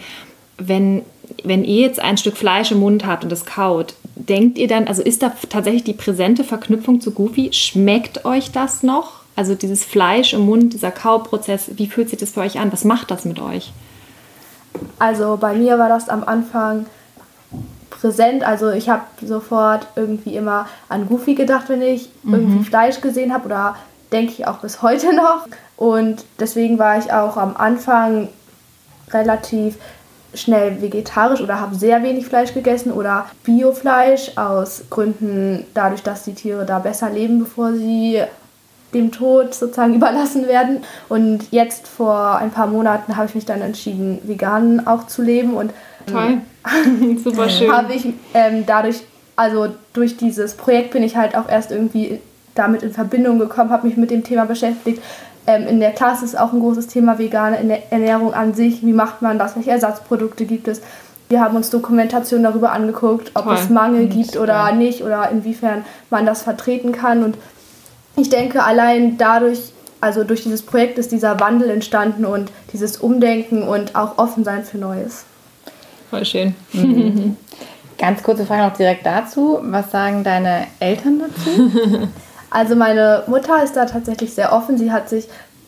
Wenn, 0.57 1.03
wenn 1.43 1.65
ihr 1.65 1.83
jetzt 1.83 2.01
ein 2.01 2.17
Stück 2.17 2.37
Fleisch 2.37 2.73
im 2.73 2.81
Mund 2.81 3.05
habt 3.07 3.25
und 3.25 3.33
es 3.33 3.45
kaut, 3.45 3.95
denkt 4.15 4.57
ihr 4.57 4.69
dann, 4.69 4.87
also 4.87 5.03
ist 5.03 5.23
da 5.23 5.33
tatsächlich 5.49 5.85
die 5.85 5.93
präsente 5.93 6.45
Verknüpfung 6.45 7.01
zu 7.01 7.11
Goofy? 7.11 7.53
Schmeckt 7.53 8.25
euch 8.25 8.51
das 8.51 8.83
noch? 8.83 9.24
Also 9.37 9.55
dieses 9.55 9.85
Fleisch 9.85 10.33
im 10.33 10.47
Mund, 10.47 10.73
dieser 10.73 10.91
Kauprozess, 10.91 11.71
wie 11.77 11.87
fühlt 11.87 12.11
sich 12.11 12.19
das 12.19 12.31
für 12.31 12.41
euch 12.41 12.59
an? 12.59 12.73
Was 12.73 12.85
macht 12.85 13.11
das 13.11 13.25
mit 13.25 13.41
euch? 13.41 13.73
Also 14.99 15.37
bei 15.41 15.55
mir 15.55 15.79
war 15.79 15.89
das 15.89 16.09
am 16.09 16.25
Anfang 16.25 16.87
präsent. 17.91 18.45
Also 18.45 18.71
ich 18.71 18.89
habe 18.89 19.03
sofort 19.23 19.87
irgendwie 19.97 20.37
immer 20.37 20.67
an 20.89 21.09
Goofy 21.09 21.35
gedacht, 21.35 21.69
wenn 21.69 21.83
ich 21.83 22.11
mhm. 22.23 22.35
irgendwie 22.35 22.65
Fleisch 22.65 23.01
gesehen 23.01 23.33
habe 23.33 23.47
oder 23.47 23.77
denke 24.13 24.33
ich 24.33 24.47
auch 24.47 24.59
bis 24.59 24.83
heute 24.83 25.15
noch. 25.15 25.47
Und 25.77 26.25
deswegen 26.39 26.79
war 26.79 26.99
ich 26.99 27.13
auch 27.13 27.37
am 27.37 27.57
Anfang 27.57 28.29
relativ 29.11 29.77
schnell 30.35 30.83
vegetarisch 30.83 31.41
oder 31.41 31.61
habe 31.61 31.75
sehr 31.75 32.03
wenig 32.03 32.27
Fleisch 32.27 32.55
gegessen 32.55 32.93
oder 32.93 33.27
Biofleisch 33.45 34.37
aus 34.37 34.85
Gründen 34.91 35.65
dadurch, 35.75 36.03
dass 36.03 36.25
die 36.25 36.35
Tiere 36.35 36.67
da 36.67 36.81
besser 36.81 37.11
leben, 37.11 37.39
bevor 37.39 37.73
sie 37.73 38.23
dem 38.95 39.13
Tod 39.13 39.55
sozusagen 39.55 39.95
überlassen 39.97 40.47
werden. 40.49 40.79
Und 41.09 41.51
jetzt 41.51 41.87
vor 41.89 42.37
ein 42.37 42.51
paar 42.51 42.67
Monaten 42.67 43.17
habe 43.17 43.27
ich 43.27 43.35
mich 43.35 43.45
dann 43.45 43.61
entschieden, 43.61 44.21
vegan 44.25 44.87
auch 44.87 45.07
zu 45.07 45.23
leben 45.23 45.55
und 45.55 45.73
Toll. 46.07 46.39
super 47.23 47.49
schön. 47.49 47.73
habe 47.73 47.93
ich 47.93 48.07
ähm, 48.33 48.65
dadurch, 48.67 49.03
also 49.37 49.69
durch 49.93 50.17
dieses 50.17 50.55
Projekt 50.55 50.93
bin 50.93 51.03
ich 51.03 51.17
halt 51.17 51.37
auch 51.37 51.49
erst 51.49 51.71
irgendwie 51.71 52.21
damit 52.55 52.83
in 52.83 52.93
Verbindung 52.93 53.39
gekommen, 53.39 53.71
habe 53.71 53.87
mich 53.87 53.97
mit 53.97 54.11
dem 54.11 54.23
Thema 54.23 54.45
beschäftigt. 54.45 55.03
Ähm, 55.47 55.67
in 55.67 55.81
der 55.81 55.91
Klasse 55.91 56.25
ist 56.25 56.39
auch 56.39 56.53
ein 56.53 56.61
großes 56.61 56.87
Thema 56.87 57.19
vegane 57.19 57.83
Ernährung 57.91 58.33
an 58.33 58.55
sich. 58.55 58.85
Wie 58.85 58.93
macht 58.93 59.21
man 59.21 59.39
das? 59.39 59.57
Welche 59.57 59.73
Ersatzprodukte 59.73 60.47
gibt 60.47 60.69
es? 60.69 60.81
Wir 61.29 61.41
haben 61.41 61.57
uns 61.57 61.71
Dokumentationen 61.71 62.45
darüber 62.45 62.73
angeguckt, 62.73 63.33
ob 63.35 63.45
Toll. 63.45 63.55
es 63.55 63.71
Mangel 63.71 64.07
gibt 64.07 64.37
oder 64.37 64.73
nicht 64.73 65.03
oder 65.03 65.31
inwiefern 65.31 65.85
man 66.11 66.27
das 66.27 66.43
vertreten 66.43 66.93
kann. 66.93 67.25
Und 67.25 67.37
ich 68.17 68.29
denke, 68.29 68.63
allein 68.63 69.19
dadurch, 69.19 69.61
also 70.01 70.25
durch 70.25 70.43
dieses 70.43 70.63
Projekt 70.63 70.99
ist 70.99 71.13
dieser 71.13 71.41
Wandel 71.41 71.71
entstanden 71.71 72.25
und 72.25 72.51
dieses 72.73 72.99
Umdenken 72.99 73.63
und 73.63 73.97
auch 73.97 74.19
offen 74.19 74.45
sein 74.45 74.65
für 74.65 74.79
Neues. 74.79 75.25
Voll 76.11 76.25
schön. 76.25 76.55
Mhm. 76.73 77.37
Ganz 77.99 78.23
kurze 78.23 78.45
Frage 78.45 78.63
noch 78.63 78.77
direkt 78.77 79.07
dazu. 79.07 79.61
Was 79.63 79.91
sagen 79.91 80.25
deine 80.25 80.67
Eltern 80.81 81.21
dazu? 81.21 82.09
Also 82.55 82.77
meine 82.77 83.25
Mutter 83.27 83.65
ist 83.65 83.75
da 83.75 83.85
tatsächlich 83.85 84.33
sehr 84.33 84.53
offen. 84.53 84.79
Sie 84.79 84.93
hat 84.93 85.09
sich, 85.09 85.27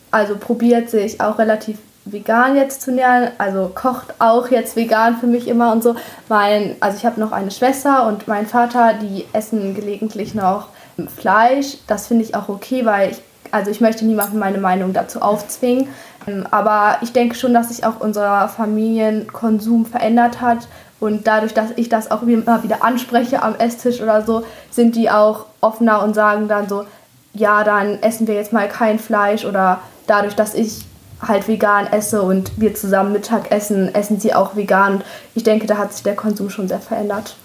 also 0.09 0.37
probiert 0.37 0.89
sich 0.89 1.19
auch 1.19 1.37
relativ 1.37 1.79
vegan 2.05 2.55
jetzt 2.55 2.81
zu 2.81 2.93
nähern, 2.93 3.31
also 3.37 3.69
kocht 3.75 4.13
auch 4.19 4.49
jetzt 4.49 4.77
vegan 4.77 5.17
für 5.17 5.27
mich 5.27 5.49
immer 5.49 5.73
und 5.73 5.83
so. 5.83 5.95
Mein, 6.29 6.77
also 6.79 6.97
ich 6.97 7.05
habe 7.05 7.19
noch 7.19 7.33
eine 7.33 7.51
Schwester 7.51 8.07
und 8.07 8.29
mein 8.29 8.47
Vater, 8.47 8.93
die 8.93 9.25
essen 9.33 9.75
gelegentlich 9.75 10.33
noch 10.33 10.69
Fleisch. 11.07 11.77
Das 11.87 12.07
finde 12.07 12.23
ich 12.23 12.35
auch 12.35 12.49
okay, 12.49 12.85
weil 12.85 13.11
ich, 13.11 13.17
also 13.51 13.69
ich 13.69 13.81
möchte 13.81 14.05
niemandem 14.05 14.39
meine 14.39 14.57
Meinung 14.57 14.93
dazu 14.93 15.21
aufzwingen. 15.21 15.87
Ähm, 16.25 16.45
aber 16.51 16.97
ich 17.01 17.13
denke 17.13 17.35
schon, 17.35 17.53
dass 17.53 17.69
sich 17.69 17.85
auch 17.85 17.99
unser 17.99 18.47
Familienkonsum 18.49 19.85
verändert 19.85 20.41
hat. 20.41 20.67
Und 20.99 21.27
dadurch, 21.27 21.53
dass 21.53 21.69
ich 21.75 21.89
das 21.89 22.09
auch 22.09 22.23
immer 22.23 22.63
wieder 22.63 22.83
anspreche 22.83 23.43
am 23.43 23.55
Esstisch 23.55 24.01
oder 24.01 24.25
so, 24.25 24.43
sind 24.71 24.95
die 24.95 25.11
auch 25.11 25.45
offener 25.61 26.01
und 26.01 26.15
sagen 26.15 26.47
dann 26.47 26.67
so, 26.67 26.85
ja, 27.33 27.63
dann 27.63 28.01
essen 28.01 28.25
wir 28.25 28.33
jetzt 28.33 28.51
mal 28.51 28.67
kein 28.67 28.97
Fleisch 28.97 29.45
oder 29.45 29.79
dadurch, 30.07 30.35
dass 30.35 30.55
ich 30.55 30.85
halt 31.25 31.47
vegan 31.47 31.87
esse 31.87 32.21
und 32.21 32.51
wir 32.57 32.73
zusammen 32.73 33.11
Mittag 33.11 33.51
essen, 33.51 33.93
essen 33.93 34.19
sie 34.19 34.33
auch 34.33 34.55
vegan. 34.55 35.03
Ich 35.35 35.43
denke, 35.43 35.67
da 35.67 35.77
hat 35.77 35.93
sich 35.93 36.03
der 36.03 36.15
Konsum 36.15 36.49
schon 36.49 36.67
sehr 36.67 36.79
verändert. 36.79 37.35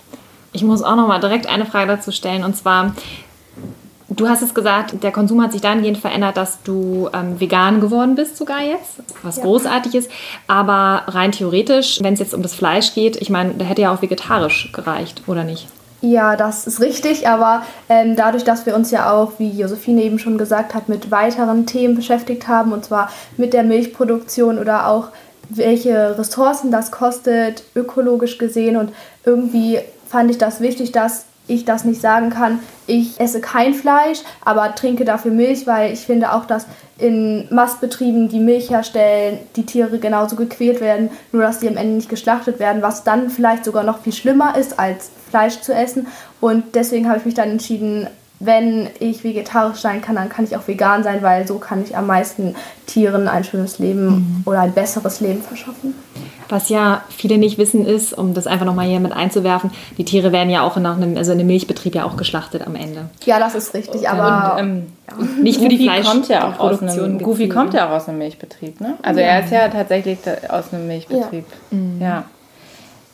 Ich 0.52 0.62
muss 0.62 0.82
auch 0.82 0.96
noch 0.96 1.08
mal 1.08 1.20
direkt 1.20 1.46
eine 1.46 1.64
Frage 1.64 1.88
dazu 1.88 2.12
stellen 2.12 2.44
und 2.44 2.56
zwar 2.56 2.94
Du 4.14 4.28
hast 4.28 4.42
es 4.42 4.52
gesagt, 4.52 5.02
der 5.02 5.10
Konsum 5.10 5.42
hat 5.42 5.52
sich 5.52 5.62
dahingehend 5.62 5.96
verändert, 5.96 6.36
dass 6.36 6.62
du 6.62 7.08
ähm, 7.14 7.40
vegan 7.40 7.80
geworden 7.80 8.14
bist, 8.14 8.36
sogar 8.36 8.60
jetzt, 8.60 9.02
was 9.22 9.36
ja. 9.38 9.42
großartig 9.44 9.94
ist. 9.94 10.10
Aber 10.46 11.04
rein 11.06 11.32
theoretisch, 11.32 11.98
wenn 12.02 12.12
es 12.12 12.20
jetzt 12.20 12.34
um 12.34 12.42
das 12.42 12.54
Fleisch 12.54 12.94
geht, 12.94 13.16
ich 13.16 13.30
meine, 13.30 13.54
da 13.54 13.64
hätte 13.64 13.82
ja 13.82 13.94
auch 13.94 14.02
vegetarisch 14.02 14.70
gereicht, 14.72 15.22
oder 15.26 15.44
nicht? 15.44 15.66
Ja, 16.02 16.36
das 16.36 16.66
ist 16.66 16.80
richtig, 16.80 17.28
aber 17.28 17.62
ähm, 17.88 18.16
dadurch, 18.16 18.44
dass 18.44 18.66
wir 18.66 18.74
uns 18.74 18.90
ja 18.90 19.12
auch, 19.12 19.32
wie 19.38 19.50
Josephine 19.50 20.02
eben 20.02 20.18
schon 20.18 20.36
gesagt 20.36 20.74
hat, 20.74 20.88
mit 20.88 21.10
weiteren 21.10 21.64
Themen 21.64 21.94
beschäftigt 21.94 22.48
haben, 22.48 22.72
und 22.72 22.84
zwar 22.84 23.10
mit 23.36 23.54
der 23.54 23.62
Milchproduktion 23.62 24.58
oder 24.58 24.88
auch 24.88 25.08
welche 25.48 26.18
Ressourcen 26.18 26.70
das 26.70 26.90
kostet, 26.90 27.62
ökologisch 27.74 28.36
gesehen, 28.36 28.76
und 28.76 28.92
irgendwie 29.24 29.78
fand 30.08 30.30
ich 30.30 30.38
das 30.38 30.60
wichtig, 30.60 30.92
dass 30.92 31.24
ich 31.48 31.64
das 31.64 31.84
nicht 31.84 32.00
sagen 32.00 32.30
kann, 32.30 32.60
ich 32.86 33.18
esse 33.20 33.40
kein 33.40 33.74
Fleisch, 33.74 34.20
aber 34.44 34.74
trinke 34.74 35.04
dafür 35.04 35.32
Milch, 35.32 35.66
weil 35.66 35.92
ich 35.92 36.00
finde 36.00 36.32
auch, 36.32 36.44
dass 36.44 36.66
in 36.98 37.48
Mastbetrieben, 37.50 38.28
die 38.28 38.38
Milch 38.38 38.70
herstellen, 38.70 39.38
die 39.56 39.66
Tiere 39.66 39.98
genauso 39.98 40.36
gequält 40.36 40.80
werden, 40.80 41.10
nur 41.32 41.42
dass 41.42 41.58
die 41.58 41.68
am 41.68 41.76
Ende 41.76 41.96
nicht 41.96 42.08
geschlachtet 42.08 42.58
werden, 42.60 42.82
was 42.82 43.02
dann 43.02 43.28
vielleicht 43.28 43.64
sogar 43.64 43.82
noch 43.82 44.02
viel 44.02 44.12
schlimmer 44.12 44.56
ist, 44.56 44.78
als 44.78 45.10
Fleisch 45.30 45.60
zu 45.60 45.74
essen. 45.74 46.06
Und 46.40 46.74
deswegen 46.74 47.08
habe 47.08 47.18
ich 47.18 47.24
mich 47.24 47.34
dann 47.34 47.50
entschieden, 47.50 48.06
wenn 48.44 48.88
ich 48.98 49.22
vegetarisch 49.22 49.78
sein 49.78 50.02
kann, 50.02 50.16
dann 50.16 50.28
kann 50.28 50.44
ich 50.44 50.56
auch 50.56 50.66
vegan 50.66 51.04
sein, 51.04 51.22
weil 51.22 51.46
so 51.46 51.58
kann 51.58 51.82
ich 51.82 51.96
am 51.96 52.08
meisten 52.08 52.56
Tieren 52.86 53.28
ein 53.28 53.44
schönes 53.44 53.78
Leben 53.78 54.06
mhm. 54.06 54.42
oder 54.44 54.60
ein 54.60 54.72
besseres 54.72 55.20
Leben 55.20 55.42
verschaffen. 55.42 55.94
Was 56.48 56.68
ja 56.68 57.02
viele 57.08 57.38
nicht 57.38 57.56
wissen 57.56 57.86
ist, 57.86 58.12
um 58.12 58.34
das 58.34 58.46
einfach 58.46 58.66
nochmal 58.66 58.86
hier 58.86 59.00
mit 59.00 59.12
einzuwerfen, 59.12 59.70
die 59.96 60.04
Tiere 60.04 60.32
werden 60.32 60.50
ja 60.50 60.62
auch 60.62 60.76
nach 60.76 60.96
einem, 60.96 61.16
also 61.16 61.32
in 61.32 61.38
einem 61.38 61.46
Milchbetrieb 61.46 61.94
ja 61.94 62.04
auch 62.04 62.16
geschlachtet 62.16 62.66
am 62.66 62.74
Ende. 62.74 63.08
Ja, 63.24 63.38
das 63.38 63.54
ist 63.54 63.74
richtig, 63.74 64.08
aber 64.08 64.54
und, 64.54 64.60
ähm, 64.60 64.86
ja. 65.08 65.24
nicht 65.42 65.60
für 65.60 65.68
die 65.68 65.78
Fleisch 65.78 66.06
kommt 66.06 66.28
ja 66.28 66.48
auch 66.48 66.58
aus 66.58 66.82
einem, 66.82 67.20
Goofy 67.20 67.48
kommt 67.48 67.74
ja 67.74 67.88
auch 67.88 67.92
aus 67.92 68.08
einem 68.08 68.18
Milchbetrieb, 68.18 68.80
ne? 68.80 68.94
Also 69.02 69.20
ja. 69.20 69.26
er 69.26 69.44
ist 69.44 69.52
ja 69.52 69.68
tatsächlich 69.68 70.18
aus 70.48 70.72
einem 70.72 70.88
Milchbetrieb. 70.88 71.46
ja. 71.70 71.76
Mhm. 71.76 72.02
ja. 72.02 72.24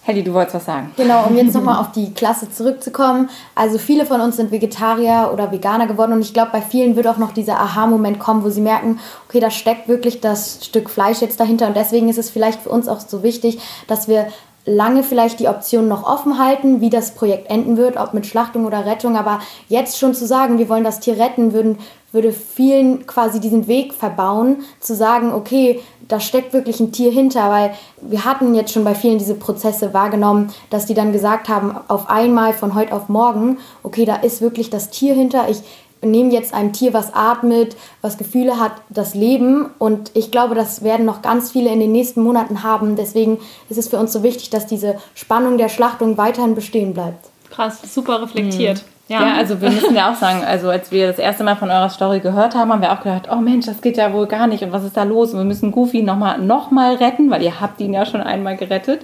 Helly, 0.09 0.25
du 0.25 0.33
wolltest 0.33 0.55
was 0.55 0.65
sagen. 0.65 0.91
Genau, 0.97 1.27
um 1.27 1.37
jetzt 1.37 1.53
nochmal 1.53 1.79
auf 1.79 1.93
die 1.93 2.15
Klasse 2.15 2.51
zurückzukommen. 2.51 3.29
Also 3.55 3.77
viele 3.77 4.07
von 4.07 4.23
uns 4.23 4.37
sind 4.37 4.51
Vegetarier 4.51 5.29
oder 5.35 5.53
Veganer 5.53 5.87
geworden 5.87 6.15
und 6.15 6.23
ich 6.23 6.33
glaube, 6.33 6.49
bei 6.51 6.63
vielen 6.63 6.97
wird 6.97 7.07
auch 7.07 7.19
noch 7.19 7.33
dieser 7.33 7.61
Aha-Moment 7.61 8.19
kommen, 8.19 8.43
wo 8.43 8.49
sie 8.49 8.63
merken, 8.63 9.01
okay, 9.29 9.39
da 9.39 9.51
steckt 9.51 9.87
wirklich 9.87 10.23
das 10.23 10.65
Stück 10.65 10.89
Fleisch 10.89 11.21
jetzt 11.21 11.39
dahinter 11.41 11.67
und 11.67 11.77
deswegen 11.77 12.09
ist 12.09 12.17
es 12.17 12.31
vielleicht 12.31 12.63
für 12.63 12.71
uns 12.71 12.89
auch 12.89 13.01
so 13.01 13.23
wichtig, 13.23 13.61
dass 13.87 14.09
wir 14.09 14.29
lange 14.69 15.03
vielleicht 15.03 15.41
die 15.41 15.49
Option 15.49 15.89
noch 15.89 16.05
offen 16.05 16.39
halten, 16.39 16.81
wie 16.81 16.91
das 16.91 17.15
Projekt 17.15 17.51
enden 17.51 17.77
wird, 17.77 17.97
ob 17.97 18.15
mit 18.15 18.27
Schlachtung 18.27 18.67
oder 18.67 18.87
Rettung. 18.87 19.17
Aber 19.17 19.41
jetzt 19.69 19.99
schon 19.99 20.15
zu 20.15 20.27
sagen, 20.27 20.59
wir 20.59 20.69
wollen 20.69 20.85
das 20.85 21.01
Tier 21.01 21.19
retten, 21.19 21.53
würden, 21.53 21.79
würde 22.13 22.33
vielen 22.33 23.07
quasi 23.07 23.41
diesen 23.41 23.67
Weg 23.67 23.95
verbauen, 23.95 24.63
zu 24.81 24.95
sagen, 24.95 25.33
okay, 25.33 25.81
da 26.07 26.21
steckt 26.21 26.53
wirklich 26.55 26.81
ein 26.81 26.93
Tier 26.93 27.13
hinter, 27.13 27.51
weil 27.51 27.75
wir 28.01 28.25
hatten 28.25 28.55
jetzt 28.55 28.73
schon 28.73 28.85
bei 28.85 28.95
vielen 28.95 29.19
diese 29.19 29.35
Prozesse 29.35 29.93
wahrgenommen, 29.93 30.51
dass 30.71 30.87
die 30.87 30.95
dann 30.95 31.13
gesagt 31.13 31.49
haben, 31.49 31.77
auf 31.89 32.09
einmal 32.09 32.55
von 32.55 32.75
heute 32.75 32.95
auf 32.95 33.09
morgen, 33.09 33.59
okay, 33.83 34.05
da 34.05 34.17
ist 34.17 34.41
wirklich 34.41 34.71
das 34.71 34.91
Tier 34.91 35.15
hinter, 35.15 35.49
ich 35.51 35.63
nehme 36.03 36.33
jetzt 36.33 36.55
ein 36.55 36.73
Tier, 36.73 36.93
was 36.93 37.15
atmet, 37.15 37.77
was 38.03 38.19
Gefühle 38.19 38.61
hat, 38.61 38.73
das 38.89 39.15
Leben 39.15 39.67
und 39.79 40.11
ich 40.15 40.31
glaube, 40.31 40.55
das 40.55 40.83
werden 40.83 41.07
noch 41.07 41.23
ganz 41.23 41.51
viele 41.51 41.71
in 41.71 41.81
den 41.81 41.93
nächsten 41.93 42.23
Monaten 42.23 42.63
haben. 42.63 42.97
Deswegen 42.97 43.39
ist 43.69 43.79
es 43.79 43.89
für 43.89 43.99
uns 43.99 44.13
so 44.13 44.23
wichtig, 44.23 44.51
dass 44.51 44.67
diese 44.67 44.97
Spannung 45.15 45.59
der 45.59 45.69
Schlachtung 45.69 46.17
weiterhin 46.17 46.55
bestehen 46.55 46.95
bleibt. 46.95 47.27
Krass, 47.51 47.81
super 47.93 48.23
reflektiert. 48.23 48.79
Mhm. 48.79 48.99
Ja. 49.09 49.27
ja. 49.27 49.35
also 49.37 49.61
wir 49.61 49.71
müssen 49.71 49.95
ja 49.95 50.13
auch 50.13 50.17
sagen, 50.17 50.45
also 50.45 50.69
als 50.69 50.93
wir 50.93 51.07
das 51.07 51.19
erste 51.19 51.43
Mal 51.43 51.57
von 51.57 51.71
eurer 51.71 51.89
Story 51.89 52.21
gehört 52.21 52.55
haben, 52.55 52.71
haben 52.71 52.83
wir 52.83 52.93
auch 52.93 53.03
gedacht, 53.03 53.29
oh 53.33 53.37
Mensch, 53.37 53.67
das 53.67 53.81
geht 53.81 53.97
ja 53.97 54.13
wohl 54.13 54.27
gar 54.27 54.47
nicht 54.47 54.63
und 54.63 54.73
was 54.73 54.85
ist 54.85 54.97
da 54.97 55.05
los? 55.05 55.33
Und 55.33 55.39
wir 55.39 55.45
müssen 55.45 55.73
Goofy 55.73 56.03
nochmal 56.03 56.39
noch 56.39 56.71
mal 56.71 56.95
retten, 56.97 57.31
weil 57.31 57.43
ihr 57.43 57.61
habt 57.61 57.81
ihn 57.81 57.95
ja 57.95 58.05
schon 58.05 58.21
einmal 58.21 58.57
gerettet. 58.57 59.01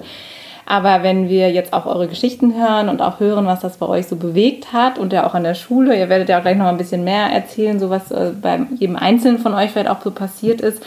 Aber 0.67 1.03
wenn 1.03 1.29
wir 1.29 1.51
jetzt 1.51 1.73
auch 1.73 1.87
eure 1.87 2.09
Geschichten 2.09 2.55
hören 2.55 2.89
und 2.89 3.03
auch 3.03 3.21
hören, 3.21 3.47
was 3.47 3.61
das 3.61 3.77
bei 3.77 3.87
euch 3.87 4.07
so 4.07 4.17
bewegt 4.17 4.73
hat 4.73 4.99
und 4.99 5.13
ja 5.13 5.27
auch 5.27 5.35
an 5.35 5.45
der 5.45 5.55
Schule, 5.55 5.99
ihr 5.99 6.09
werdet 6.09 6.29
ja 6.29 6.39
auch 6.39 6.43
gleich 6.43 6.57
noch 6.57 6.67
ein 6.67 6.79
bisschen 6.79 7.05
mehr 7.05 7.27
erzählen, 7.27 7.79
so 7.79 7.91
was 7.91 8.11
äh, 8.11 8.33
bei 8.41 8.61
jedem 8.79 8.97
Einzelnen 8.97 9.39
von 9.39 9.55
euch 9.55 9.71
vielleicht 9.71 9.91
auch 9.91 10.03
so 10.03 10.11
passiert 10.11 10.61
ist, 10.61 10.83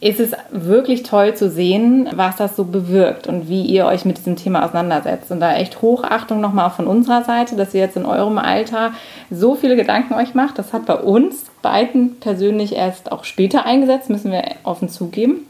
ist 0.00 0.20
es 0.20 0.32
wirklich 0.50 1.02
toll 1.02 1.34
zu 1.34 1.50
sehen, 1.50 2.08
was 2.14 2.36
das 2.36 2.54
so 2.54 2.64
bewirkt 2.64 3.26
und 3.26 3.48
wie 3.48 3.62
ihr 3.62 3.86
euch 3.86 4.04
mit 4.04 4.18
diesem 4.18 4.36
Thema 4.36 4.64
auseinandersetzt. 4.64 5.30
Und 5.30 5.40
da 5.40 5.54
echt 5.54 5.82
Hochachtung 5.82 6.40
nochmal 6.40 6.70
von 6.70 6.86
unserer 6.86 7.24
Seite, 7.24 7.56
dass 7.56 7.74
ihr 7.74 7.80
jetzt 7.80 7.96
in 7.96 8.06
eurem 8.06 8.38
Alter 8.38 8.92
so 9.30 9.56
viele 9.56 9.76
Gedanken 9.76 10.14
euch 10.14 10.34
macht. 10.34 10.58
Das 10.58 10.72
hat 10.72 10.86
bei 10.86 10.94
uns 10.94 11.46
beiden 11.62 12.20
persönlich 12.20 12.76
erst 12.76 13.10
auch 13.10 13.24
später 13.24 13.64
eingesetzt, 13.64 14.08
müssen 14.08 14.30
wir 14.30 14.44
offen 14.62 14.88
zugeben. 14.88 15.46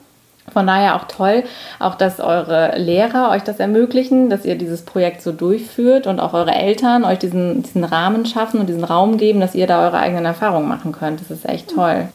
Von 0.53 0.67
daher 0.67 0.97
auch 0.97 1.05
toll, 1.05 1.45
auch 1.79 1.95
dass 1.95 2.21
eure 2.21 2.79
Lehrer 2.79 3.31
euch 3.31 3.43
das 3.43 3.61
ermöglichen, 3.61 4.31
dass 4.31 4.45
ihr 4.45 4.57
dieses 4.57 4.83
Projekt 4.83 5.23
so 5.23 5.33
durchführt 5.33 6.07
und 6.07 6.21
auch 6.21 6.35
eure 6.35 6.53
Eltern 6.53 7.05
euch 7.05 7.19
diesen, 7.19 7.63
diesen 7.63 7.85
Rahmen 7.85 8.27
schaffen 8.27 8.61
und 8.61 8.67
diesen 8.67 8.85
Raum 8.85 9.17
geben, 9.17 9.41
dass 9.41 9.55
ihr 9.55 9.67
da 9.67 9.85
eure 9.85 9.99
eigenen 9.99 10.25
Erfahrungen 10.25 10.69
machen 10.69 10.93
könnt. 10.93 11.21
Das 11.21 11.31
ist 11.31 11.49
echt 11.49 11.75
toll. 11.75 12.09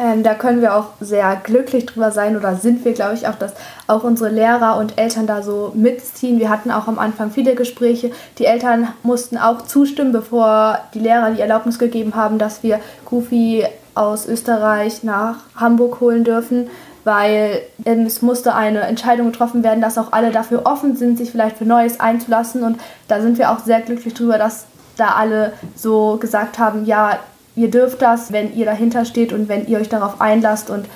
Ähm, 0.00 0.22
da 0.22 0.32
können 0.32 0.62
wir 0.62 0.74
auch 0.74 0.86
sehr 1.00 1.36
glücklich 1.44 1.84
drüber 1.84 2.10
sein 2.10 2.34
oder 2.34 2.56
sind 2.56 2.86
wir, 2.86 2.92
glaube 2.92 3.14
ich, 3.14 3.28
auch, 3.28 3.34
dass 3.34 3.52
auch 3.86 4.02
unsere 4.02 4.30
Lehrer 4.30 4.78
und 4.78 4.98
Eltern 4.98 5.26
da 5.26 5.42
so 5.42 5.72
mitziehen. 5.74 6.38
Wir 6.38 6.48
hatten 6.48 6.70
auch 6.70 6.88
am 6.88 6.98
Anfang 6.98 7.30
viele 7.30 7.54
Gespräche. 7.54 8.10
Die 8.38 8.46
Eltern 8.46 8.88
mussten 9.02 9.36
auch 9.36 9.62
zustimmen, 9.62 10.12
bevor 10.12 10.78
die 10.94 11.00
Lehrer 11.00 11.32
die 11.32 11.42
Erlaubnis 11.42 11.78
gegeben 11.78 12.14
haben, 12.14 12.38
dass 12.38 12.62
wir 12.62 12.80
Goofy 13.04 13.66
aus 13.94 14.26
Österreich 14.26 15.04
nach 15.04 15.36
Hamburg 15.54 16.00
holen 16.00 16.24
dürfen, 16.24 16.70
weil 17.04 17.62
ähm, 17.84 18.06
es 18.06 18.22
musste 18.22 18.54
eine 18.54 18.80
Entscheidung 18.80 19.32
getroffen 19.32 19.62
werden, 19.62 19.80
dass 19.80 19.98
auch 19.98 20.12
alle 20.12 20.30
dafür 20.30 20.62
offen 20.64 20.96
sind, 20.96 21.18
sich 21.18 21.30
vielleicht 21.30 21.58
für 21.58 21.64
Neues 21.64 22.00
einzulassen. 22.00 22.62
Und 22.62 22.78
da 23.08 23.20
sind 23.20 23.38
wir 23.38 23.50
auch 23.50 23.60
sehr 23.60 23.80
glücklich 23.80 24.14
drüber, 24.14 24.38
dass 24.38 24.66
da 24.96 25.14
alle 25.14 25.52
so 25.74 26.18
gesagt 26.18 26.58
haben, 26.58 26.84
ja, 26.84 27.18
ihr 27.56 27.70
dürft 27.70 28.02
das, 28.02 28.32
wenn 28.32 28.54
ihr 28.54 28.66
dahinter 28.66 29.04
steht 29.04 29.32
und 29.32 29.48
wenn 29.48 29.66
ihr 29.66 29.78
euch 29.78 29.88
darauf 29.88 30.20
einlasst. 30.20 30.70
Und 30.70 30.86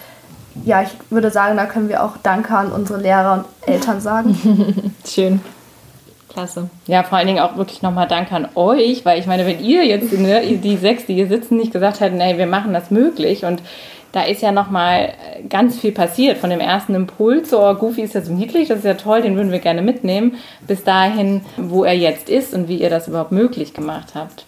ja, 0.64 0.83
ich 0.83 0.90
würde 1.11 1.31
sagen, 1.31 1.57
da 1.57 1.67
können 1.67 1.88
wir 1.88 2.05
auch 2.05 2.17
Danke 2.23 2.55
an 2.57 2.71
unsere 2.71 3.01
Lehrer 3.01 3.33
und 3.35 3.69
Eltern 3.69 4.01
sagen. 4.01 4.95
Schön. 5.07 5.40
Klasse. 6.29 6.69
Ja, 6.87 7.05
vor 7.05 7.17
allen 7.19 7.29
Dingen 7.29 7.38
auch 7.38 7.57
wirklich 7.57 7.81
nochmal 7.83 8.09
Danke 8.09 8.35
an 8.35 8.49
euch, 8.57 9.05
weil 9.05 9.21
ich 9.21 9.27
meine, 9.27 9.47
wenn 9.47 9.62
ihr 9.62 9.87
jetzt, 9.87 10.12
ne, 10.12 10.43
die 10.57 10.77
sechs, 10.77 11.07
die 11.07 11.14
hier 11.14 11.29
sitzen, 11.29 11.57
nicht 11.57 11.73
gesagt 11.73 12.01
hätten, 12.01 12.21
ey, 12.21 12.38
wir 12.38 12.47
machen 12.47 12.73
das 12.73 12.90
möglich 12.90 13.45
und 13.45 13.62
da 14.14 14.22
ist 14.22 14.42
ja 14.42 14.53
nochmal 14.53 15.12
ganz 15.48 15.77
viel 15.81 15.90
passiert. 15.90 16.38
Von 16.38 16.50
dem 16.50 16.61
ersten 16.61 16.94
Impuls, 16.94 17.53
oh, 17.53 17.74
Goofy 17.74 18.03
ist 18.03 18.14
ja 18.14 18.22
so 18.22 18.33
niedlich, 18.33 18.68
das 18.68 18.79
ist 18.79 18.85
ja 18.85 18.94
toll, 18.94 19.22
den 19.22 19.35
würden 19.35 19.50
wir 19.50 19.59
gerne 19.59 19.83
mitnehmen, 19.83 20.37
bis 20.68 20.85
dahin, 20.85 21.40
wo 21.57 21.83
er 21.83 21.96
jetzt 21.96 22.31
ist 22.31 22.55
und 22.55 22.68
wie 22.68 22.77
ihr 22.77 22.90
das 22.90 23.09
überhaupt 23.09 23.33
möglich 23.33 23.74
gemacht 23.74 24.14
habt. 24.14 24.46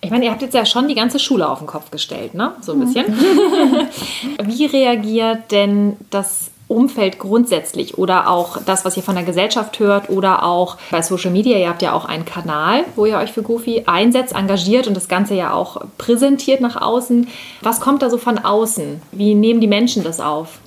Ich 0.00 0.10
meine, 0.10 0.24
ihr 0.24 0.30
habt 0.30 0.40
jetzt 0.40 0.54
ja 0.54 0.64
schon 0.64 0.88
die 0.88 0.94
ganze 0.94 1.18
Schule 1.18 1.50
auf 1.50 1.58
den 1.58 1.66
Kopf 1.66 1.90
gestellt, 1.90 2.32
ne? 2.32 2.52
So 2.62 2.72
ein 2.72 2.80
bisschen. 2.80 3.06
Wie 4.44 4.64
reagiert 4.64 5.50
denn 5.50 5.96
das 6.08 6.50
Umfeld 6.68 7.18
grundsätzlich 7.18 7.96
oder 7.96 8.28
auch 8.28 8.58
das, 8.64 8.84
was 8.84 8.96
ihr 8.96 9.02
von 9.02 9.14
der 9.14 9.24
Gesellschaft 9.24 9.80
hört 9.80 10.10
oder 10.10 10.44
auch 10.44 10.76
bei 10.90 11.00
Social 11.00 11.30
Media. 11.30 11.56
Ihr 11.56 11.68
habt 11.68 11.80
ja 11.80 11.94
auch 11.94 12.04
einen 12.04 12.26
Kanal, 12.26 12.84
wo 12.94 13.06
ihr 13.06 13.16
euch 13.16 13.32
für 13.32 13.42
Goofy 13.42 13.84
einsetzt, 13.86 14.34
engagiert 14.34 14.86
und 14.86 14.94
das 14.94 15.08
Ganze 15.08 15.34
ja 15.34 15.54
auch 15.54 15.80
präsentiert 15.96 16.60
nach 16.60 16.80
außen. 16.80 17.28
Was 17.62 17.80
kommt 17.80 18.02
da 18.02 18.10
so 18.10 18.18
von 18.18 18.38
außen? 18.38 19.00
Wie 19.12 19.34
nehmen 19.34 19.60
die 19.60 19.66
Menschen 19.66 20.04
das 20.04 20.20
auf? 20.20 20.58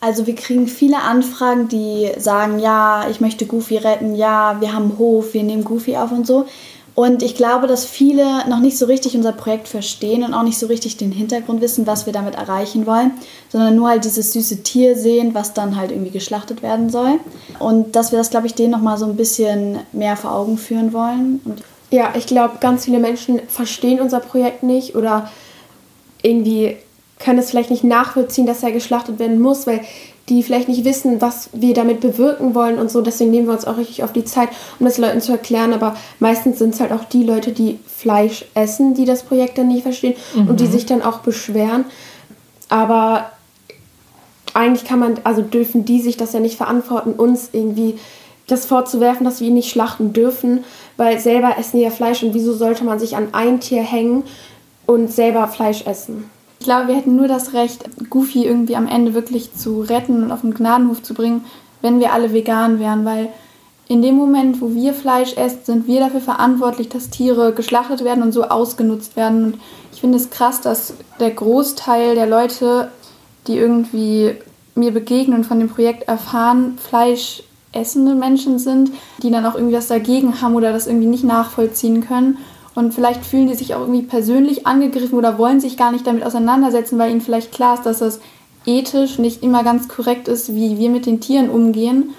Also 0.00 0.26
wir 0.26 0.34
kriegen 0.34 0.68
viele 0.68 1.00
Anfragen, 1.00 1.68
die 1.68 2.10
sagen, 2.18 2.58
ja, 2.58 3.06
ich 3.10 3.20
möchte 3.20 3.46
Goofy 3.46 3.78
retten, 3.78 4.14
ja, 4.14 4.56
wir 4.60 4.72
haben 4.72 4.90
einen 4.90 4.98
Hof, 4.98 5.34
wir 5.34 5.42
nehmen 5.42 5.64
Goofy 5.64 5.96
auf 5.96 6.12
und 6.12 6.26
so. 6.26 6.46
Und 6.96 7.22
ich 7.22 7.34
glaube, 7.34 7.66
dass 7.66 7.84
viele 7.84 8.48
noch 8.48 8.58
nicht 8.58 8.78
so 8.78 8.86
richtig 8.86 9.14
unser 9.14 9.32
Projekt 9.32 9.68
verstehen 9.68 10.24
und 10.24 10.32
auch 10.32 10.42
nicht 10.42 10.58
so 10.58 10.66
richtig 10.66 10.96
den 10.96 11.12
Hintergrund 11.12 11.60
wissen, 11.60 11.86
was 11.86 12.06
wir 12.06 12.14
damit 12.14 12.36
erreichen 12.36 12.86
wollen, 12.86 13.10
sondern 13.50 13.76
nur 13.76 13.90
halt 13.90 14.06
dieses 14.06 14.32
süße 14.32 14.62
Tier 14.62 14.96
sehen, 14.96 15.34
was 15.34 15.52
dann 15.52 15.76
halt 15.76 15.90
irgendwie 15.90 16.10
geschlachtet 16.10 16.62
werden 16.62 16.88
soll. 16.88 17.20
Und 17.58 17.96
dass 17.96 18.12
wir 18.12 18.18
das, 18.18 18.30
glaube 18.30 18.46
ich, 18.46 18.54
denen 18.54 18.70
nochmal 18.70 18.96
so 18.96 19.04
ein 19.04 19.14
bisschen 19.14 19.80
mehr 19.92 20.16
vor 20.16 20.32
Augen 20.32 20.56
führen 20.56 20.94
wollen. 20.94 21.40
Und 21.44 21.62
ja, 21.90 22.14
ich 22.16 22.26
glaube, 22.26 22.56
ganz 22.60 22.86
viele 22.86 22.98
Menschen 22.98 23.40
verstehen 23.46 24.00
unser 24.00 24.20
Projekt 24.20 24.62
nicht 24.62 24.96
oder 24.96 25.30
irgendwie 26.22 26.76
können 27.18 27.38
es 27.38 27.50
vielleicht 27.50 27.70
nicht 27.70 27.84
nachvollziehen, 27.84 28.46
dass 28.46 28.62
er 28.62 28.72
geschlachtet 28.72 29.18
werden 29.18 29.38
muss, 29.38 29.66
weil 29.66 29.82
die 30.28 30.42
vielleicht 30.42 30.68
nicht 30.68 30.84
wissen, 30.84 31.20
was 31.20 31.50
wir 31.52 31.72
damit 31.72 32.00
bewirken 32.00 32.54
wollen 32.54 32.78
und 32.78 32.90
so. 32.90 33.00
Deswegen 33.00 33.30
nehmen 33.30 33.46
wir 33.46 33.54
uns 33.54 33.64
auch 33.64 33.76
richtig 33.76 34.02
auf 34.02 34.12
die 34.12 34.24
Zeit, 34.24 34.48
um 34.80 34.86
das 34.86 34.98
Leuten 34.98 35.20
zu 35.20 35.32
erklären. 35.32 35.72
Aber 35.72 35.96
meistens 36.18 36.58
sind 36.58 36.74
es 36.74 36.80
halt 36.80 36.92
auch 36.92 37.04
die 37.04 37.22
Leute, 37.22 37.52
die 37.52 37.78
Fleisch 37.86 38.44
essen, 38.54 38.94
die 38.94 39.04
das 39.04 39.22
Projekt 39.22 39.56
dann 39.58 39.68
nicht 39.68 39.82
verstehen 39.82 40.14
mhm. 40.34 40.48
und 40.48 40.60
die 40.60 40.66
sich 40.66 40.84
dann 40.84 41.02
auch 41.02 41.18
beschweren. 41.18 41.84
Aber 42.68 43.30
eigentlich 44.52 44.84
kann 44.84 44.98
man, 44.98 45.14
also 45.22 45.42
dürfen 45.42 45.84
die 45.84 46.00
sich 46.00 46.16
das 46.16 46.32
ja 46.32 46.40
nicht 46.40 46.56
verantworten, 46.56 47.12
uns 47.12 47.50
irgendwie 47.52 47.98
das 48.48 48.66
vorzuwerfen, 48.66 49.24
dass 49.24 49.40
wir 49.40 49.48
ihn 49.48 49.54
nicht 49.54 49.70
schlachten 49.70 50.12
dürfen, 50.12 50.64
weil 50.96 51.18
selber 51.20 51.56
essen 51.58 51.78
die 51.78 51.82
ja 51.84 51.90
Fleisch 51.90 52.22
und 52.22 52.34
wieso 52.34 52.54
sollte 52.54 52.84
man 52.84 52.98
sich 52.98 53.16
an 53.16 53.28
ein 53.32 53.60
Tier 53.60 53.82
hängen 53.82 54.24
und 54.86 55.12
selber 55.12 55.46
Fleisch 55.48 55.84
essen? 55.86 56.30
Ich 56.66 56.68
glaube, 56.68 56.88
wir 56.88 56.96
hätten 56.96 57.14
nur 57.14 57.28
das 57.28 57.52
Recht, 57.52 57.84
Goofy 58.10 58.44
irgendwie 58.44 58.74
am 58.74 58.88
Ende 58.88 59.14
wirklich 59.14 59.54
zu 59.54 59.82
retten 59.82 60.24
und 60.24 60.32
auf 60.32 60.40
den 60.40 60.52
Gnadenhof 60.52 61.00
zu 61.00 61.14
bringen, 61.14 61.44
wenn 61.80 62.00
wir 62.00 62.12
alle 62.12 62.32
vegan 62.32 62.80
wären, 62.80 63.04
weil 63.04 63.28
in 63.86 64.02
dem 64.02 64.16
Moment, 64.16 64.60
wo 64.60 64.74
wir 64.74 64.92
Fleisch 64.92 65.36
essen, 65.36 65.60
sind 65.62 65.86
wir 65.86 66.00
dafür 66.00 66.20
verantwortlich, 66.20 66.88
dass 66.88 67.08
Tiere 67.08 67.52
geschlachtet 67.52 68.02
werden 68.02 68.24
und 68.24 68.32
so 68.32 68.42
ausgenutzt 68.42 69.14
werden. 69.14 69.44
Und 69.44 69.60
ich 69.92 70.00
finde 70.00 70.18
es 70.18 70.30
krass, 70.30 70.60
dass 70.60 70.94
der 71.20 71.30
Großteil 71.30 72.16
der 72.16 72.26
Leute, 72.26 72.90
die 73.46 73.58
irgendwie 73.58 74.34
mir 74.74 74.90
begegnen 74.90 75.38
und 75.38 75.44
von 75.44 75.60
dem 75.60 75.68
Projekt 75.68 76.08
erfahren, 76.08 76.78
Fleisch 76.78 77.44
essende 77.70 78.16
Menschen 78.16 78.58
sind, 78.58 78.90
die 79.22 79.30
dann 79.30 79.46
auch 79.46 79.54
irgendwie 79.54 79.76
was 79.76 79.86
dagegen 79.86 80.40
haben 80.40 80.56
oder 80.56 80.72
das 80.72 80.88
irgendwie 80.88 81.06
nicht 81.06 81.22
nachvollziehen 81.22 82.04
können. 82.04 82.38
Und 82.76 82.92
vielleicht 82.92 83.24
fühlen 83.24 83.48
die 83.48 83.54
sich 83.54 83.74
auch 83.74 83.80
irgendwie 83.80 84.02
persönlich 84.02 84.66
angegriffen 84.66 85.18
oder 85.18 85.38
wollen 85.38 85.60
sich 85.60 85.78
gar 85.78 85.92
nicht 85.92 86.06
damit 86.06 86.22
auseinandersetzen, 86.22 86.98
weil 86.98 87.10
ihnen 87.10 87.22
vielleicht 87.22 87.50
klar 87.50 87.74
ist, 87.74 87.86
dass 87.86 88.00
das 88.00 88.20
ethisch 88.66 89.18
nicht 89.18 89.42
immer 89.42 89.64
ganz 89.64 89.88
korrekt 89.88 90.28
ist, 90.28 90.54
wie 90.54 90.78
wir 90.78 90.90
mit 90.90 91.06
den 91.06 91.20
Tieren 91.20 91.48
umgehen. 91.48 92.10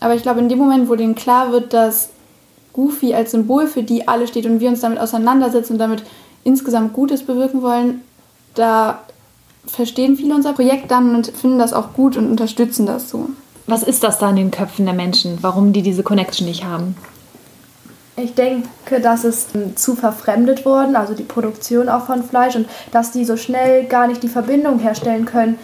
Aber 0.00 0.16
ich 0.16 0.22
glaube, 0.22 0.40
in 0.40 0.48
dem 0.48 0.58
Moment, 0.58 0.88
wo 0.88 0.96
denen 0.96 1.14
klar 1.14 1.52
wird, 1.52 1.72
dass 1.72 2.10
Goofy 2.72 3.14
als 3.14 3.30
Symbol 3.30 3.68
für 3.68 3.84
die 3.84 4.08
alle 4.08 4.26
steht 4.26 4.46
und 4.46 4.58
wir 4.58 4.68
uns 4.68 4.80
damit 4.80 4.98
auseinandersetzen 4.98 5.74
und 5.74 5.78
damit 5.78 6.02
insgesamt 6.42 6.92
Gutes 6.92 7.22
bewirken 7.22 7.62
wollen, 7.62 8.02
da 8.54 8.98
verstehen 9.64 10.16
viele 10.16 10.34
unser 10.34 10.54
Projekt 10.54 10.90
dann 10.90 11.14
und 11.14 11.28
finden 11.28 11.60
das 11.60 11.72
auch 11.72 11.92
gut 11.92 12.16
und 12.16 12.28
unterstützen 12.28 12.84
das 12.84 13.10
so. 13.10 13.30
Was 13.68 13.84
ist 13.84 14.02
das 14.02 14.18
da 14.18 14.30
in 14.30 14.36
den 14.36 14.50
Köpfen 14.50 14.86
der 14.86 14.94
Menschen, 14.94 15.38
warum 15.40 15.72
die 15.72 15.82
diese 15.82 16.02
Connection 16.02 16.48
nicht 16.48 16.64
haben? 16.64 16.96
Ich 18.16 18.34
denke, 18.34 19.00
dass 19.00 19.24
es 19.24 19.48
ähm, 19.54 19.76
zu 19.76 19.96
verfremdet 19.96 20.64
worden, 20.64 20.94
also 20.94 21.14
die 21.14 21.24
Produktion 21.24 21.88
auch 21.88 22.06
von 22.06 22.22
Fleisch 22.22 22.54
und 22.54 22.68
dass 22.92 23.10
die 23.10 23.24
so 23.24 23.36
schnell 23.36 23.84
gar 23.84 24.06
nicht 24.06 24.22
die 24.22 24.28
Verbindung 24.28 24.78
herstellen 24.78 25.24
können. 25.24 25.58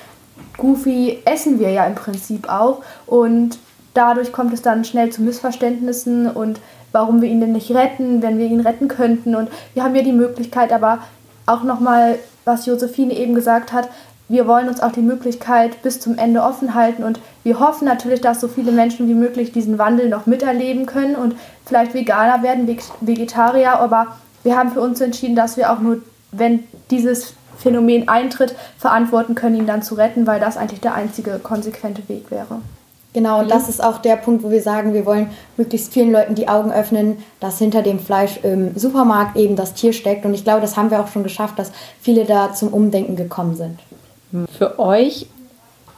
Goofy 0.57 1.21
essen 1.25 1.61
wir 1.61 1.71
ja 1.71 1.87
im 1.87 1.95
Prinzip 1.95 2.49
auch 2.49 2.83
und 3.07 3.59
dadurch 3.95 4.33
kommt 4.33 4.53
es 4.53 4.63
dann 4.63 4.85
schnell 4.85 5.11
zu 5.11 5.23
Missverständnissen 5.23 6.29
und 6.29 6.61
warum 6.93 7.23
wir 7.23 7.29
ihn 7.29 7.41
denn 7.41 7.53
nicht 7.53 7.71
retten, 7.71 8.21
wenn 8.21 8.39
wir 8.39 8.47
ihn 8.47 8.61
retten 8.61 8.89
könnten. 8.89 9.37
Und 9.37 9.49
wir 9.75 9.85
haben 9.85 9.95
ja 9.95 10.03
die 10.03 10.13
Möglichkeit, 10.13 10.73
aber 10.73 10.99
auch 11.47 11.63
nochmal, 11.63 12.19
was 12.45 12.67
Josephine 12.67 13.15
eben 13.15 13.35
gesagt 13.35 13.73
hat, 13.73 13.89
wir 14.31 14.47
wollen 14.47 14.69
uns 14.69 14.81
auch 14.81 14.93
die 14.93 15.03
Möglichkeit 15.03 15.83
bis 15.83 15.99
zum 15.99 16.17
Ende 16.17 16.43
offen 16.43 16.75
halten 16.75 17.03
und 17.03 17.19
wir 17.43 17.59
hoffen 17.59 17.85
natürlich, 17.85 18.21
dass 18.21 18.41
so 18.41 18.47
viele 18.47 18.71
Menschen 18.71 19.09
wie 19.09 19.15
möglich 19.15 19.51
diesen 19.51 19.77
Wandel 19.77 20.09
noch 20.09 20.27
miterleben 20.27 20.87
können 20.87 21.17
und 21.17 21.35
vielleicht 21.67 21.95
Veganer 21.95 22.41
werden, 22.45 22.69
Vegetarier, 23.01 23.81
aber 23.81 24.17
wir 24.45 24.57
haben 24.57 24.71
für 24.71 24.81
uns 24.83 25.01
entschieden, 25.01 25.35
dass 25.35 25.57
wir 25.57 25.73
auch 25.73 25.81
nur, 25.81 25.99
wenn 26.31 26.63
dieses 26.91 27.35
Phänomen 27.59 28.09
eintritt, 28.09 28.55
verantworten 28.79 29.35
können, 29.35 29.57
ihn 29.57 29.67
dann 29.67 29.83
zu 29.83 29.97
retten, 29.97 30.29
weil 30.29 30.39
das 30.39 30.57
eigentlich 30.57 30.81
der 30.81 30.95
einzige 30.95 31.41
konsequente 31.41 32.09
Weg 32.09 32.31
wäre. 32.31 32.61
Genau, 33.13 33.41
und 33.41 33.51
das 33.51 33.69
ist 33.69 33.83
auch 33.83 33.99
der 33.99 34.15
Punkt, 34.15 34.45
wo 34.45 34.51
wir 34.51 34.63
sagen, 34.63 34.95
wir 34.95 35.05
wollen 35.05 35.31
möglichst 35.57 35.93
vielen 35.93 36.13
Leuten 36.13 36.37
die 36.37 36.49
Augen 36.49 36.71
öffnen, 36.71 37.19
dass 37.41 37.59
hinter 37.59 37.83
dem 37.83 37.99
Fleisch 37.99 38.39
im 38.45 38.79
Supermarkt 38.79 39.37
eben 39.37 39.57
das 39.57 39.75
Tier 39.75 39.93
steckt. 39.93 40.25
Und 40.25 40.35
ich 40.35 40.45
glaube, 40.45 40.61
das 40.61 40.77
haben 40.77 40.93
wir 40.93 41.01
auch 41.01 41.09
schon 41.09 41.25
geschafft, 41.25 41.59
dass 41.59 41.73
viele 42.01 42.25
da 42.25 42.53
zum 42.53 42.69
Umdenken 42.73 43.17
gekommen 43.17 43.57
sind. 43.57 43.81
Für 44.57 44.79
euch 44.79 45.27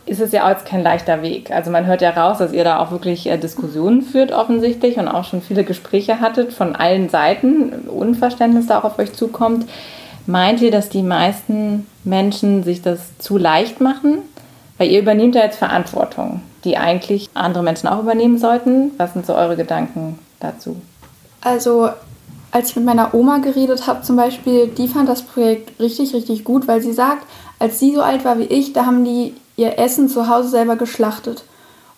ist 0.05 0.21
es 0.21 0.33
ja 0.33 0.45
auch 0.45 0.51
jetzt 0.51 0.67
kein 0.67 0.83
leichter 0.83 1.23
Weg. 1.23 1.51
Also 1.51 1.71
man 1.71 1.87
hört 1.87 2.03
ja 2.03 2.11
raus, 2.11 2.39
dass 2.39 2.53
ihr 2.53 2.65
da 2.65 2.79
auch 2.81 2.91
wirklich 2.91 3.27
äh, 3.27 3.39
Diskussionen 3.39 4.03
führt 4.03 4.33
offensichtlich 4.33 4.99
und 4.99 5.09
auch 5.09 5.25
schon 5.25 5.43
viele 5.43 5.65
Gespräche 5.65 6.21
hattet 6.21 6.53
von 6.53 6.75
allen 6.75 7.09
Seiten, 7.09 7.89
Unverständnis 7.89 8.67
da 8.67 8.81
auch 8.81 8.85
auf 8.85 8.99
euch 8.99 9.13
zukommt. 9.13 9.69
Meint 10.27 10.61
ihr, 10.61 10.71
dass 10.71 10.89
die 10.89 11.03
meisten 11.03 11.87
Menschen 12.05 12.65
sich 12.65 12.83
das 12.83 13.19
zu 13.19 13.39
leicht 13.39 13.81
machen? 13.81 14.19
Weil 14.79 14.91
ihr 14.91 15.01
übernehmt 15.01 15.35
ja 15.35 15.43
jetzt 15.43 15.59
Verantwortung, 15.59 16.43
die 16.65 16.77
eigentlich 16.77 17.29
andere 17.35 17.63
Menschen 17.63 17.89
auch 17.89 18.01
übernehmen 18.01 18.39
sollten. 18.39 18.93
Was 18.97 19.13
sind 19.13 19.27
so 19.27 19.35
eure 19.35 19.57
Gedanken 19.57 20.19
dazu? 20.41 20.81
Also 21.41 21.91
als 22.51 22.71
ich 22.71 22.77
mit 22.77 22.85
meiner 22.85 23.15
Oma 23.15 23.39
geredet 23.39 23.87
habe 23.87 24.03
zum 24.03 24.17
Beispiel, 24.17 24.67
die 24.69 24.89
fand 24.89 25.09
das 25.09 25.23
Projekt 25.23 25.81
richtig, 25.81 26.15
richtig 26.15 26.45
gut, 26.45 26.69
weil 26.69 26.83
sie 26.83 26.93
sagt, 26.93 27.27
als 27.63 27.79
sie 27.79 27.95
so 27.95 28.03
alt 28.03 28.25
war 28.25 28.41
wie 28.41 28.45
ich, 28.45 28.73
da 28.73 28.87
haben 28.87 29.05
die 29.05 29.35
ihr 29.57 29.79
Essen 29.79 30.09
zu 30.09 30.29
Hause 30.29 30.49
selber 30.49 30.75
geschlachtet. 30.75 31.45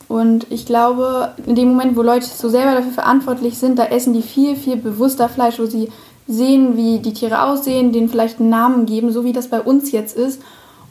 Und 0.09 0.47
ich 0.51 0.67
glaube, 0.67 1.33
in 1.47 1.55
dem 1.55 1.69
Moment, 1.69 1.97
wo 1.97 2.03
Leute 2.03 2.27
so 2.27 2.51
selber 2.51 2.73
dafür 2.73 2.93
verantwortlich 2.93 3.57
sind, 3.57 3.79
da 3.79 3.87
essen 3.87 4.13
die 4.13 4.21
viel, 4.21 4.57
viel 4.57 4.77
bewusster 4.77 5.31
Fleisch, 5.31 5.59
wo 5.59 5.65
sie 5.65 5.89
sehen, 6.29 6.77
wie 6.77 6.99
die 6.99 7.15
Tiere 7.15 7.43
aussehen, 7.45 7.93
denen 7.93 8.11
vielleicht 8.11 8.41
einen 8.41 8.51
Namen 8.51 8.85
geben, 8.85 9.11
so 9.11 9.25
wie 9.25 9.33
das 9.33 9.49
bei 9.49 9.59
uns 9.59 9.91
jetzt 9.91 10.19
ist. 10.19 10.43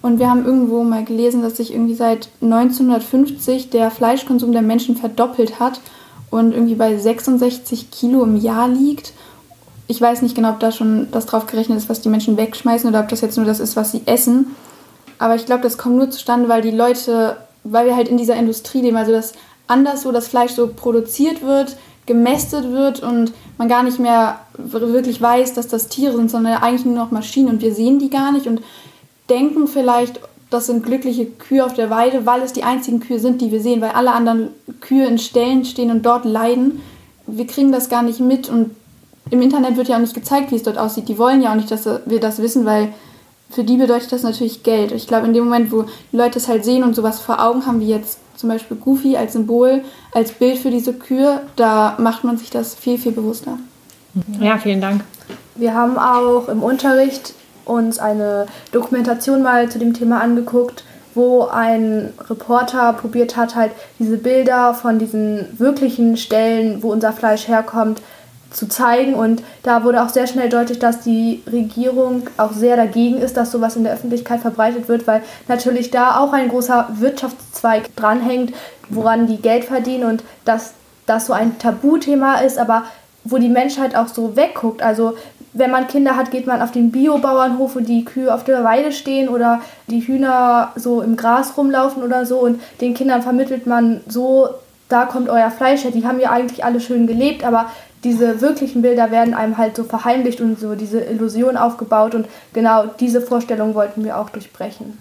Und 0.02 0.18
wir 0.18 0.28
haben 0.28 0.44
irgendwo 0.44 0.84
mal 0.84 1.06
gelesen, 1.06 1.44
dass 1.44 1.58
sich 1.58 1.72
irgendwie 1.72 1.94
seit 1.94 2.30
1950 2.42 3.70
der 3.70 3.92
Fleischkonsum 3.92 4.54
der 4.54 4.64
Menschen 4.64 4.98
verdoppelt 4.98 5.60
hat 5.60 5.82
und 6.32 6.52
irgendwie 6.52 6.76
bei 6.76 6.98
66 6.98 7.92
Kilo 7.92 8.24
im 8.24 8.38
Jahr 8.38 8.68
liegt. 8.68 9.14
Ich 9.88 10.00
weiß 10.00 10.22
nicht 10.22 10.36
genau, 10.36 10.52
ob 10.52 10.60
da 10.60 10.72
schon 10.72 11.10
das 11.12 11.26
drauf 11.26 11.46
gerechnet 11.46 11.78
ist, 11.78 11.90
was 11.90 12.02
die 12.02 12.10
Menschen 12.10 12.38
wegschmeißen 12.38 12.90
oder 12.90 13.02
ob 13.02 13.10
das 13.10 13.22
jetzt 13.22 13.38
nur 13.38 13.46
das 13.46 13.60
ist, 13.60 13.76
was 13.76 13.92
sie 13.92 14.02
essen. 14.06 14.56
Aber 15.20 15.36
ich 15.36 15.46
glaube, 15.46 15.64
das 15.64 15.78
kommt 15.78 15.98
nur 15.98 16.10
zustande, 16.10 16.50
weil 16.50 16.62
die 16.62 16.72
Leute, 16.72 17.38
weil 17.64 17.86
wir 17.86 17.96
halt 17.96 18.08
in 18.08 18.18
dieser 18.18 18.36
Industrie 18.36 18.82
leben, 18.82 18.98
also 18.98 19.12
dass 19.12 19.34
anderswo 19.68 20.12
das 20.12 20.28
Fleisch 20.28 20.52
so 20.52 20.68
produziert 20.68 21.42
wird, 21.42 21.78
gemästet 22.06 22.72
wird 22.72 23.02
und 23.02 23.32
man 23.58 23.70
gar 23.70 23.84
nicht 23.84 24.00
mehr 24.00 24.40
wirklich 24.58 25.22
weiß, 25.22 25.54
dass 25.54 25.68
das 25.68 25.88
Tiere 25.88 26.18
sind, 26.18 26.30
sondern 26.30 26.62
eigentlich 26.62 26.86
nur 26.86 26.96
noch 26.96 27.12
Maschinen 27.12 27.50
und 27.50 27.62
wir 27.62 27.74
sehen 27.74 28.00
die 28.00 28.10
gar 28.10 28.32
nicht 28.32 28.48
und 28.48 28.62
denken 29.30 29.68
vielleicht, 29.68 30.20
das 30.50 30.68
sind 30.68 30.86
glückliche 30.86 31.26
Kühe 31.26 31.66
auf 31.66 31.74
der 31.74 31.90
Weide, 31.90 32.26
weil 32.26 32.42
es 32.42 32.54
die 32.54 32.64
einzigen 32.64 33.00
Kühe 33.00 33.20
sind, 33.20 33.42
die 33.42 33.52
wir 33.52 33.62
sehen, 33.62 33.82
weil 33.82 33.92
alle 33.92 34.12
anderen 34.12 34.50
Kühe 34.82 35.08
in 35.08 35.18
Ställen 35.18 35.66
stehen 35.66 35.92
und 35.92 36.06
dort 36.06 36.26
leiden. 36.26 36.82
Wir 37.26 37.48
kriegen 37.48 37.72
das 37.72 37.90
gar 37.90 38.04
nicht 38.04 38.20
mit 38.20 38.50
und 38.50 38.72
im 39.30 39.42
Internet 39.42 39.78
wird 39.78 39.88
ja 39.88 39.96
auch 39.96 40.02
nicht 40.02 40.14
gezeigt, 40.14 40.52
wie 40.52 40.56
es 40.56 40.64
dort 40.64 40.78
aussieht. 40.78 41.08
Die 41.08 41.18
wollen 41.18 41.42
ja 41.42 41.52
auch 41.52 41.56
nicht, 41.56 41.72
dass 41.72 41.86
wir 41.86 42.20
das 42.20 42.40
wissen, 42.40 42.66
weil 42.66 42.94
für 43.50 43.64
die 43.64 43.78
bedeutet 43.78 44.12
das 44.12 44.24
natürlich 44.24 44.64
Geld. 44.64 44.92
Ich 44.92 45.08
glaube, 45.08 45.28
in 45.28 45.34
dem 45.34 45.46
Moment, 45.46 45.72
wo 45.72 45.86
die 46.12 46.18
Leute 46.18 46.40
es 46.40 46.48
halt 46.48 46.66
sehen 46.66 46.84
und 46.84 46.96
sowas 46.96 47.20
vor 47.20 47.44
Augen 47.44 47.66
haben, 47.66 47.80
wie 47.80 47.90
jetzt 47.90 48.20
zum 48.36 48.50
Beispiel 48.50 48.78
Goofy 48.78 49.16
als 49.16 49.34
Symbol, 49.34 49.84
als 50.12 50.32
Bild 50.32 50.58
für 50.58 50.72
diese 50.72 50.94
Kühe, 50.94 51.42
da 51.56 51.96
macht 52.00 52.24
man 52.24 52.38
sich 52.38 52.50
das 52.50 52.74
viel, 52.76 52.98
viel 52.98 53.12
bewusster. 53.12 53.58
Ja, 54.40 54.58
vielen 54.58 54.82
Dank. 54.82 55.04
Wir 55.56 55.74
haben 55.74 55.98
auch 55.98 56.50
im 56.50 56.64
Unterricht 56.64 57.34
uns 57.66 58.00
eine 58.00 58.48
Dokumentation 58.72 59.44
mal 59.44 59.70
zu 59.70 59.80
dem 59.80 59.94
Thema 59.94 60.20
angeguckt, 60.22 60.84
wo 61.16 61.44
ein 61.46 62.12
Reporter 62.30 62.94
probiert 62.94 63.38
hat, 63.38 63.56
halt 63.56 63.72
diese 64.00 64.18
Bilder 64.18 64.74
von 64.74 64.98
diesen 65.00 65.48
wirklichen 65.60 66.18
Stellen, 66.18 66.82
wo 66.82 66.92
unser 66.92 67.14
Fleisch 67.14 67.48
herkommt, 67.48 68.02
zu 68.54 68.68
zeigen. 68.68 69.14
Und 69.16 69.44
da 69.64 69.84
wurde 69.84 70.04
auch 70.04 70.10
sehr 70.10 70.28
schnell 70.28 70.50
deutlich, 70.50 70.80
dass 70.80 71.02
die 71.02 71.44
Regierung 71.52 72.28
auch 72.38 72.54
sehr 72.54 72.78
dagegen 72.78 73.18
ist, 73.18 73.36
dass 73.36 73.52
sowas 73.52 73.76
in 73.76 73.84
der 73.84 73.94
Öffentlichkeit 73.94 74.40
verbreitet 74.40 74.88
wird, 74.88 75.08
weil 75.08 75.24
natürlich 75.48 75.92
da 75.92 76.20
auch 76.20 76.34
ein 76.34 76.50
großer 76.50 76.90
Wirtschaftszweig 77.00 77.96
dranhängt, 77.96 78.54
woran 78.90 79.28
die 79.28 79.42
Geld 79.42 79.66
verdienen 79.66 80.06
und 80.06 80.24
dass 80.46 80.74
das 81.06 81.26
so 81.26 81.34
ein 81.34 81.58
Tabuthema 81.60 82.36
ist, 82.36 82.58
aber 82.58 82.84
wo 83.26 83.38
die 83.38 83.50
Menschheit 83.50 83.96
auch 83.96 84.08
so 84.08 84.36
wegguckt. 84.36 84.82
Also 84.82 85.16
wenn 85.54 85.72
man 85.72 85.88
Kinder 85.88 86.16
hat, 86.16 86.32
geht 86.32 86.48
man 86.48 86.62
auf 86.62 86.72
den 86.72 86.92
Biobauernhof, 86.92 87.76
wo 87.76 87.80
die 87.80 88.06
Kühe 88.06 88.34
auf 88.34 88.44
der 88.44 88.64
Weide 88.64 88.92
stehen 88.92 89.30
oder 89.30 89.62
die 89.88 90.02
Hühner 90.02 90.72
so 90.76 91.02
im 91.02 91.16
Gras 91.16 91.56
rumlaufen 91.58 92.04
oder 92.04 92.26
so 92.26 92.40
und 92.40 92.62
den 92.82 92.94
Kindern 92.94 93.22
vermittelt 93.22 93.68
man 93.68 94.02
so, 94.08 94.50
da 94.90 95.06
kommt 95.06 95.30
euer 95.30 95.52
Fleisch 95.52 95.84
her. 95.84 95.92
Die 95.92 96.06
haben 96.06 96.20
ja 96.20 96.32
eigentlich 96.32 96.66
alle 96.66 96.80
schön 96.80 97.08
gelebt, 97.08 97.44
aber 97.44 97.68
diese 98.04 98.42
wirklichen 98.42 98.82
Bilder 98.82 99.12
werden 99.12 99.34
einem 99.34 99.58
halt 99.58 99.76
so 99.76 99.84
verheimlicht 99.84 100.42
und 100.42 100.60
so 100.60 100.76
diese 100.76 101.02
Illusion 101.02 101.58
aufgebaut 101.58 102.16
und 102.16 102.28
genau 102.54 102.86
diese 103.00 103.22
Vorstellung 103.22 103.76
wollten 103.76 104.04
wir 104.04 104.18
auch 104.20 104.30
durchbrechen. 104.30 104.98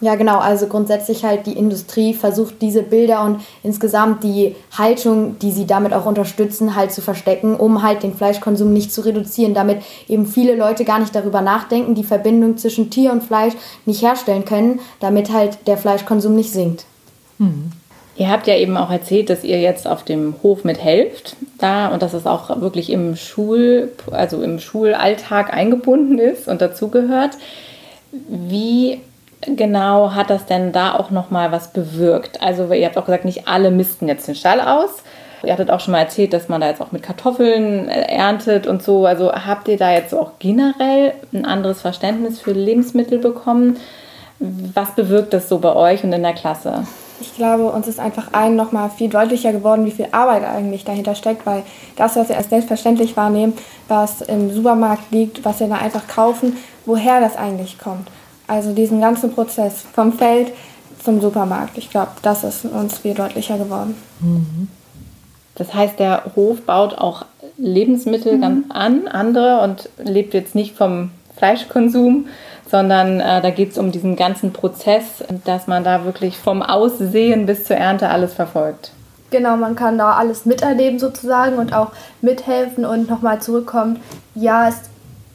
Ja, 0.00 0.16
genau. 0.16 0.38
Also 0.38 0.66
grundsätzlich 0.66 1.24
halt 1.24 1.46
die 1.46 1.56
Industrie 1.56 2.12
versucht 2.12 2.60
diese 2.60 2.82
Bilder 2.82 3.24
und 3.24 3.40
insgesamt 3.62 4.22
die 4.22 4.54
Haltung, 4.76 5.38
die 5.38 5.50
sie 5.50 5.66
damit 5.66 5.94
auch 5.94 6.04
unterstützen, 6.04 6.74
halt 6.74 6.92
zu 6.92 7.00
verstecken, 7.00 7.54
um 7.54 7.82
halt 7.82 8.02
den 8.02 8.14
Fleischkonsum 8.14 8.72
nicht 8.72 8.92
zu 8.92 9.00
reduzieren, 9.02 9.54
damit 9.54 9.82
eben 10.08 10.26
viele 10.26 10.56
Leute 10.56 10.84
gar 10.84 10.98
nicht 10.98 11.14
darüber 11.14 11.40
nachdenken, 11.40 11.94
die 11.94 12.04
Verbindung 12.04 12.58
zwischen 12.58 12.90
Tier 12.90 13.12
und 13.12 13.22
Fleisch 13.22 13.54
nicht 13.86 14.02
herstellen 14.02 14.44
können, 14.44 14.80
damit 15.00 15.32
halt 15.32 15.58
der 15.66 15.78
Fleischkonsum 15.78 16.34
nicht 16.34 16.52
sinkt. 16.52 16.84
Mhm. 17.38 17.70
Ihr 18.16 18.30
habt 18.30 18.46
ja 18.46 18.54
eben 18.54 18.76
auch 18.76 18.90
erzählt, 18.90 19.28
dass 19.28 19.42
ihr 19.42 19.60
jetzt 19.60 19.88
auf 19.88 20.04
dem 20.04 20.36
Hof 20.42 20.62
mithelft 20.62 21.36
da 21.58 21.88
und 21.88 22.00
dass 22.00 22.12
es 22.12 22.26
auch 22.26 22.60
wirklich 22.60 22.90
im 22.90 23.16
Schul, 23.16 23.90
also 24.12 24.40
im 24.40 24.60
Schulalltag 24.60 25.52
eingebunden 25.52 26.18
ist 26.18 26.46
und 26.46 26.60
dazugehört. 26.60 27.32
Wie 28.12 29.00
genau 29.40 30.12
hat 30.14 30.30
das 30.30 30.46
denn 30.46 30.70
da 30.70 30.94
auch 30.94 31.10
nochmal 31.10 31.50
was 31.50 31.72
bewirkt? 31.72 32.40
Also 32.40 32.72
ihr 32.72 32.86
habt 32.86 32.96
auch 32.96 33.06
gesagt, 33.06 33.24
nicht 33.24 33.48
alle 33.48 33.72
missten 33.72 34.06
jetzt 34.06 34.28
den 34.28 34.36
Stall 34.36 34.60
aus. 34.60 35.02
Ihr 35.42 35.52
hattet 35.52 35.70
auch 35.70 35.80
schon 35.80 35.92
mal 35.92 35.98
erzählt, 35.98 36.32
dass 36.32 36.48
man 36.48 36.60
da 36.60 36.68
jetzt 36.68 36.80
auch 36.80 36.92
mit 36.92 37.02
Kartoffeln 37.02 37.88
äh, 37.88 38.02
erntet 38.02 38.66
und 38.66 38.82
so. 38.82 39.06
Also 39.06 39.32
habt 39.32 39.68
ihr 39.68 39.76
da 39.76 39.92
jetzt 39.92 40.14
auch 40.14 40.32
generell 40.38 41.14
ein 41.32 41.44
anderes 41.44 41.82
Verständnis 41.82 42.40
für 42.40 42.52
Lebensmittel 42.52 43.18
bekommen? 43.18 43.76
Was 44.38 44.94
bewirkt 44.94 45.32
das 45.32 45.48
so 45.48 45.58
bei 45.58 45.74
euch 45.74 46.04
und 46.04 46.12
in 46.12 46.22
der 46.22 46.32
Klasse? 46.32 46.86
Ich 47.20 47.36
glaube, 47.36 47.70
uns 47.70 47.86
ist 47.86 48.00
einfach 48.00 48.32
allen 48.32 48.56
nochmal 48.56 48.90
viel 48.90 49.08
deutlicher 49.08 49.52
geworden, 49.52 49.86
wie 49.86 49.92
viel 49.92 50.08
Arbeit 50.10 50.44
eigentlich 50.44 50.84
dahinter 50.84 51.14
steckt, 51.14 51.46
weil 51.46 51.62
das, 51.96 52.16
was 52.16 52.28
wir 52.28 52.36
als 52.36 52.50
selbstverständlich 52.50 53.16
wahrnehmen, 53.16 53.54
was 53.88 54.20
im 54.20 54.52
Supermarkt 54.52 55.10
liegt, 55.10 55.44
was 55.44 55.60
wir 55.60 55.68
da 55.68 55.76
einfach 55.76 56.06
kaufen, 56.08 56.56
woher 56.86 57.20
das 57.20 57.36
eigentlich 57.36 57.78
kommt. 57.78 58.08
Also 58.46 58.72
diesen 58.72 59.00
ganzen 59.00 59.32
Prozess 59.32 59.84
vom 59.92 60.12
Feld 60.12 60.52
zum 61.02 61.20
Supermarkt. 61.20 61.78
Ich 61.78 61.90
glaube, 61.90 62.12
das 62.22 62.44
ist 62.44 62.64
uns 62.64 62.98
viel 62.98 63.14
deutlicher 63.14 63.58
geworden. 63.58 63.94
Mhm. 64.20 64.68
Das 65.54 65.72
heißt, 65.72 65.98
der 65.98 66.24
Hof 66.34 66.62
baut 66.62 66.98
auch 66.98 67.24
Lebensmittel 67.56 68.36
mhm. 68.36 68.40
ganz 68.40 68.70
an, 68.70 69.06
andere 69.06 69.60
und 69.60 69.88
lebt 69.98 70.34
jetzt 70.34 70.54
nicht 70.54 70.76
vom 70.76 71.10
Fleischkonsum, 71.36 72.26
sondern 72.74 73.20
äh, 73.20 73.40
da 73.40 73.50
geht 73.50 73.70
es 73.70 73.78
um 73.78 73.92
diesen 73.92 74.16
ganzen 74.16 74.52
Prozess, 74.52 75.22
dass 75.44 75.68
man 75.68 75.84
da 75.84 76.04
wirklich 76.04 76.36
vom 76.36 76.60
Aussehen 76.60 77.46
bis 77.46 77.62
zur 77.62 77.76
Ernte 77.76 78.08
alles 78.08 78.34
verfolgt. 78.34 78.90
Genau, 79.30 79.56
man 79.56 79.76
kann 79.76 79.96
da 79.96 80.14
alles 80.14 80.44
miterleben 80.44 80.98
sozusagen 80.98 81.58
und 81.58 81.72
auch 81.72 81.92
mithelfen 82.20 82.84
und 82.84 83.08
nochmal 83.08 83.40
zurückkommen. 83.40 84.00
Ja, 84.34 84.68
es 84.68 84.74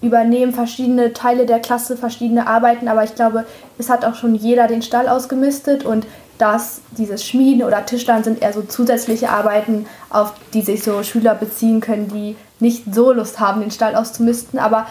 übernehmen 0.01 0.51
verschiedene 0.51 1.13
Teile 1.13 1.45
der 1.45 1.59
Klasse 1.59 1.95
verschiedene 1.95 2.45
Arbeiten, 2.45 2.89
aber 2.89 3.05
ich 3.05 3.15
glaube, 3.15 3.45
es 3.77 3.89
hat 3.89 4.03
auch 4.03 4.15
schon 4.15 4.35
jeder 4.35 4.67
den 4.67 4.81
Stall 4.81 5.07
ausgemistet 5.07 5.85
und 5.85 6.07
das, 6.39 6.81
dieses 6.97 7.23
Schmieden 7.23 7.63
oder 7.63 7.85
Tischlern 7.85 8.25
sind 8.25 8.41
eher 8.41 8.51
so 8.51 8.63
zusätzliche 8.63 9.29
Arbeiten, 9.29 9.85
auf 10.09 10.33
die 10.53 10.61
sich 10.61 10.83
so 10.83 11.03
Schüler 11.03 11.35
beziehen 11.35 11.79
können, 11.79 12.09
die 12.09 12.35
nicht 12.59 12.93
so 12.93 13.13
Lust 13.13 13.39
haben, 13.39 13.61
den 13.61 13.71
Stall 13.71 13.95
auszumisten. 13.95 14.59
Aber 14.59 14.87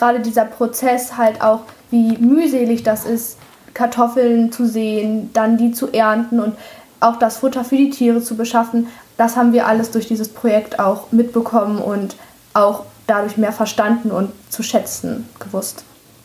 gerade 0.00 0.20
dieser 0.20 0.46
Prozess 0.46 1.16
halt 1.16 1.42
auch, 1.42 1.60
wie 1.90 2.16
mühselig 2.16 2.82
das 2.82 3.04
ist, 3.04 3.36
Kartoffeln 3.74 4.50
zu 4.50 4.66
sehen, 4.66 5.30
dann 5.32 5.58
die 5.58 5.72
zu 5.72 5.92
ernten 5.92 6.40
und 6.40 6.54
auch 7.00 7.16
das 7.16 7.36
Futter 7.36 7.64
für 7.64 7.76
die 7.76 7.90
Tiere 7.90 8.22
zu 8.22 8.34
beschaffen, 8.34 8.88
das 9.16 9.36
haben 9.36 9.52
wir 9.52 9.66
alles 9.66 9.90
durch 9.90 10.08
dieses 10.08 10.28
Projekt 10.28 10.80
auch 10.80 11.12
mitbekommen 11.12 11.78
und 11.78 12.16
auch 12.54 12.84
dadurch 13.06 13.36
mehr 13.36 13.52
verstanden 13.52 14.10
und 14.10 14.32
zu 14.48 14.62
schätzen 14.62 15.28
gewusst. 15.38 15.84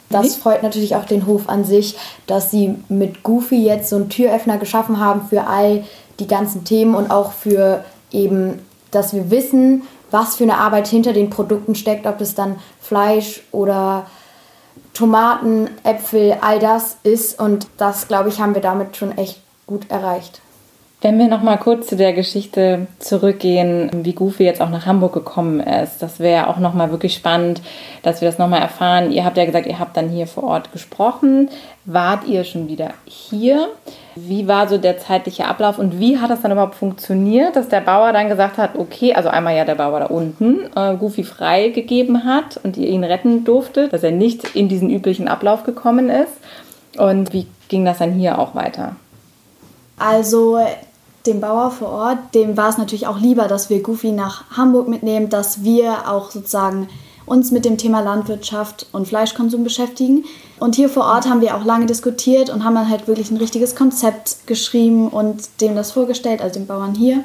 Das 0.10 0.36
freut 0.36 0.64
natürlich 0.64 0.96
auch 0.96 1.06
den 1.06 1.26
Hof 1.26 1.50
an 1.50 1.66
sich, 1.66 1.98
dass 2.28 2.52
sie 2.52 2.76
mit 2.88 3.24
Goofy 3.24 3.66
jetzt 3.66 3.90
so 3.90 3.98
einen 3.98 4.08
Türöffner 4.08 4.58
geschaffen 4.58 5.00
haben 5.00 5.28
für 5.28 5.48
all 5.48 5.84
die 6.20 6.28
ganzen 6.28 6.64
Themen 6.64 6.96
und 6.96 7.12
auch 7.12 7.34
für 7.34 7.84
eben, 8.12 8.60
dass 8.92 9.14
wir 9.14 9.30
wissen, 9.30 9.84
was 10.16 10.38
für 10.38 10.44
eine 10.44 10.58
Arbeit 10.58 10.88
hinter 10.88 11.12
den 11.12 11.30
Produkten 11.30 11.76
steckt, 11.76 12.08
ob 12.08 12.22
es 12.22 12.36
dann 12.36 12.56
Fleisch 12.80 13.42
oder 13.52 14.06
Tomaten, 14.94 15.70
Äpfel, 15.84 16.38
all 16.40 16.60
das 16.60 16.98
ist. 17.04 17.38
Und 17.38 17.68
das, 17.76 18.08
glaube 18.08 18.30
ich, 18.30 18.40
haben 18.40 18.56
wir 18.56 18.62
damit 18.62 18.96
schon 18.96 19.18
echt 19.18 19.42
gut 19.68 19.92
erreicht. 19.92 20.42
Wenn 21.06 21.20
wir 21.20 21.28
noch 21.28 21.44
mal 21.44 21.58
kurz 21.58 21.86
zu 21.86 21.98
der 21.98 22.14
Geschichte 22.14 22.88
zurückgehen, 22.98 23.92
wie 23.94 24.14
Goofy 24.14 24.44
jetzt 24.44 24.60
auch 24.60 24.72
nach 24.72 24.88
Hamburg 24.88 25.14
gekommen 25.14 25.60
ist, 25.60 26.02
das 26.02 26.20
wäre 26.20 26.48
auch 26.48 26.58
noch 26.58 26.74
mal 26.74 26.90
wirklich 26.90 27.14
spannend, 27.14 27.62
dass 28.02 28.22
wir 28.22 28.28
das 28.28 28.40
noch 28.40 28.48
mal 28.48 28.58
erfahren. 28.58 29.12
Ihr 29.12 29.24
habt 29.24 29.38
ja 29.38 29.46
gesagt, 29.46 29.68
ihr 29.68 29.78
habt 29.78 29.96
dann 29.96 30.10
hier 30.10 30.26
vor 30.26 30.46
Ort 30.46 30.72
gesprochen. 30.72 31.50
Wart 31.86 32.26
ihr 32.26 32.44
schon 32.44 32.68
wieder 32.68 32.96
hier? 33.06 33.68
Wie 34.16 34.48
war 34.48 34.68
so 34.68 34.80
der 34.80 34.98
zeitliche 34.98 35.46
Ablauf 35.46 35.78
und 35.78 36.00
wie 36.00 36.18
hat 36.18 36.32
das 36.32 36.42
dann 36.42 36.52
überhaupt 36.52 36.74
funktioniert, 36.74 37.56
dass 37.56 37.70
der 37.70 37.82
Bauer 37.82 38.12
dann 38.12 38.28
gesagt 38.28 38.58
hat, 38.58 38.76
okay, 38.76 39.14
also 39.14 39.30
einmal 39.30 39.56
ja 39.56 39.64
der 39.64 39.76
Bauer 39.76 40.00
da 40.00 40.06
unten 40.08 40.62
äh, 40.76 40.96
Goofy 40.96 41.24
freigegeben 41.24 42.26
hat 42.26 42.60
und 42.64 42.78
ihr 42.78 42.88
ihn 42.88 43.04
retten 43.04 43.44
durfte, 43.44 43.90
dass 43.90 44.02
er 44.02 44.10
nicht 44.10 44.56
in 44.56 44.70
diesen 44.70 44.90
üblichen 44.90 45.28
Ablauf 45.28 45.66
gekommen 45.66 46.10
ist? 46.10 46.34
Und 46.98 47.32
wie 47.32 47.46
ging 47.68 47.86
das 47.86 48.00
dann 48.00 48.14
hier 48.14 48.40
auch 48.40 48.56
weiter? 48.56 48.96
Also 49.98 50.60
dem 51.26 51.42
Bauer 51.42 51.72
vor 51.72 51.90
Ort, 51.90 52.18
dem 52.34 52.58
war 52.58 52.70
es 52.70 52.78
natürlich 52.78 53.08
auch 53.08 53.20
lieber, 53.20 53.48
dass 53.48 53.70
wir 53.70 53.82
Goofy 53.82 54.12
nach 54.12 54.44
Hamburg 54.56 54.88
mitnehmen, 54.88 55.30
dass 55.30 55.64
wir 55.64 56.10
auch 56.10 56.32
sozusagen 56.32 56.88
uns 57.26 57.52
mit 57.52 57.66
dem 57.66 57.78
Thema 57.78 58.02
Landwirtschaft 58.02 58.88
und 58.92 59.08
Fleischkonsum 59.08 59.64
beschäftigen. 59.64 60.26
Und 60.60 60.76
hier 60.76 60.90
vor 60.90 61.06
Ort 61.06 61.28
haben 61.28 61.42
wir 61.42 61.56
auch 61.56 61.66
lange 61.66 61.88
diskutiert 61.88 62.50
und 62.50 62.64
haben 62.64 62.76
dann 62.76 62.90
halt 62.90 63.08
wirklich 63.08 63.32
ein 63.32 63.38
richtiges 63.38 63.76
Konzept 63.76 64.48
geschrieben 64.48 65.10
und 65.10 65.62
dem 65.62 65.76
das 65.76 65.92
vorgestellt, 65.92 66.42
also 66.42 66.60
den 66.60 66.68
Bauern 66.68 66.94
hier. 66.94 67.24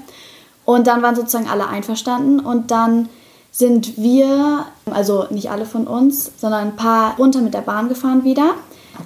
Und 0.65 0.87
dann 0.87 1.03
waren 1.03 1.17
sozusagen 1.17 1.49
alle 1.49 1.69
einverstanden 1.69 2.41
und 2.41 2.71
dann 2.71 3.09
sind 3.51 3.99
wir, 3.99 4.67
also 4.91 5.27
nicht 5.31 5.51
alle 5.51 5.67
von 5.67 5.87
uns, 5.87 6.31
sondern 6.37 6.69
ein 6.69 6.77
paar 6.77 7.17
runter 7.17 7.41
mit 7.41 7.55
der 7.55 7.63
Bahn 7.63 7.89
gefahren 7.89 8.25
wieder, 8.25 8.55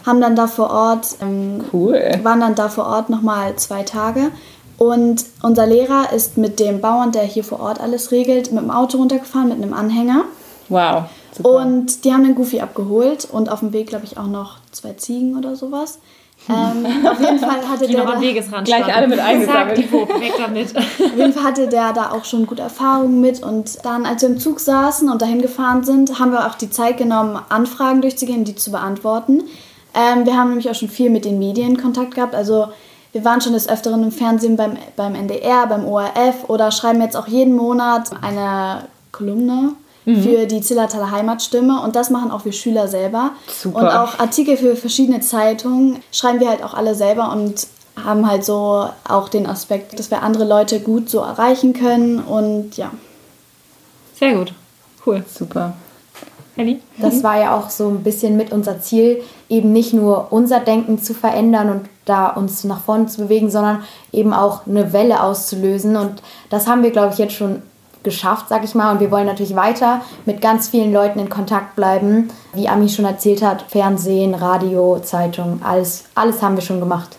haben 0.04 0.20
dann 0.20 0.36
da 0.36 0.46
vor 0.46 0.70
Ort, 0.70 1.16
ähm, 1.22 1.64
cool. 1.72 1.98
waren 2.22 2.40
dann 2.40 2.54
da 2.54 2.68
vor 2.68 2.86
Ort 2.86 3.10
nochmal 3.10 3.56
zwei 3.56 3.82
Tage 3.82 4.30
und 4.78 5.24
unser 5.42 5.66
Lehrer 5.66 6.12
ist 6.12 6.36
mit 6.36 6.58
dem 6.58 6.80
Bauern, 6.80 7.12
der 7.12 7.22
hier 7.22 7.44
vor 7.44 7.60
Ort 7.60 7.80
alles 7.80 8.10
regelt, 8.10 8.52
mit 8.52 8.62
dem 8.62 8.70
Auto 8.70 8.98
runtergefahren, 8.98 9.48
mit 9.48 9.62
einem 9.62 9.72
Anhänger. 9.72 10.24
Wow. 10.68 11.04
Super. 11.32 11.48
Und 11.50 12.04
die 12.04 12.12
haben 12.12 12.24
den 12.24 12.34
Goofy 12.34 12.60
abgeholt 12.60 13.28
und 13.30 13.50
auf 13.50 13.60
dem 13.60 13.72
Weg, 13.72 13.88
glaube 13.88 14.04
ich, 14.04 14.18
auch 14.18 14.26
noch 14.26 14.58
zwei 14.70 14.92
Ziegen 14.92 15.36
oder 15.36 15.56
sowas. 15.56 15.98
Ähm, 16.48 17.06
auf 17.06 17.20
jeden 17.20 17.38
Fall 17.38 17.68
hatte 17.68 17.86
der 17.86 18.06
am 18.08 18.20
Wegesrand 18.20 18.66
gleich 18.66 18.94
alle 18.94 19.08
mit 19.08 19.18
eingesammelt. 19.18 19.78
weg 19.92 20.32
damit. 20.38 20.76
auf 20.76 21.16
jeden 21.16 21.32
Fall 21.32 21.44
hatte 21.44 21.68
der 21.68 21.92
da 21.92 22.10
auch 22.10 22.24
schon 22.24 22.46
gute 22.46 22.62
Erfahrungen 22.62 23.20
mit 23.20 23.42
und 23.42 23.84
dann, 23.84 24.04
als 24.06 24.22
wir 24.22 24.28
im 24.28 24.38
Zug 24.38 24.60
saßen 24.60 25.08
und 25.08 25.22
dahin 25.22 25.40
gefahren 25.40 25.84
sind, 25.84 26.18
haben 26.18 26.32
wir 26.32 26.46
auch 26.46 26.54
die 26.54 26.70
Zeit 26.70 26.98
genommen, 26.98 27.38
Anfragen 27.48 28.00
durchzugehen, 28.02 28.44
die 28.44 28.54
zu 28.54 28.70
beantworten. 28.70 29.44
Ähm, 29.94 30.26
wir 30.26 30.36
haben 30.36 30.50
nämlich 30.50 30.68
auch 30.70 30.74
schon 30.74 30.88
viel 30.88 31.10
mit 31.10 31.24
den 31.24 31.38
Medien 31.38 31.80
Kontakt 31.80 32.14
gehabt, 32.14 32.34
also 32.34 32.68
wir 33.14 33.24
waren 33.24 33.40
schon 33.40 33.52
des 33.52 33.68
Öfteren 33.68 34.02
im 34.02 34.10
Fernsehen 34.10 34.56
beim, 34.56 34.76
beim 34.96 35.14
NDR, 35.14 35.68
beim 35.68 35.86
ORF 35.86 36.48
oder 36.48 36.72
schreiben 36.72 37.00
jetzt 37.00 37.16
auch 37.16 37.28
jeden 37.28 37.54
Monat 37.54 38.10
eine 38.20 38.88
Kolumne 39.12 39.74
mhm. 40.04 40.20
für 40.20 40.46
die 40.46 40.60
Zillertaler 40.60 41.12
Heimatstimme 41.12 41.80
und 41.80 41.94
das 41.94 42.10
machen 42.10 42.32
auch 42.32 42.44
wir 42.44 42.52
Schüler 42.52 42.88
selber. 42.88 43.30
Super. 43.46 43.78
Und 43.78 43.86
auch 43.86 44.18
Artikel 44.18 44.56
für 44.56 44.74
verschiedene 44.74 45.20
Zeitungen 45.20 46.00
schreiben 46.10 46.40
wir 46.40 46.48
halt 46.48 46.64
auch 46.64 46.74
alle 46.74 46.96
selber 46.96 47.30
und 47.30 47.68
haben 48.04 48.28
halt 48.28 48.44
so 48.44 48.88
auch 49.08 49.28
den 49.28 49.46
Aspekt, 49.46 49.96
dass 49.96 50.10
wir 50.10 50.24
andere 50.24 50.44
Leute 50.44 50.80
gut 50.80 51.08
so 51.08 51.20
erreichen 51.20 51.72
können 51.72 52.18
und 52.18 52.76
ja. 52.76 52.90
Sehr 54.18 54.34
gut. 54.34 54.52
Cool. 55.06 55.22
Super. 55.32 55.74
Das 56.98 57.22
war 57.22 57.38
ja 57.38 57.56
auch 57.56 57.70
so 57.70 57.88
ein 57.88 58.02
bisschen 58.02 58.36
mit 58.36 58.52
unser 58.52 58.80
Ziel, 58.80 59.22
eben 59.48 59.72
nicht 59.72 59.92
nur 59.92 60.28
unser 60.30 60.60
Denken 60.60 61.02
zu 61.02 61.14
verändern 61.14 61.68
und 61.70 61.88
da 62.04 62.28
uns 62.28 62.64
nach 62.64 62.80
vorne 62.80 63.06
zu 63.06 63.22
bewegen, 63.22 63.50
sondern 63.50 63.82
eben 64.12 64.32
auch 64.32 64.66
eine 64.66 64.92
Welle 64.92 65.22
auszulösen. 65.22 65.96
Und 65.96 66.22
das 66.50 66.66
haben 66.66 66.82
wir, 66.82 66.90
glaube 66.90 67.12
ich, 67.12 67.18
jetzt 67.18 67.34
schon 67.34 67.62
geschafft, 68.02 68.46
sag 68.48 68.62
ich 68.62 68.74
mal. 68.74 68.92
Und 68.92 69.00
wir 69.00 69.10
wollen 69.10 69.26
natürlich 69.26 69.56
weiter 69.56 70.02
mit 70.26 70.40
ganz 70.40 70.68
vielen 70.68 70.92
Leuten 70.92 71.18
in 71.18 71.28
Kontakt 71.28 71.74
bleiben. 71.74 72.30
Wie 72.52 72.68
Ami 72.68 72.88
schon 72.88 73.06
erzählt 73.06 73.42
hat, 73.42 73.62
Fernsehen, 73.68 74.34
Radio, 74.34 75.00
Zeitung, 75.02 75.60
alles, 75.64 76.04
alles 76.14 76.40
haben 76.42 76.56
wir 76.56 76.62
schon 76.62 76.80
gemacht. 76.80 77.16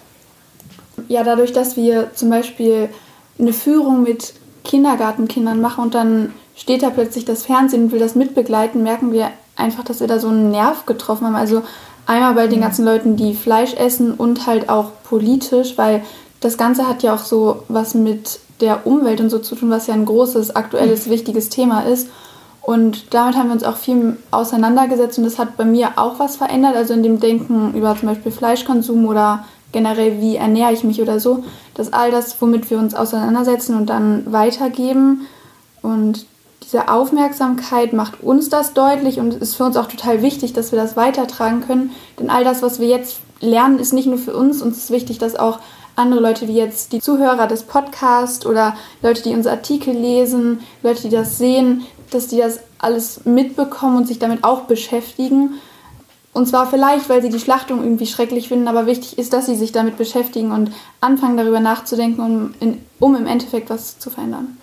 Ja, 1.09 1.23
dadurch, 1.23 1.51
dass 1.51 1.75
wir 1.75 2.13
zum 2.13 2.29
Beispiel 2.29 2.89
eine 3.37 3.51
Führung 3.51 4.03
mit 4.03 4.33
Kindergartenkindern 4.63 5.59
machen 5.59 5.83
und 5.83 5.93
dann 5.93 6.33
steht 6.55 6.83
da 6.83 6.89
plötzlich 6.89 7.25
das 7.25 7.45
Fernsehen 7.45 7.85
und 7.85 7.91
will 7.91 7.99
das 7.99 8.15
mitbegleiten, 8.15 8.83
merken 8.83 9.11
wir 9.11 9.29
einfach, 9.55 9.83
dass 9.83 9.99
wir 9.99 10.07
da 10.07 10.19
so 10.19 10.27
einen 10.27 10.51
Nerv 10.51 10.85
getroffen 10.85 11.27
haben. 11.27 11.35
Also 11.35 11.63
einmal 12.05 12.33
bei 12.33 12.47
den 12.47 12.61
ganzen 12.61 12.85
Leuten, 12.85 13.15
die 13.15 13.33
Fleisch 13.33 13.73
essen 13.73 14.13
und 14.13 14.47
halt 14.47 14.69
auch 14.69 14.91
politisch, 15.03 15.77
weil 15.77 16.03
das 16.39 16.57
Ganze 16.57 16.87
hat 16.87 17.03
ja 17.03 17.13
auch 17.13 17.19
so 17.19 17.63
was 17.67 17.93
mit 17.93 18.39
der 18.61 18.87
Umwelt 18.87 19.19
und 19.19 19.29
so 19.29 19.39
zu 19.39 19.55
tun, 19.55 19.69
was 19.69 19.87
ja 19.87 19.93
ein 19.93 20.05
großes, 20.05 20.55
aktuelles, 20.55 21.09
wichtiges 21.09 21.49
Thema 21.49 21.81
ist. 21.81 22.09
Und 22.61 23.13
damit 23.13 23.35
haben 23.35 23.49
wir 23.49 23.53
uns 23.53 23.63
auch 23.63 23.77
viel 23.77 24.17
auseinandergesetzt 24.31 25.19
und 25.19 25.23
das 25.23 25.37
hat 25.37 25.55
bei 25.55 25.65
mir 25.65 25.91
auch 25.97 26.17
was 26.17 26.37
verändert, 26.37 26.75
also 26.75 26.93
in 26.93 27.03
dem 27.03 27.19
Denken 27.19 27.75
über 27.75 27.95
zum 27.95 28.09
Beispiel 28.09 28.31
Fleischkonsum 28.31 29.05
oder 29.05 29.45
generell, 29.71 30.19
wie 30.19 30.37
ernähre 30.37 30.73
ich 30.73 30.83
mich 30.83 30.99
oder 30.99 31.19
so, 31.19 31.43
dass 31.75 31.93
all 31.93 32.09
das, 32.09 32.41
womit 32.41 32.71
wir 32.71 32.79
uns 32.79 32.95
auseinandersetzen 32.95 33.75
und 33.75 33.87
dann 33.87 34.31
weitergeben 34.31 35.27
und 35.83 36.25
diese 36.65 36.89
Aufmerksamkeit 36.89 37.93
macht 37.93 38.21
uns 38.23 38.49
das 38.49 38.73
deutlich 38.73 39.19
und 39.19 39.35
ist 39.35 39.55
für 39.55 39.65
uns 39.65 39.77
auch 39.77 39.87
total 39.87 40.23
wichtig, 40.23 40.53
dass 40.53 40.71
wir 40.71 40.79
das 40.79 40.97
weitertragen 40.97 41.61
können. 41.61 41.91
Denn 42.19 42.29
all 42.29 42.43
das, 42.43 42.63
was 42.63 42.79
wir 42.79 42.87
jetzt 42.87 43.19
lernen, 43.39 43.79
ist 43.79 43.93
nicht 43.93 44.07
nur 44.07 44.17
für 44.17 44.35
uns. 44.35 44.61
Uns 44.63 44.77
ist 44.77 44.91
wichtig, 44.91 45.19
dass 45.19 45.35
auch 45.35 45.59
andere 45.95 46.19
Leute 46.19 46.47
wie 46.47 46.55
jetzt 46.55 46.91
die 46.91 46.99
Zuhörer 46.99 47.47
des 47.47 47.63
Podcasts 47.63 48.45
oder 48.45 48.75
Leute, 49.01 49.21
die 49.21 49.33
unsere 49.33 49.55
Artikel 49.55 49.93
lesen, 49.93 50.59
Leute, 50.81 51.03
die 51.03 51.09
das 51.09 51.37
sehen, 51.37 51.85
dass 52.09 52.27
die 52.27 52.37
das 52.37 52.59
alles 52.79 53.25
mitbekommen 53.25 53.97
und 53.97 54.07
sich 54.07 54.19
damit 54.19 54.43
auch 54.43 54.61
beschäftigen. 54.61 55.55
Und 56.33 56.47
zwar 56.47 56.67
vielleicht, 56.67 57.07
weil 57.07 57.21
sie 57.21 57.29
die 57.29 57.39
Schlachtung 57.39 57.81
irgendwie 57.81 58.07
schrecklich 58.07 58.49
finden, 58.49 58.67
aber 58.67 58.87
wichtig 58.87 59.17
ist, 59.17 59.31
dass 59.31 59.45
sie 59.45 59.55
sich 59.55 59.71
damit 59.71 59.97
beschäftigen 59.97 60.51
und 60.51 60.71
anfangen 60.99 61.37
darüber 61.37 61.61
nachzudenken, 61.61 62.21
um, 62.21 62.53
in, 62.59 62.81
um 62.99 63.15
im 63.15 63.25
Endeffekt 63.25 63.69
was 63.69 63.99
zu 63.99 64.09
verändern. 64.09 64.57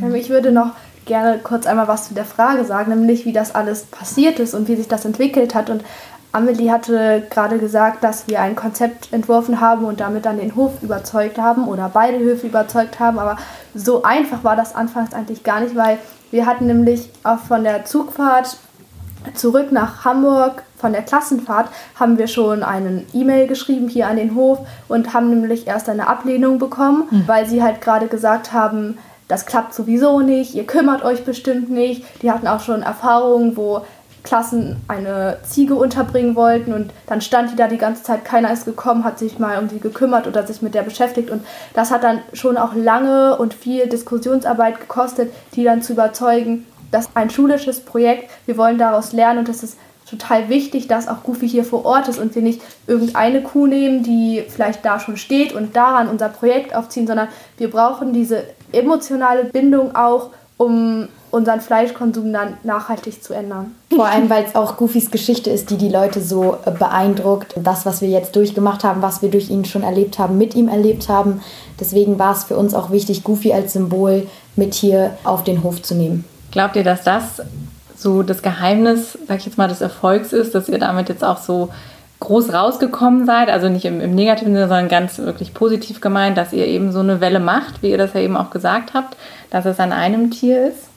Ähm, 0.00 0.14
ich 0.14 0.30
würde 0.30 0.50
noch 0.50 0.70
gerne 1.04 1.38
kurz 1.38 1.66
einmal 1.66 1.88
was 1.88 2.08
zu 2.08 2.14
der 2.14 2.24
Frage 2.24 2.64
sagen, 2.64 2.90
nämlich 2.90 3.24
wie 3.24 3.32
das 3.32 3.54
alles 3.54 3.84
passiert 3.84 4.38
ist 4.38 4.54
und 4.54 4.68
wie 4.68 4.76
sich 4.76 4.88
das 4.88 5.04
entwickelt 5.04 5.54
hat. 5.54 5.70
Und 5.70 5.84
Amelie 6.32 6.70
hatte 6.70 7.22
gerade 7.30 7.58
gesagt, 7.58 8.02
dass 8.02 8.26
wir 8.26 8.40
ein 8.40 8.56
Konzept 8.56 9.12
entworfen 9.12 9.60
haben 9.60 9.84
und 9.84 10.00
damit 10.00 10.26
dann 10.26 10.38
den 10.38 10.56
Hof 10.56 10.82
überzeugt 10.82 11.38
haben 11.38 11.68
oder 11.68 11.90
beide 11.92 12.18
Höfe 12.18 12.46
überzeugt 12.46 12.98
haben. 12.98 13.18
Aber 13.18 13.36
so 13.74 14.02
einfach 14.02 14.42
war 14.42 14.56
das 14.56 14.74
anfangs 14.74 15.14
eigentlich 15.14 15.44
gar 15.44 15.60
nicht, 15.60 15.76
weil 15.76 15.98
wir 16.30 16.46
hatten 16.46 16.66
nämlich 16.66 17.10
auch 17.22 17.38
von 17.38 17.62
der 17.62 17.84
Zugfahrt 17.84 18.56
zurück 19.34 19.72
nach 19.72 20.04
Hamburg 20.04 20.64
von 20.76 20.92
der 20.92 21.02
Klassenfahrt 21.02 21.70
haben 21.94 22.18
wir 22.18 22.26
schon 22.26 22.62
einen 22.62 23.06
E-Mail 23.14 23.46
geschrieben 23.46 23.88
hier 23.88 24.06
an 24.06 24.16
den 24.16 24.34
Hof 24.34 24.58
und 24.86 25.14
haben 25.14 25.30
nämlich 25.30 25.66
erst 25.66 25.88
eine 25.88 26.08
Ablehnung 26.08 26.58
bekommen, 26.58 27.04
mhm. 27.10 27.22
weil 27.26 27.46
sie 27.46 27.62
halt 27.62 27.80
gerade 27.80 28.06
gesagt 28.06 28.52
haben, 28.52 28.98
das 29.28 29.46
klappt 29.46 29.74
sowieso 29.74 30.20
nicht, 30.20 30.54
ihr 30.54 30.66
kümmert 30.66 31.04
euch 31.04 31.24
bestimmt 31.24 31.70
nicht. 31.70 32.04
Die 32.22 32.30
hatten 32.30 32.46
auch 32.46 32.60
schon 32.60 32.82
Erfahrungen, 32.82 33.56
wo 33.56 33.82
Klassen 34.22 34.76
eine 34.88 35.38
Ziege 35.44 35.74
unterbringen 35.74 36.34
wollten 36.34 36.72
und 36.72 36.90
dann 37.06 37.20
stand 37.20 37.52
die 37.52 37.56
da 37.56 37.68
die 37.68 37.78
ganze 37.78 38.02
Zeit, 38.02 38.24
keiner 38.24 38.50
ist 38.52 38.64
gekommen, 38.64 39.04
hat 39.04 39.18
sich 39.18 39.38
mal 39.38 39.58
um 39.58 39.68
sie 39.68 39.78
gekümmert 39.78 40.26
oder 40.26 40.46
sich 40.46 40.62
mit 40.62 40.74
der 40.74 40.82
beschäftigt 40.82 41.30
und 41.30 41.44
das 41.74 41.90
hat 41.90 42.02
dann 42.02 42.20
schon 42.32 42.56
auch 42.56 42.74
lange 42.74 43.36
und 43.36 43.52
viel 43.52 43.86
Diskussionsarbeit 43.86 44.80
gekostet, 44.80 45.30
die 45.54 45.62
dann 45.62 45.82
zu 45.82 45.92
überzeugen, 45.92 46.66
dass 46.90 47.14
ein 47.14 47.28
schulisches 47.28 47.80
Projekt, 47.80 48.30
wir 48.46 48.56
wollen 48.56 48.78
daraus 48.78 49.12
lernen 49.12 49.40
und 49.40 49.48
das 49.48 49.62
ist 49.62 49.76
total 50.08 50.48
wichtig, 50.48 50.86
dass 50.86 51.08
auch 51.08 51.22
Goofy 51.22 51.48
hier 51.48 51.64
vor 51.64 51.84
Ort 51.84 52.08
ist 52.08 52.18
und 52.18 52.34
wir 52.34 52.42
nicht 52.42 52.62
irgendeine 52.86 53.42
Kuh 53.42 53.66
nehmen, 53.66 54.02
die 54.02 54.44
vielleicht 54.48 54.84
da 54.84 55.00
schon 55.00 55.16
steht 55.16 55.52
und 55.52 55.76
daran 55.76 56.08
unser 56.08 56.28
Projekt 56.28 56.74
aufziehen, 56.74 57.06
sondern 57.06 57.28
wir 57.58 57.70
brauchen 57.70 58.12
diese 58.12 58.44
emotionale 58.74 59.44
Bindung 59.44 59.94
auch, 59.94 60.30
um 60.56 61.08
unseren 61.30 61.60
Fleischkonsum 61.60 62.32
dann 62.32 62.58
nachhaltig 62.62 63.22
zu 63.22 63.34
ändern. 63.34 63.74
Vor 63.94 64.06
allem, 64.06 64.30
weil 64.30 64.44
es 64.44 64.54
auch 64.54 64.76
Goofys 64.76 65.10
Geschichte 65.10 65.50
ist, 65.50 65.68
die 65.70 65.76
die 65.76 65.88
Leute 65.88 66.20
so 66.20 66.58
äh, 66.64 66.70
beeindruckt. 66.70 67.54
Das, 67.56 67.84
was 67.84 68.00
wir 68.00 68.08
jetzt 68.08 68.36
durchgemacht 68.36 68.84
haben, 68.84 69.02
was 69.02 69.20
wir 69.20 69.30
durch 69.30 69.50
ihn 69.50 69.64
schon 69.64 69.82
erlebt 69.82 70.20
haben, 70.20 70.38
mit 70.38 70.54
ihm 70.54 70.68
erlebt 70.68 71.08
haben. 71.08 71.40
Deswegen 71.80 72.20
war 72.20 72.32
es 72.32 72.44
für 72.44 72.56
uns 72.56 72.72
auch 72.72 72.90
wichtig, 72.90 73.24
Goofy 73.24 73.52
als 73.52 73.72
Symbol 73.72 74.28
mit 74.54 74.74
hier 74.74 75.18
auf 75.24 75.42
den 75.42 75.64
Hof 75.64 75.82
zu 75.82 75.96
nehmen. 75.96 76.24
Glaubt 76.52 76.76
ihr, 76.76 76.84
dass 76.84 77.02
das 77.02 77.42
so 77.96 78.22
das 78.22 78.42
Geheimnis, 78.42 79.18
sag 79.26 79.38
ich 79.38 79.46
jetzt 79.46 79.58
mal, 79.58 79.66
des 79.66 79.80
Erfolgs 79.80 80.32
ist, 80.32 80.54
dass 80.54 80.68
ihr 80.68 80.78
damit 80.78 81.08
jetzt 81.08 81.24
auch 81.24 81.38
so 81.38 81.70
groß 82.20 82.52
rausgekommen 82.52 83.26
seid, 83.26 83.50
also 83.50 83.68
nicht 83.68 83.84
im, 83.84 84.00
im 84.00 84.14
negativen 84.14 84.54
Sinne, 84.54 84.68
sondern 84.68 84.88
ganz 84.88 85.18
wirklich 85.18 85.52
positiv 85.52 86.00
gemeint, 86.00 86.38
dass 86.38 86.52
ihr 86.52 86.66
eben 86.66 86.92
so 86.92 87.00
eine 87.00 87.20
Welle 87.20 87.40
macht, 87.40 87.82
wie 87.82 87.90
ihr 87.90 87.98
das 87.98 88.14
ja 88.14 88.20
eben 88.20 88.36
auch 88.36 88.50
gesagt 88.50 88.94
habt, 88.94 89.16
dass 89.50 89.66
es 89.66 89.78
an 89.78 89.92
einem 89.92 90.30
Tier 90.30 90.68
ist? 90.68 90.88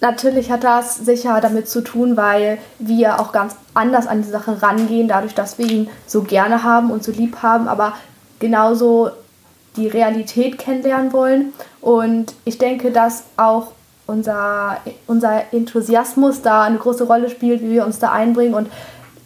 Natürlich 0.00 0.50
hat 0.50 0.64
das 0.64 0.96
sicher 0.96 1.40
damit 1.40 1.68
zu 1.68 1.80
tun, 1.80 2.16
weil 2.16 2.58
wir 2.78 3.20
auch 3.20 3.32
ganz 3.32 3.56
anders 3.72 4.06
an 4.06 4.22
die 4.22 4.28
Sache 4.28 4.62
rangehen, 4.62 5.08
dadurch, 5.08 5.34
dass 5.34 5.58
wir 5.58 5.66
ihn 5.66 5.88
so 6.06 6.22
gerne 6.22 6.62
haben 6.62 6.90
und 6.90 7.02
so 7.02 7.10
lieb 7.10 7.42
haben, 7.42 7.68
aber 7.68 7.94
genauso 8.38 9.10
die 9.76 9.88
Realität 9.88 10.58
kennenlernen 10.58 11.12
wollen. 11.12 11.52
Und 11.80 12.34
ich 12.44 12.58
denke, 12.58 12.90
dass 12.90 13.24
auch 13.36 13.68
unser, 14.06 14.76
unser 15.06 15.52
Enthusiasmus 15.52 16.42
da 16.42 16.64
eine 16.64 16.78
große 16.78 17.04
Rolle 17.04 17.30
spielt, 17.30 17.62
wie 17.62 17.70
wir 17.70 17.86
uns 17.86 17.98
da 17.98 18.12
einbringen 18.12 18.54
und 18.54 18.68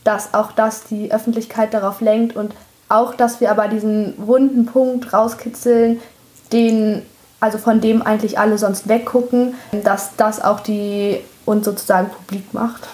dass 0.08 0.32
auch 0.32 0.52
das 0.52 0.84
die 0.84 1.12
Öffentlichkeit 1.12 1.74
darauf 1.74 2.00
lenkt 2.00 2.34
und 2.34 2.54
auch, 2.88 3.14
dass 3.14 3.42
wir 3.42 3.50
aber 3.50 3.68
diesen 3.68 4.14
wunden 4.16 4.64
Punkt 4.64 5.12
rauskitzeln, 5.12 6.00
den, 6.50 7.02
also 7.40 7.58
von 7.58 7.82
dem 7.82 8.00
eigentlich 8.00 8.38
alle 8.38 8.56
sonst 8.56 8.88
weggucken, 8.88 9.54
dass 9.84 10.16
das 10.16 10.42
auch 10.42 10.60
die 10.60 11.20
uns 11.44 11.66
sozusagen 11.66 12.08
publik 12.08 12.54
macht. 12.54 12.88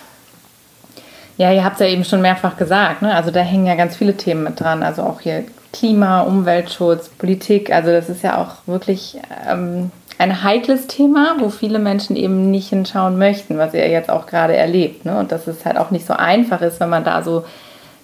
Ja, 1.37 1.53
ihr 1.53 1.65
habt 1.65 1.75
es 1.75 1.87
ja 1.87 1.87
eben 1.87 2.05
schon 2.05 2.21
mehrfach 2.21 2.57
gesagt, 2.57 3.03
ne? 3.03 3.15
Also 3.15 3.31
da 3.31 3.41
hängen 3.41 3.67
ja 3.67 3.77
ganz 3.77 3.95
viele 3.95 4.17
Themen 4.17 4.43
mit 4.43 4.59
dran. 4.59 4.83
Also 4.83 5.03
auch 5.03 5.21
hier 5.21 5.45
Klima, 5.73 6.23
Umweltschutz, 6.23 7.11
Politik. 7.11 7.73
Also 7.73 7.93
das 7.93 8.09
ist 8.09 8.25
ja 8.25 8.43
auch 8.43 8.67
wirklich 8.67 9.21
ähm, 9.49 9.93
ein 10.19 10.43
heikles 10.43 10.87
Thema, 10.87 11.37
wo 11.39 11.49
viele 11.49 11.79
Menschen 11.79 12.17
eben 12.17 12.51
nicht 12.51 12.69
hinschauen 12.69 13.19
möchten, 13.19 13.59
was 13.59 13.75
ihr 13.75 13.89
jetzt 13.89 14.11
auch 14.11 14.27
gerade 14.27 14.57
erlebt. 14.57 15.05
Ne? 15.05 15.19
Und 15.19 15.33
dass 15.33 15.47
es 15.47 15.65
halt 15.65 15.77
auch 15.77 15.91
nicht 15.91 16.07
so 16.07 16.15
einfach 16.15 16.61
ist, 16.61 16.81
wenn 16.81 16.89
man 16.89 17.05
da 17.05 17.23
so 17.23 17.45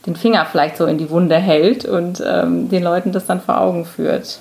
den 0.07 0.17
Finger 0.17 0.47
vielleicht 0.47 0.77
so 0.77 0.87
in 0.87 0.99
die 0.99 1.11
Wunde 1.11 1.37
hält 1.37 1.85
und 1.85 2.23
ähm, 2.27 2.69
den 2.69 2.83
Leuten 2.83 3.13
das 3.13 3.27
dann 3.27 3.41
vor 3.41 3.61
Augen 3.61 3.85
führt. 3.85 4.41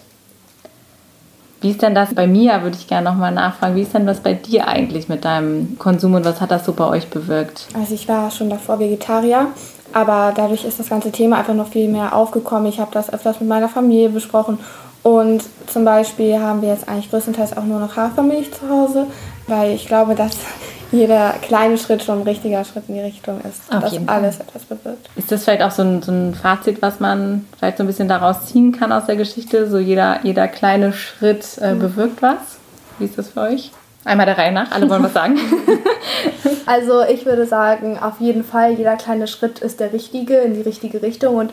Wie 1.61 1.71
ist 1.71 1.81
denn 1.81 1.93
das 1.93 2.15
bei 2.15 2.25
mir, 2.25 2.63
würde 2.63 2.77
ich 2.77 2.87
gerne 2.87 3.09
nochmal 3.09 3.33
nachfragen, 3.33 3.75
wie 3.75 3.81
ist 3.81 3.93
denn 3.93 4.07
das 4.07 4.21
bei 4.21 4.33
dir 4.33 4.69
eigentlich 4.69 5.09
mit 5.09 5.25
deinem 5.25 5.77
Konsum 5.77 6.13
und 6.13 6.23
was 6.23 6.39
hat 6.39 6.51
das 6.51 6.65
so 6.65 6.71
bei 6.71 6.85
euch 6.85 7.09
bewirkt? 7.09 7.67
Also 7.77 7.93
ich 7.93 8.07
war 8.07 8.31
schon 8.31 8.49
davor 8.49 8.79
Vegetarier, 8.79 9.47
aber 9.91 10.31
dadurch 10.33 10.63
ist 10.63 10.79
das 10.79 10.87
ganze 10.87 11.11
Thema 11.11 11.39
einfach 11.39 11.53
noch 11.53 11.67
viel 11.67 11.89
mehr 11.89 12.15
aufgekommen. 12.15 12.67
Ich 12.67 12.79
habe 12.79 12.91
das 12.93 13.11
öfters 13.11 13.41
mit 13.41 13.49
meiner 13.49 13.67
Familie 13.67 14.07
besprochen 14.07 14.59
und 15.03 15.43
zum 15.67 15.85
Beispiel 15.85 16.39
haben 16.39 16.61
wir 16.61 16.69
jetzt 16.69 16.87
eigentlich 16.87 17.09
größtenteils 17.09 17.55
auch 17.55 17.63
nur 17.63 17.79
noch 17.79 17.95
Hafermilch 17.95 18.51
zu 18.53 18.69
Hause, 18.69 19.07
weil 19.47 19.73
ich 19.73 19.87
glaube, 19.87 20.15
dass 20.15 20.37
jeder 20.91 21.35
kleine 21.41 21.77
Schritt 21.77 22.03
schon 22.03 22.19
ein 22.19 22.23
richtiger 22.23 22.63
Schritt 22.65 22.83
in 22.87 22.95
die 22.95 23.01
Richtung 23.01 23.39
ist, 23.41 23.61
Auf 23.71 23.83
dass 23.83 24.07
alles 24.07 24.37
Fall. 24.37 24.45
etwas 24.47 24.63
bewirkt. 24.63 25.09
Ist 25.15 25.31
das 25.31 25.43
vielleicht 25.43 25.61
auch 25.61 25.71
so 25.71 25.83
ein, 25.83 26.01
so 26.01 26.11
ein 26.11 26.33
Fazit, 26.33 26.81
was 26.81 26.99
man 26.99 27.45
vielleicht 27.57 27.77
so 27.77 27.83
ein 27.83 27.87
bisschen 27.87 28.07
daraus 28.07 28.47
ziehen 28.47 28.71
kann 28.71 28.91
aus 28.91 29.05
der 29.05 29.15
Geschichte? 29.15 29.69
So 29.69 29.77
jeder, 29.77 30.19
jeder 30.23 30.47
kleine 30.47 30.91
Schritt 30.93 31.45
äh, 31.61 31.73
mhm. 31.73 31.79
bewirkt 31.79 32.21
was? 32.21 32.57
Wie 32.97 33.05
ist 33.05 33.17
das 33.17 33.29
für 33.29 33.41
euch? 33.41 33.71
Einmal 34.05 34.25
der 34.25 34.37
Reihe 34.37 34.53
nach, 34.53 34.71
alle 34.71 34.89
wollen 34.89 35.03
was 35.03 35.13
sagen. 35.13 35.37
also 36.65 37.03
ich 37.03 37.25
würde 37.25 37.45
sagen, 37.45 37.99
auf 37.99 38.19
jeden 38.19 38.45
Fall, 38.45 38.71
jeder 38.73 38.95
kleine 38.95 39.27
Schritt 39.27 39.59
ist 39.59 39.81
der 39.81 39.91
richtige, 39.91 40.37
in 40.37 40.53
die 40.53 40.61
richtige 40.61 41.01
Richtung. 41.01 41.35
Und 41.35 41.51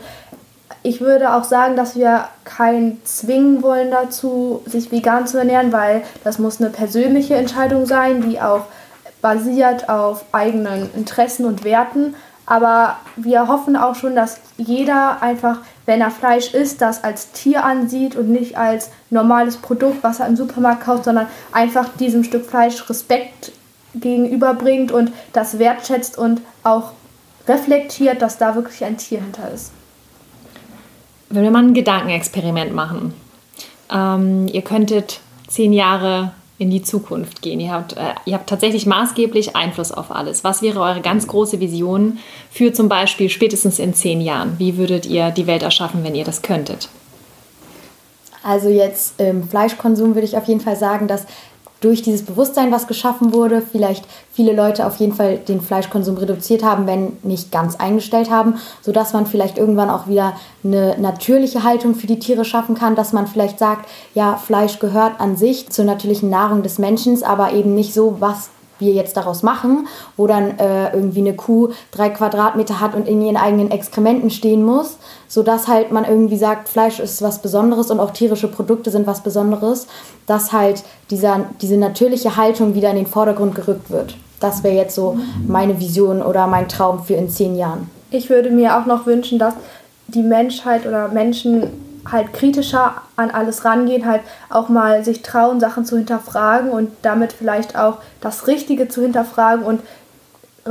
ich 0.87 1.01
würde 1.01 1.35
auch 1.35 1.43
sagen, 1.43 1.75
dass 1.75 1.97
wir 1.97 2.29
keinen 2.45 3.05
zwingen 3.05 3.61
wollen 3.61 3.91
dazu, 3.91 4.63
sich 4.67 4.93
vegan 4.93 5.27
zu 5.27 5.37
ernähren, 5.37 5.73
weil 5.73 6.05
das 6.23 6.39
muss 6.39 6.61
eine 6.61 6.71
persönliche 6.71 7.35
Entscheidung 7.35 7.87
sein, 7.87 8.23
die 8.23 8.41
auch 8.41 8.67
basiert 9.21 9.89
auf 9.89 10.25
eigenen 10.31 10.89
Interessen 10.95 11.45
und 11.45 11.65
Werten. 11.65 12.15
Aber 12.47 12.99
wir 13.17 13.49
hoffen 13.49 13.75
auch 13.75 13.97
schon, 13.97 14.15
dass 14.15 14.39
jeder 14.59 15.21
einfach, 15.23 15.59
wenn 15.87 16.01
er 16.01 16.13
Fleisch 16.13 16.55
isst, 16.55 16.81
das 16.81 17.03
als 17.03 17.33
Tier 17.33 17.65
ansieht 17.65 18.15
und 18.15 18.29
nicht 18.29 18.57
als 18.57 18.91
normales 19.11 19.57
Produkt, 19.57 20.05
was 20.05 20.21
er 20.21 20.29
im 20.29 20.37
Supermarkt 20.37 20.85
kauft, 20.85 21.07
sondern 21.07 21.27
einfach 21.51 21.89
diesem 21.99 22.23
Stück 22.23 22.47
Fleisch 22.47 22.89
Respekt 22.89 23.51
gegenüberbringt 23.97 24.93
und 24.93 25.11
das 25.33 25.59
wertschätzt 25.59 26.17
und 26.17 26.43
auch 26.63 26.93
reflektiert, 27.49 28.23
dass 28.23 28.39
da 28.39 28.55
wirklich 28.55 28.85
ein 28.85 28.99
Tier 28.99 29.21
hinter 29.21 29.51
ist 29.53 29.73
wenn 31.29 31.43
wir 31.43 31.51
mal 31.51 31.65
ein 31.65 31.75
Gedankenexperiment 31.75 32.75
machen. 32.75 33.15
Ähm, 33.93 34.49
ihr 34.49 34.63
könntet 34.63 35.21
zehn 35.49 35.73
Jahre 35.73 36.33
in 36.59 36.71
die 36.71 36.83
Zukunft 36.83 37.43
gehen. 37.43 37.61
Ihr 37.61 37.73
habt, 37.73 37.95
äh, 37.97 38.15
ihr 38.25 38.35
habt 38.35 38.49
tatsächlich 38.49 38.87
maßgeblich 38.87 39.57
Einfluss 39.57 39.93
auf 39.93 40.11
alles. 40.11 40.43
Was 40.43 40.63
wäre 40.63 40.81
eure 40.81 41.03
ganz 41.03 41.27
große 41.27 41.61
Vision 41.61 42.19
für 42.51 42.73
zum 42.73 42.89
Beispiel 42.89 43.29
spätestens 43.29 43.79
in 43.79 43.93
zehn 43.93 44.21
Jahren? 44.21 44.55
Wie 44.59 44.77
würdet 44.79 45.07
ihr 45.07 45.31
die 45.31 45.47
Welt 45.47 45.63
erschaffen, 45.63 46.03
wenn 46.03 46.15
ihr 46.15 46.25
das 46.25 46.43
könntet? 46.43 46.89
Also 48.43 48.69
jetzt 48.69 49.21
im 49.21 49.49
Fleischkonsum 49.49 50.15
würde 50.15 50.27
ich 50.27 50.37
auf 50.37 50.47
jeden 50.47 50.61
Fall 50.61 50.77
sagen, 50.77 51.09
dass 51.09 51.27
durch 51.81 52.03
dieses 52.03 52.25
Bewusstsein, 52.25 52.73
was 52.73 52.87
geschaffen 52.87 53.33
wurde, 53.33 53.63
vielleicht 53.63 54.05
viele 54.33 54.53
Leute 54.53 54.87
auf 54.87 54.97
jeden 54.97 55.13
Fall 55.13 55.37
den 55.37 55.61
Fleischkonsum 55.61 56.17
reduziert 56.17 56.65
haben, 56.65 56.87
wenn 56.87 57.13
nicht 57.23 57.53
ganz 57.53 57.77
eingestellt 57.77 58.31
haben, 58.31 58.55
sodass 58.83 59.13
man 59.13 59.27
vielleicht 59.27 59.59
irgendwann 59.59 59.91
auch 59.91 60.07
wieder 60.07 60.35
eine 60.65 60.97
natürliche 60.99 61.63
Haltung 61.63 61.95
für 61.95 62.07
die 62.07 62.19
Tiere 62.19 62.45
schaffen 62.45 62.75
kann, 62.75 62.97
dass 62.97 63.13
man 63.13 63.27
vielleicht 63.27 63.59
sagt, 63.59 63.89
ja, 64.15 64.37
Fleisch 64.37 64.79
gehört 64.79 65.21
an 65.21 65.37
sich 65.37 65.69
zur 65.69 65.85
natürlichen 65.85 66.31
Nahrung 66.31 66.63
des 66.63 66.79
Menschen, 66.79 67.23
aber 67.23 67.53
eben 67.53 67.75
nicht 67.75 67.95
so, 67.95 68.17
was 68.21 68.51
wir 68.79 68.93
jetzt 68.93 69.17
daraus 69.17 69.43
machen, 69.43 69.87
wo 70.17 70.27
dann 70.27 70.59
äh, 70.59 70.93
irgendwie 70.93 71.21
eine 71.21 71.35
Kuh 71.35 71.71
drei 71.91 72.11
Quadratmeter 72.11 72.81
hat 72.81 72.95
und 72.95 73.09
in 73.09 73.23
ihren 73.23 73.37
eigenen 73.37 73.71
Exkrementen 73.71 74.31
stehen 74.31 74.63
muss, 74.63 74.99
sodass 75.29 75.69
halt 75.69 75.93
man 75.93 76.05
irgendwie 76.05 76.37
sagt, 76.37 76.69
Fleisch 76.69 77.01
ist 77.01 77.23
was 77.23 77.43
Besonderes 77.43 77.91
und 77.91 78.01
auch 78.01 78.11
tierische 78.11 78.49
Produkte 78.49 78.91
sind 78.91 79.07
was 79.07 79.23
Besonderes, 79.23 79.87
dass 80.27 80.53
halt 80.53 80.83
dieser, 81.11 81.47
diese 81.61 81.77
natürliche 81.77 82.37
Haltung 82.37 82.75
wieder 82.75 82.91
in 82.91 82.97
den 82.97 83.07
Vordergrund 83.07 83.55
gerückt 83.55 83.91
wird. 83.91 84.17
Das 84.41 84.63
wäre 84.63 84.75
jetzt 84.75 84.95
so 84.95 85.19
meine 85.47 85.81
Vision 85.81 86.23
oder 86.23 86.47
mein 86.47 86.69
Traum 86.69 87.03
für 87.03 87.15
in 87.15 87.31
zehn 87.31 87.57
Jahren. 87.57 87.91
Ich 88.11 88.29
würde 88.31 88.51
mir 88.51 88.79
auch 88.79 88.87
noch 88.87 89.07
wünschen, 89.07 89.39
dass 89.39 89.55
die 90.09 90.23
Menschheit 90.23 90.87
oder 90.87 91.09
Menschen 91.09 91.86
halt 92.11 92.33
kritischer 92.33 93.03
an 93.17 93.31
alles 93.31 93.65
rangehen, 93.65 94.07
halt 94.07 94.23
auch 94.49 94.69
mal 94.69 95.05
sich 95.05 95.23
trauen, 95.23 95.61
Sachen 95.61 95.85
zu 95.85 95.97
hinterfragen 95.97 96.71
und 96.71 96.91
damit 97.03 97.33
vielleicht 97.33 97.79
auch 97.79 97.99
das 98.21 98.47
Richtige 98.47 98.89
zu 98.89 99.03
hinterfragen 99.03 99.65
und 99.65 99.81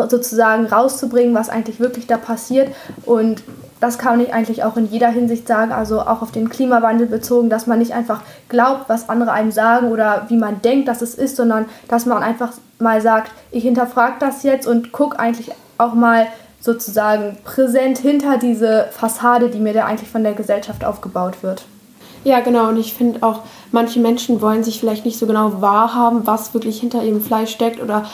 sozusagen 0.09 0.65
rauszubringen, 0.65 1.33
was 1.33 1.49
eigentlich 1.49 1.79
wirklich 1.79 2.07
da 2.07 2.17
passiert. 2.17 2.73
Und 3.05 3.43
das 3.79 3.97
kann 3.97 4.19
ich 4.19 4.33
eigentlich 4.33 4.63
auch 4.63 4.77
in 4.77 4.85
jeder 4.85 5.09
Hinsicht 5.09 5.47
sagen, 5.47 5.71
also 5.71 6.01
auch 6.01 6.21
auf 6.21 6.31
den 6.31 6.49
Klimawandel 6.49 7.07
bezogen, 7.07 7.49
dass 7.49 7.67
man 7.67 7.79
nicht 7.79 7.93
einfach 7.93 8.21
glaubt, 8.49 8.89
was 8.89 9.09
andere 9.09 9.31
einem 9.31 9.51
sagen 9.51 9.89
oder 9.91 10.25
wie 10.27 10.37
man 10.37 10.61
denkt, 10.61 10.87
dass 10.87 11.01
es 11.01 11.15
ist, 11.15 11.35
sondern 11.35 11.65
dass 11.87 12.05
man 12.05 12.23
einfach 12.23 12.51
mal 12.79 13.01
sagt, 13.01 13.31
ich 13.51 13.63
hinterfrage 13.63 14.15
das 14.19 14.43
jetzt 14.43 14.67
und 14.67 14.91
gucke 14.91 15.19
eigentlich 15.19 15.51
auch 15.77 15.93
mal, 15.93 16.27
sozusagen 16.65 17.37
präsent 17.43 17.99
hinter 17.99 18.37
diese 18.37 18.87
Fassade, 18.91 19.49
die 19.49 19.59
mir 19.59 19.73
da 19.73 19.85
eigentlich 19.85 20.09
von 20.09 20.23
der 20.23 20.33
Gesellschaft 20.33 20.83
aufgebaut 20.83 21.43
wird. 21.43 21.63
Ja, 22.23 22.39
genau. 22.39 22.69
Und 22.69 22.77
ich 22.77 22.95
finde 22.95 23.21
auch, 23.21 23.41
manche 23.71 23.99
Menschen 23.99 24.41
wollen 24.41 24.63
sich 24.63 24.79
vielleicht 24.79 25.05
nicht 25.05 25.19
so 25.19 25.27
genau 25.27 25.61
wahrhaben, 25.61 26.25
was 26.25 26.55
wirklich 26.55 26.79
hinter 26.79 27.03
ihrem 27.03 27.21
Fleisch 27.21 27.51
steckt 27.51 27.79
oder 27.79 28.05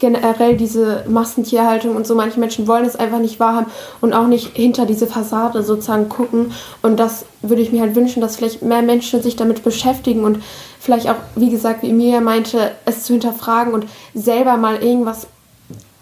generell 0.00 0.56
diese 0.56 1.04
Massentierhaltung 1.08 1.94
und 1.94 2.04
so. 2.04 2.16
Manche 2.16 2.40
Menschen 2.40 2.66
wollen 2.66 2.84
es 2.84 2.96
einfach 2.96 3.20
nicht 3.20 3.38
wahrhaben 3.38 3.70
und 4.00 4.12
auch 4.12 4.26
nicht 4.26 4.56
hinter 4.56 4.86
diese 4.86 5.06
Fassade 5.06 5.62
sozusagen 5.62 6.08
gucken. 6.08 6.52
Und 6.82 6.98
das 6.98 7.26
würde 7.42 7.62
ich 7.62 7.70
mir 7.70 7.82
halt 7.82 7.94
wünschen, 7.94 8.20
dass 8.20 8.36
vielleicht 8.36 8.62
mehr 8.62 8.82
Menschen 8.82 9.22
sich 9.22 9.36
damit 9.36 9.62
beschäftigen 9.62 10.24
und 10.24 10.42
vielleicht 10.80 11.08
auch, 11.08 11.16
wie 11.36 11.50
gesagt, 11.50 11.84
wie 11.84 11.90
Emilia 11.90 12.20
meinte, 12.20 12.72
es 12.86 13.04
zu 13.04 13.12
hinterfragen 13.12 13.72
und 13.72 13.86
selber 14.14 14.56
mal 14.56 14.82
irgendwas 14.82 15.28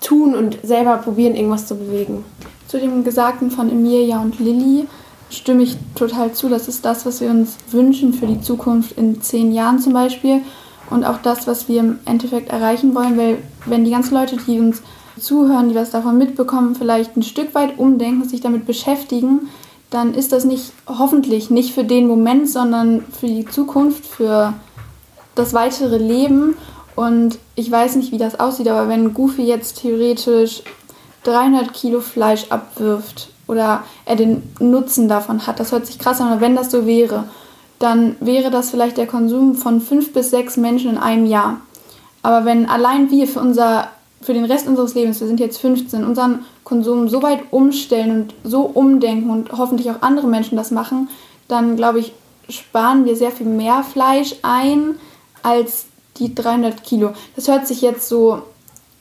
tun 0.01 0.35
und 0.35 0.59
selber 0.63 0.97
probieren, 0.99 1.35
irgendwas 1.35 1.67
zu 1.67 1.77
bewegen. 1.77 2.25
Zu 2.67 2.79
dem 2.79 3.05
Gesagten 3.05 3.51
von 3.51 3.71
Emilia 3.71 4.21
und 4.21 4.39
Lilly 4.39 4.87
stimme 5.31 5.63
ich 5.63 5.77
total 5.95 6.33
zu. 6.33 6.49
Das 6.49 6.69
ist 6.69 6.85
das, 6.85 7.07
was 7.07 7.21
wir 7.21 7.31
uns 7.31 7.57
wünschen 7.71 8.13
für 8.13 8.27
die 8.27 8.41
Zukunft 8.41 8.93
in 8.93 9.21
zehn 9.23 9.53
Jahren 9.53 9.79
zum 9.79 9.93
Beispiel. 9.93 10.43
Und 10.91 11.05
auch 11.05 11.19
das, 11.19 11.47
was 11.47 11.69
wir 11.69 11.81
im 11.81 11.99
Endeffekt 12.05 12.51
erreichen 12.51 12.95
wollen, 12.95 13.19
weil 13.19 13.39
wenn 13.67 13.85
die 13.85 13.91
ganzen 13.91 14.15
Leute, 14.15 14.37
die 14.37 14.59
uns 14.59 14.83
zuhören, 15.19 15.69
die 15.69 15.75
was 15.75 15.91
davon 15.91 16.17
mitbekommen, 16.17 16.75
vielleicht 16.75 17.17
ein 17.17 17.23
Stück 17.23 17.55
weit 17.55 17.79
umdenken, 17.79 18.27
sich 18.27 18.41
damit 18.41 18.67
beschäftigen, 18.67 19.49
dann 19.91 20.15
ist 20.15 20.33
das 20.33 20.45
nicht 20.45 20.73
hoffentlich 20.87 21.51
nicht 21.51 21.73
für 21.73 21.85
den 21.85 22.07
Moment, 22.07 22.49
sondern 22.49 23.05
für 23.19 23.27
die 23.27 23.47
Zukunft, 23.47 24.07
für 24.07 24.55
das 25.35 25.55
weitere 25.55 25.97
Leben. 25.97 26.57
Und 26.99 27.39
ich 27.55 27.71
weiß 27.71 27.95
nicht, 27.95 28.11
wie 28.11 28.19
das 28.19 28.41
aussieht, 28.41 28.67
aber 28.67 28.89
wenn 28.89 29.15
Goofy 29.15 29.45
jetzt 29.45 29.83
theoretisch 29.83 30.65
300 31.23 31.73
Kilo 31.73 32.01
Fleisch 32.01 32.47
abwirft 32.51 33.29
oder 33.47 33.85
er 34.05 34.17
den 34.17 34.43
Nutzen 34.59 35.07
davon 35.07 35.47
hat, 35.47 35.61
das 35.61 35.71
hört 35.71 35.87
sich 35.87 36.01
krass 36.01 36.21
an, 36.21 36.27
aber 36.27 36.41
wenn 36.41 36.57
das 36.57 36.73
so 36.73 36.87
wäre, 36.87 37.29
dann 37.79 38.17
wäre 38.19 38.51
das 38.51 38.71
vielleicht 38.71 38.97
der 38.97 39.07
Konsum 39.07 39.55
von 39.55 39.81
fünf 39.81 40.13
bis 40.13 40.31
sechs 40.31 40.57
Menschen 40.57 40.91
in 40.91 40.99
einem 40.99 41.27
Jahr. 41.27 41.61
Aber 42.25 42.45
wenn 42.45 42.69
allein 42.69 43.13
wir 43.13 43.29
für, 43.29 43.43
unser, 43.43 43.91
für 44.21 44.35
den 44.35 44.45
Rest 44.45 44.67
unseres 44.67 44.97
Lebens, 44.97 45.21
wir 45.21 45.29
sind 45.29 45.39
jetzt 45.39 45.59
15, 45.59 46.05
unseren 46.05 46.41
Konsum 46.65 47.09
so 47.09 47.23
weit 47.23 47.43
umstellen 47.53 48.11
und 48.11 48.35
so 48.43 48.63
umdenken 48.63 49.31
und 49.31 49.53
hoffentlich 49.53 49.89
auch 49.89 50.03
andere 50.03 50.27
Menschen 50.27 50.57
das 50.57 50.73
machen, 50.73 51.09
dann 51.47 51.77
glaube 51.77 52.01
ich, 52.01 52.13
sparen 52.49 53.05
wir 53.05 53.15
sehr 53.15 53.31
viel 53.31 53.47
mehr 53.47 53.85
Fleisch 53.85 54.35
ein, 54.43 54.97
als 55.45 55.88
die 56.19 56.35
300 56.35 56.83
Kilo. 56.85 57.13
Das 57.37 57.49
hört 57.49 57.67
sich 57.67 57.83
jetzt 57.83 58.09
so 58.09 58.43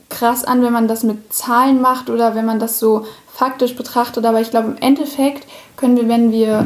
krass 0.10 0.44
an, 0.44 0.62
wenn 0.62 0.74
man 0.74 0.88
das 0.88 1.04
mit 1.04 1.34
Zahlen 1.34 1.82
macht 1.82 2.10
oder 2.10 2.36
wenn 2.36 2.46
man 2.46 2.60
das 2.60 2.80
so 2.80 3.06
faktisch 3.34 3.76
betrachtet, 3.76 4.26
aber 4.26 4.42
ich 4.42 4.50
glaube, 4.50 4.70
im 4.70 4.78
Endeffekt 4.78 5.48
können 5.76 5.96
wir, 5.96 6.08
wenn 6.08 6.32
wir 6.32 6.66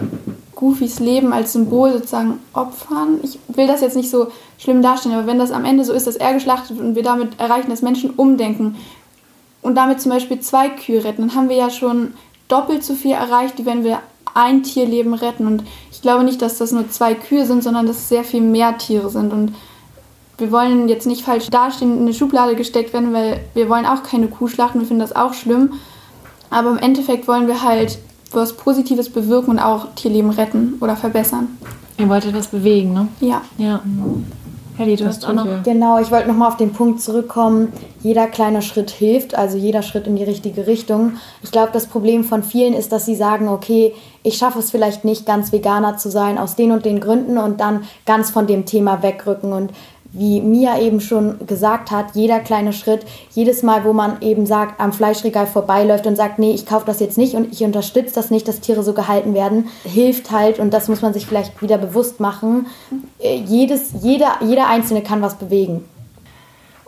Goofys 0.56 1.00
Leben 1.00 1.34
als 1.34 1.54
Symbol 1.54 1.92
sozusagen 1.92 2.40
opfern, 2.54 3.20
ich 3.24 3.40
will 3.48 3.68
das 3.68 3.82
jetzt 3.82 3.98
nicht 3.98 4.10
so 4.10 4.28
schlimm 4.58 4.82
darstellen, 4.82 5.16
aber 5.16 5.28
wenn 5.28 5.40
das 5.40 5.52
am 5.52 5.66
Ende 5.66 5.84
so 5.84 5.92
ist, 5.92 6.08
dass 6.08 6.16
er 6.16 6.34
geschlachtet 6.34 6.78
wird 6.78 6.88
und 6.88 6.96
wir 6.96 7.04
damit 7.04 7.40
erreichen, 7.40 7.72
dass 7.72 7.82
Menschen 7.82 8.12
umdenken 8.12 8.76
und 9.62 9.76
damit 9.76 10.02
zum 10.02 10.12
Beispiel 10.12 10.40
zwei 10.40 10.70
Kühe 10.70 11.04
retten, 11.04 11.24
dann 11.24 11.36
haben 11.36 11.50
wir 11.50 11.58
ja 11.58 11.70
schon 11.70 12.14
doppelt 12.48 12.84
so 12.84 12.94
viel 12.94 13.12
erreicht, 13.12 13.58
wie 13.58 13.66
wenn 13.66 13.84
wir 13.84 14.00
ein 14.34 14.64
Tierleben 14.64 15.14
retten. 15.14 15.48
Und 15.48 15.64
ich 15.92 16.02
glaube 16.02 16.24
nicht, 16.24 16.42
dass 16.42 16.58
das 16.58 16.72
nur 16.72 16.90
zwei 16.90 17.16
Kühe 17.16 17.46
sind, 17.46 17.64
sondern 17.64 17.88
dass 17.88 17.98
es 17.98 18.10
sehr 18.10 18.24
viel 18.24 18.42
mehr 18.42 18.78
Tiere 18.78 19.10
sind. 19.10 19.34
Und 19.34 19.56
wir 20.42 20.52
wollen 20.52 20.90
jetzt 20.90 21.08
nicht 21.08 21.24
falsch 21.24 21.50
dastehen, 21.50 21.96
in 21.96 22.02
eine 22.02 22.14
Schublade 22.14 22.56
gesteckt 22.56 22.94
werden, 22.94 23.14
weil 23.14 23.40
wir 23.54 23.70
wollen 23.70 23.86
auch 23.86 24.04
keine 24.04 24.28
Kuh 24.28 24.48
schlachten, 24.48 24.80
wir 24.80 24.88
finden 24.88 25.02
das 25.02 25.16
auch 25.16 25.34
schlimm. 25.34 25.74
Aber 26.50 26.72
im 26.72 26.78
Endeffekt 26.78 27.28
wollen 27.28 27.48
wir 27.48 27.64
halt 27.64 28.00
was 28.32 28.54
Positives 28.54 29.10
bewirken 29.10 29.52
und 29.52 29.60
auch 29.60 29.88
Tierleben 29.96 30.32
retten 30.32 30.76
oder 30.82 30.96
verbessern. 30.96 31.58
Ihr 31.98 32.10
wollt 32.10 32.26
etwas 32.26 32.48
bewegen, 32.48 32.94
ne? 32.94 33.08
Ja. 33.20 33.42
Ja. 33.58 33.82
Helly, 34.78 34.96
du 34.96 35.06
hast 35.06 35.26
auch 35.26 35.34
noch. 35.34 35.64
Genau, 35.64 36.00
ich 36.00 36.12
wollte 36.12 36.28
nochmal 36.28 36.48
auf 36.48 36.58
den 36.58 36.72
Punkt 36.72 37.02
zurückkommen. 37.02 37.72
Jeder 38.02 38.28
kleine 38.28 38.62
Schritt 38.62 38.90
hilft, 38.90 39.36
also 39.36 39.58
jeder 39.58 39.84
Schritt 39.84 40.08
in 40.08 40.16
die 40.16 40.24
richtige 40.24 40.66
Richtung. 40.66 41.14
Ich 41.44 41.52
glaube, 41.52 41.70
das 41.74 41.88
Problem 41.88 42.24
von 42.24 42.42
vielen 42.42 42.74
ist, 42.74 42.92
dass 42.92 43.06
sie 43.06 43.16
sagen, 43.16 43.48
okay, 43.48 43.94
ich 44.24 44.38
schaffe 44.38 44.60
es 44.60 44.72
vielleicht 44.72 45.06
nicht, 45.06 45.26
ganz 45.26 45.52
Veganer 45.52 45.98
zu 45.98 46.10
sein, 46.10 46.38
aus 46.38 46.56
den 46.56 46.72
und 46.72 46.86
den 46.86 47.00
Gründen 47.00 47.38
und 47.38 47.60
dann 47.60 47.84
ganz 48.06 48.32
von 48.32 48.48
dem 48.48 48.66
Thema 48.66 49.04
wegrücken. 49.04 49.54
Und 49.54 49.72
wie 50.14 50.42
Mia 50.42 50.80
eben 50.80 51.00
schon 51.00 51.46
gesagt 51.48 51.92
hat, 51.92 52.16
jeder 52.16 52.40
kleine 52.40 52.74
Schritt, 52.74 53.06
jedes 53.32 53.64
Mal, 53.64 53.86
wo 53.86 53.94
man 53.94 54.22
eben 54.22 54.46
sagt, 54.46 54.80
am 54.80 54.94
Fleischregal 54.94 55.48
vorbeiläuft 55.48 56.06
und 56.06 56.16
sagt, 56.16 56.40
nee, 56.40 56.52
ich 56.52 56.66
kaufe 56.66 56.86
das 56.86 57.00
jetzt 57.00 57.18
nicht 57.18 57.36
und 57.36 57.52
ich 57.52 57.64
unterstütze 57.64 58.16
das 58.16 58.30
nicht, 58.32 58.48
dass 58.48 58.60
Tiere 58.60 58.84
so 58.84 58.94
gehalten 58.94 59.34
werden, 59.34 59.70
hilft 59.84 60.32
halt, 60.32 60.60
und 60.60 60.74
das 60.74 60.88
muss 60.88 61.02
man 61.02 61.14
sich 61.14 61.26
vielleicht 61.26 61.62
wieder 61.62 61.78
bewusst 61.78 62.20
machen, 62.20 62.68
äh, 63.20 63.36
jedes, 63.36 63.92
jeder, 64.02 64.40
jeder 64.42 64.68
Einzelne 64.68 65.02
kann 65.02 65.22
was 65.22 65.36
bewegen. 65.36 65.86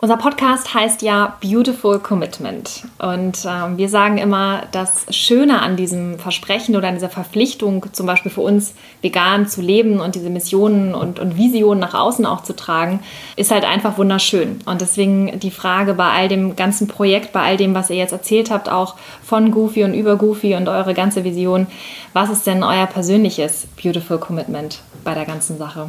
Unser 0.04 0.18
Podcast 0.18 0.74
heißt 0.74 1.00
ja 1.00 1.38
Beautiful 1.40 1.98
Commitment. 1.98 2.82
Und 2.98 3.46
ähm, 3.48 3.78
wir 3.78 3.88
sagen 3.88 4.18
immer, 4.18 4.64
das 4.70 5.06
Schöne 5.08 5.62
an 5.62 5.76
diesem 5.78 6.18
Versprechen 6.18 6.76
oder 6.76 6.88
an 6.88 6.94
dieser 6.96 7.08
Verpflichtung, 7.08 7.86
zum 7.90 8.04
Beispiel 8.04 8.30
für 8.30 8.42
uns 8.42 8.74
vegan 9.00 9.48
zu 9.48 9.62
leben 9.62 10.00
und 10.00 10.14
diese 10.14 10.28
Missionen 10.28 10.94
und, 10.94 11.20
und 11.20 11.38
Visionen 11.38 11.80
nach 11.80 11.94
außen 11.94 12.26
auch 12.26 12.42
zu 12.42 12.54
tragen, 12.54 13.00
ist 13.36 13.50
halt 13.50 13.64
einfach 13.64 13.96
wunderschön. 13.96 14.58
Und 14.66 14.82
deswegen 14.82 15.40
die 15.40 15.50
Frage 15.50 15.94
bei 15.94 16.10
all 16.10 16.28
dem 16.28 16.54
ganzen 16.54 16.86
Projekt, 16.86 17.32
bei 17.32 17.40
all 17.40 17.56
dem, 17.56 17.74
was 17.74 17.88
ihr 17.88 17.96
jetzt 17.96 18.12
erzählt 18.12 18.50
habt, 18.50 18.68
auch 18.68 18.96
von 19.22 19.52
Goofy 19.52 19.84
und 19.84 19.94
über 19.94 20.16
Goofy 20.16 20.54
und 20.54 20.68
eure 20.68 20.92
ganze 20.92 21.24
Vision, 21.24 21.66
was 22.12 22.28
ist 22.28 22.46
denn 22.46 22.62
euer 22.62 22.84
persönliches 22.84 23.68
Beautiful 23.82 24.18
Commitment 24.18 24.80
bei 25.02 25.14
der 25.14 25.24
ganzen 25.24 25.56
Sache? 25.56 25.88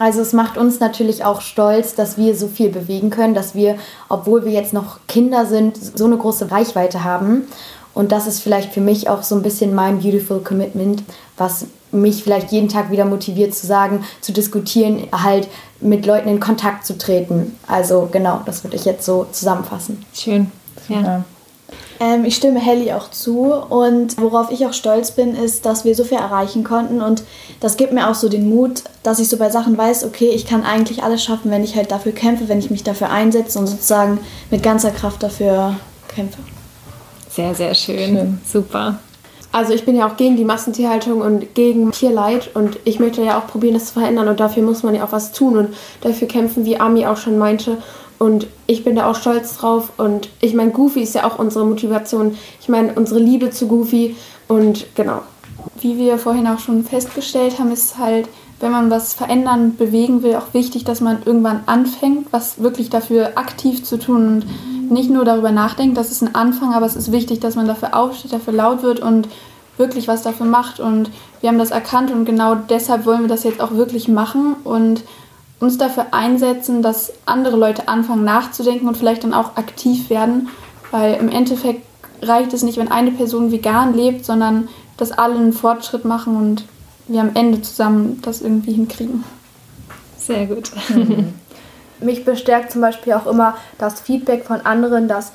Also 0.00 0.22
es 0.22 0.32
macht 0.32 0.56
uns 0.56 0.80
natürlich 0.80 1.26
auch 1.26 1.42
stolz, 1.42 1.94
dass 1.94 2.16
wir 2.16 2.34
so 2.34 2.48
viel 2.48 2.70
bewegen 2.70 3.10
können, 3.10 3.34
dass 3.34 3.54
wir, 3.54 3.76
obwohl 4.08 4.46
wir 4.46 4.52
jetzt 4.52 4.72
noch 4.72 5.00
Kinder 5.06 5.44
sind, 5.44 5.76
so 5.76 6.06
eine 6.06 6.16
große 6.16 6.50
Reichweite 6.50 7.04
haben. 7.04 7.42
Und 7.92 8.10
das 8.10 8.26
ist 8.26 8.40
vielleicht 8.40 8.72
für 8.72 8.80
mich 8.80 9.10
auch 9.10 9.22
so 9.22 9.34
ein 9.34 9.42
bisschen 9.42 9.74
mein 9.74 10.00
Beautiful 10.00 10.40
Commitment, 10.40 11.02
was 11.36 11.66
mich 11.92 12.22
vielleicht 12.22 12.50
jeden 12.50 12.70
Tag 12.70 12.90
wieder 12.90 13.04
motiviert 13.04 13.54
zu 13.54 13.66
sagen, 13.66 14.02
zu 14.22 14.32
diskutieren, 14.32 15.06
halt 15.12 15.48
mit 15.82 16.06
Leuten 16.06 16.30
in 16.30 16.40
Kontakt 16.40 16.86
zu 16.86 16.96
treten. 16.96 17.58
Also 17.66 18.08
genau, 18.10 18.40
das 18.46 18.64
würde 18.64 18.76
ich 18.76 18.86
jetzt 18.86 19.04
so 19.04 19.26
zusammenfassen. 19.30 20.02
Schön. 20.14 20.50
Ja. 20.88 21.24
Ähm, 22.00 22.24
ich 22.24 22.34
stimme 22.36 22.58
Helly 22.58 22.92
auch 22.92 23.10
zu 23.10 23.52
und 23.52 24.18
worauf 24.18 24.50
ich 24.50 24.64
auch 24.64 24.72
stolz 24.72 25.10
bin, 25.10 25.36
ist, 25.36 25.66
dass 25.66 25.84
wir 25.84 25.94
so 25.94 26.02
viel 26.02 26.16
erreichen 26.16 26.64
konnten 26.64 27.02
und 27.02 27.22
das 27.60 27.76
gibt 27.76 27.92
mir 27.92 28.08
auch 28.08 28.14
so 28.14 28.30
den 28.30 28.48
Mut, 28.48 28.84
dass 29.02 29.18
ich 29.18 29.28
so 29.28 29.36
bei 29.36 29.50
Sachen 29.50 29.76
weiß, 29.76 30.04
okay, 30.04 30.30
ich 30.30 30.46
kann 30.46 30.64
eigentlich 30.64 31.02
alles 31.02 31.22
schaffen, 31.22 31.50
wenn 31.50 31.62
ich 31.62 31.76
halt 31.76 31.90
dafür 31.90 32.12
kämpfe, 32.12 32.48
wenn 32.48 32.58
ich 32.58 32.70
mich 32.70 32.82
dafür 32.82 33.10
einsetze 33.10 33.58
und 33.58 33.66
sozusagen 33.66 34.18
mit 34.50 34.62
ganzer 34.62 34.92
Kraft 34.92 35.22
dafür 35.22 35.76
kämpfe. 36.08 36.38
Sehr, 37.28 37.54
sehr 37.54 37.74
schön. 37.74 38.16
schön. 38.16 38.40
Super. 38.50 38.98
Also 39.52 39.74
ich 39.74 39.84
bin 39.84 39.96
ja 39.96 40.06
auch 40.06 40.16
gegen 40.16 40.36
die 40.36 40.44
Massentierhaltung 40.44 41.20
und 41.20 41.54
gegen 41.54 41.90
Tierleid 41.90 42.50
und 42.54 42.78
ich 42.84 43.00
möchte 43.00 43.22
ja 43.22 43.38
auch 43.38 43.46
probieren, 43.46 43.74
das 43.74 43.86
zu 43.86 43.94
verändern 43.94 44.28
und 44.28 44.40
dafür 44.40 44.62
muss 44.62 44.82
man 44.82 44.94
ja 44.94 45.04
auch 45.04 45.12
was 45.12 45.32
tun 45.32 45.58
und 45.58 45.74
dafür 46.00 46.28
kämpfen, 46.28 46.64
wie 46.64 46.78
Ami 46.78 47.04
auch 47.06 47.16
schon 47.16 47.36
meinte. 47.36 47.78
Und 48.20 48.48
ich 48.66 48.84
bin 48.84 48.96
da 48.96 49.10
auch 49.10 49.16
stolz 49.16 49.56
drauf 49.56 49.92
und 49.96 50.28
ich 50.42 50.52
meine, 50.52 50.72
Goofy 50.72 51.00
ist 51.00 51.14
ja 51.14 51.24
auch 51.24 51.38
unsere 51.38 51.64
Motivation. 51.64 52.36
Ich 52.60 52.68
meine, 52.68 52.92
unsere 52.92 53.18
Liebe 53.18 53.48
zu 53.48 53.66
Goofy 53.66 54.14
und 54.46 54.84
genau. 54.94 55.22
Wie 55.80 55.96
wir 55.96 56.18
vorhin 56.18 56.46
auch 56.46 56.58
schon 56.58 56.84
festgestellt 56.84 57.58
haben, 57.58 57.72
ist 57.72 57.96
halt, 57.96 58.28
wenn 58.60 58.72
man 58.72 58.90
was 58.90 59.14
verändern, 59.14 59.74
bewegen 59.74 60.22
will, 60.22 60.34
auch 60.36 60.52
wichtig, 60.52 60.84
dass 60.84 61.00
man 61.00 61.22
irgendwann 61.24 61.62
anfängt, 61.64 62.30
was 62.30 62.62
wirklich 62.62 62.90
dafür 62.90 63.38
aktiv 63.38 63.84
zu 63.84 63.98
tun 63.98 64.26
und 64.26 64.90
nicht 64.90 65.08
nur 65.08 65.24
darüber 65.24 65.50
nachdenkt, 65.50 65.96
das 65.96 66.10
ist 66.10 66.20
ein 66.20 66.34
Anfang, 66.34 66.74
aber 66.74 66.84
es 66.84 66.96
ist 66.96 67.12
wichtig, 67.12 67.40
dass 67.40 67.56
man 67.56 67.66
dafür 67.66 67.96
aufsteht, 67.96 68.34
dafür 68.34 68.52
laut 68.52 68.82
wird 68.82 69.00
und 69.00 69.28
wirklich 69.78 70.08
was 70.08 70.20
dafür 70.20 70.44
macht. 70.44 70.78
Und 70.78 71.10
wir 71.40 71.48
haben 71.48 71.58
das 71.58 71.70
erkannt 71.70 72.10
und 72.10 72.26
genau 72.26 72.54
deshalb 72.54 73.06
wollen 73.06 73.22
wir 73.22 73.28
das 73.28 73.44
jetzt 73.44 73.62
auch 73.62 73.72
wirklich 73.72 74.08
machen 74.08 74.56
und 74.62 75.04
uns 75.60 75.78
dafür 75.78 76.06
einsetzen, 76.12 76.82
dass 76.82 77.12
andere 77.26 77.56
Leute 77.56 77.88
anfangen 77.88 78.24
nachzudenken 78.24 78.88
und 78.88 78.96
vielleicht 78.96 79.24
dann 79.24 79.34
auch 79.34 79.56
aktiv 79.56 80.10
werden, 80.10 80.48
weil 80.90 81.14
im 81.14 81.28
Endeffekt 81.28 81.86
reicht 82.22 82.52
es 82.52 82.62
nicht, 82.62 82.78
wenn 82.78 82.90
eine 82.90 83.12
Person 83.12 83.52
vegan 83.52 83.94
lebt, 83.94 84.24
sondern 84.24 84.68
dass 84.96 85.12
alle 85.12 85.36
einen 85.36 85.52
Fortschritt 85.52 86.04
machen 86.04 86.36
und 86.36 86.64
wir 87.06 87.20
am 87.20 87.30
Ende 87.34 87.62
zusammen 87.62 88.20
das 88.22 88.42
irgendwie 88.42 88.72
hinkriegen. 88.72 89.24
Sehr 90.16 90.46
gut. 90.46 90.70
Mhm 90.88 91.34
mich 92.00 92.24
bestärkt 92.24 92.72
zum 92.72 92.80
Beispiel 92.80 93.12
auch 93.12 93.26
immer 93.26 93.54
das 93.78 94.00
Feedback 94.00 94.44
von 94.44 94.60
anderen, 94.62 95.08
dass 95.08 95.32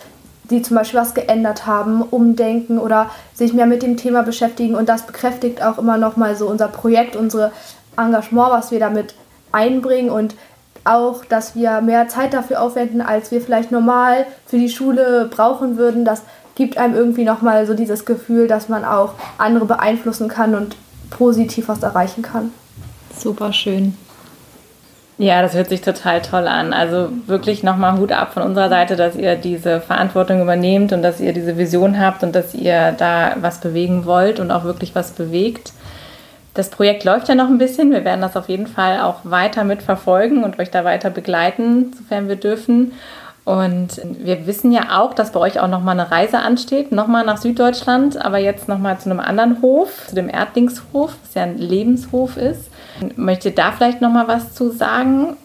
sie 0.49 0.61
zum 0.61 0.77
Beispiel 0.77 0.99
was 0.99 1.13
geändert 1.13 1.65
haben, 1.65 2.01
umdenken 2.03 2.77
oder 2.77 3.09
sich 3.33 3.53
mehr 3.53 3.65
mit 3.65 3.81
dem 3.81 3.97
Thema 3.97 4.21
beschäftigen. 4.21 4.75
Und 4.75 4.89
das 4.89 5.05
bekräftigt 5.05 5.63
auch 5.63 5.77
immer 5.77 5.97
nochmal 5.97 6.35
so 6.35 6.47
unser 6.47 6.67
Projekt, 6.67 7.15
unser 7.15 7.51
Engagement, 7.97 8.51
was 8.51 8.71
wir 8.71 8.79
damit 8.79 9.15
einbringen 9.55 10.09
und 10.09 10.35
auch, 10.83 11.25
dass 11.25 11.55
wir 11.55 11.81
mehr 11.81 12.07
Zeit 12.07 12.33
dafür 12.33 12.61
aufwenden, 12.61 13.01
als 13.01 13.31
wir 13.31 13.41
vielleicht 13.41 13.71
normal 13.71 14.27
für 14.45 14.57
die 14.57 14.69
Schule 14.69 15.29
brauchen 15.31 15.77
würden. 15.77 16.05
Das 16.05 16.21
gibt 16.53 16.77
einem 16.77 16.95
irgendwie 16.95 17.23
nochmal 17.23 17.65
so 17.65 17.73
dieses 17.73 18.05
Gefühl, 18.05 18.47
dass 18.47 18.69
man 18.69 18.85
auch 18.85 19.13
andere 19.37 19.65
beeinflussen 19.65 20.27
kann 20.27 20.53
und 20.53 20.75
positiv 21.09 21.67
was 21.67 21.81
erreichen 21.81 22.21
kann. 22.21 22.51
Super 23.17 23.51
schön. 23.51 23.97
Ja, 25.17 25.41
das 25.41 25.53
hört 25.53 25.69
sich 25.69 25.81
total 25.81 26.21
toll 26.21 26.45
an. 26.47 26.73
Also 26.73 27.09
wirklich 27.25 27.63
nochmal 27.63 27.97
Hut 27.97 28.11
ab 28.11 28.33
von 28.33 28.43
unserer 28.43 28.67
Seite, 28.67 28.97
dass 28.97 29.15
ihr 29.15 29.35
diese 29.35 29.79
Verantwortung 29.79 30.41
übernehmt 30.41 30.91
und 30.91 31.01
dass 31.01 31.21
ihr 31.21 31.31
diese 31.31 31.57
Vision 31.57 31.99
habt 31.99 32.21
und 32.23 32.35
dass 32.35 32.53
ihr 32.53 32.91
da 32.91 33.37
was 33.39 33.61
bewegen 33.61 34.05
wollt 34.05 34.41
und 34.41 34.51
auch 34.51 34.65
wirklich 34.65 34.93
was 34.93 35.11
bewegt. 35.11 35.71
Das 36.55 36.69
Projekt 36.69 37.03
läuft 37.03 37.27
ja 37.27 37.35
noch 37.35 37.49
ein 37.49 37.57
bisschen. 37.57 37.91
Wir 37.91 38.05
werden 38.05 38.21
das 38.21 38.37
auf 38.37 38.47
jeden 38.49 38.67
Fall 38.67 39.01
auch 39.01 39.19
weiter 39.23 39.65
mitverfolgen 39.65 40.43
und 40.43 40.57
euch 40.57 40.71
da 40.71 40.85
weiter 40.85 41.09
begleiten, 41.09 41.91
sofern 41.95 42.29
wir 42.29 42.37
dürfen. 42.37 42.93
Und 43.43 44.01
wir 44.03 44.47
wissen 44.47 44.71
ja 44.71 44.99
auch, 44.99 45.13
dass 45.13 45.33
bei 45.33 45.39
euch 45.39 45.59
auch 45.59 45.67
nochmal 45.67 45.99
eine 45.99 46.09
Reise 46.09 46.39
ansteht, 46.39 46.91
nochmal 46.91 47.25
nach 47.25 47.37
Süddeutschland, 47.37 48.17
aber 48.17 48.39
jetzt 48.39 48.67
nochmal 48.67 48.97
zu 48.97 49.09
einem 49.11 49.19
anderen 49.19 49.61
Hof, 49.61 50.07
zu 50.07 50.15
dem 50.15 50.29
Erdlingshof, 50.29 51.15
was 51.21 51.33
ja 51.35 51.43
ein 51.43 51.59
Lebenshof 51.59 52.37
ist. 52.37 52.71
Möchtet 53.15 53.45
ihr 53.45 53.63
da 53.63 53.71
vielleicht 53.71 54.01
nochmal 54.01 54.27
was 54.27 54.55
zu 54.55 54.71
sagen? 54.71 55.37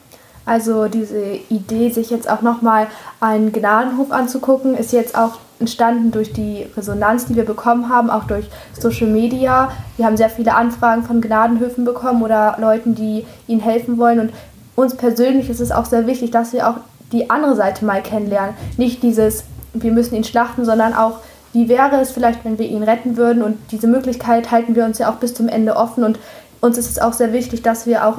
Also 0.51 0.89
diese 0.89 1.39
Idee, 1.49 1.91
sich 1.91 2.11
jetzt 2.11 2.29
auch 2.29 2.43
nochmal 2.43 2.89
einen 3.21 3.53
Gnadenhof 3.53 4.11
anzugucken, 4.11 4.77
ist 4.77 4.93
jetzt 4.93 5.17
auch 5.17 5.39
entstanden 5.61 6.11
durch 6.11 6.33
die 6.33 6.67
Resonanz, 6.77 7.27
die 7.27 7.37
wir 7.37 7.45
bekommen 7.45 7.89
haben, 7.89 8.11
auch 8.11 8.25
durch 8.25 8.47
Social 8.77 9.07
Media. 9.07 9.71
Wir 9.97 10.07
haben 10.07 10.17
sehr 10.17 10.29
viele 10.29 10.57
Anfragen 10.57 11.05
von 11.05 11.21
Gnadenhöfen 11.21 11.85
bekommen 11.85 12.25
oder 12.25 12.57
Leuten, 12.59 12.97
die 12.97 13.25
ihnen 13.47 13.61
helfen 13.61 13.97
wollen. 13.97 14.19
Und 14.19 14.33
uns 14.75 14.97
persönlich 14.97 15.49
ist 15.51 15.61
es 15.61 15.71
auch 15.71 15.85
sehr 15.85 16.09
wichtig, 16.09 16.33
dass 16.33 16.53
wir 16.53 16.69
auch 16.69 16.79
die 17.13 17.31
andere 17.31 17.55
Seite 17.55 17.85
mal 17.85 18.03
kennenlernen. 18.03 18.57
Nicht 18.77 19.05
dieses, 19.05 19.45
wir 19.73 19.93
müssen 19.93 20.17
ihn 20.17 20.25
schlachten, 20.25 20.65
sondern 20.65 20.95
auch, 20.95 21.21
wie 21.53 21.69
wäre 21.69 22.01
es 22.01 22.11
vielleicht, 22.11 22.45
wenn 22.45 22.59
wir 22.59 22.67
ihn 22.67 22.83
retten 22.83 23.17
würden. 23.17 23.45
Und 23.45 23.57
diese 23.71 23.87
Möglichkeit 23.87 24.51
halten 24.51 24.75
wir 24.75 24.85
uns 24.85 24.99
ja 24.99 25.13
auch 25.13 25.19
bis 25.19 25.33
zum 25.33 25.47
Ende 25.47 25.77
offen. 25.77 26.03
Und 26.03 26.19
uns 26.61 26.77
ist 26.77 26.91
es 26.91 26.99
auch 26.99 27.13
sehr 27.13 27.33
wichtig, 27.33 27.63
dass 27.63 27.87
wir 27.87 28.05
auch 28.05 28.19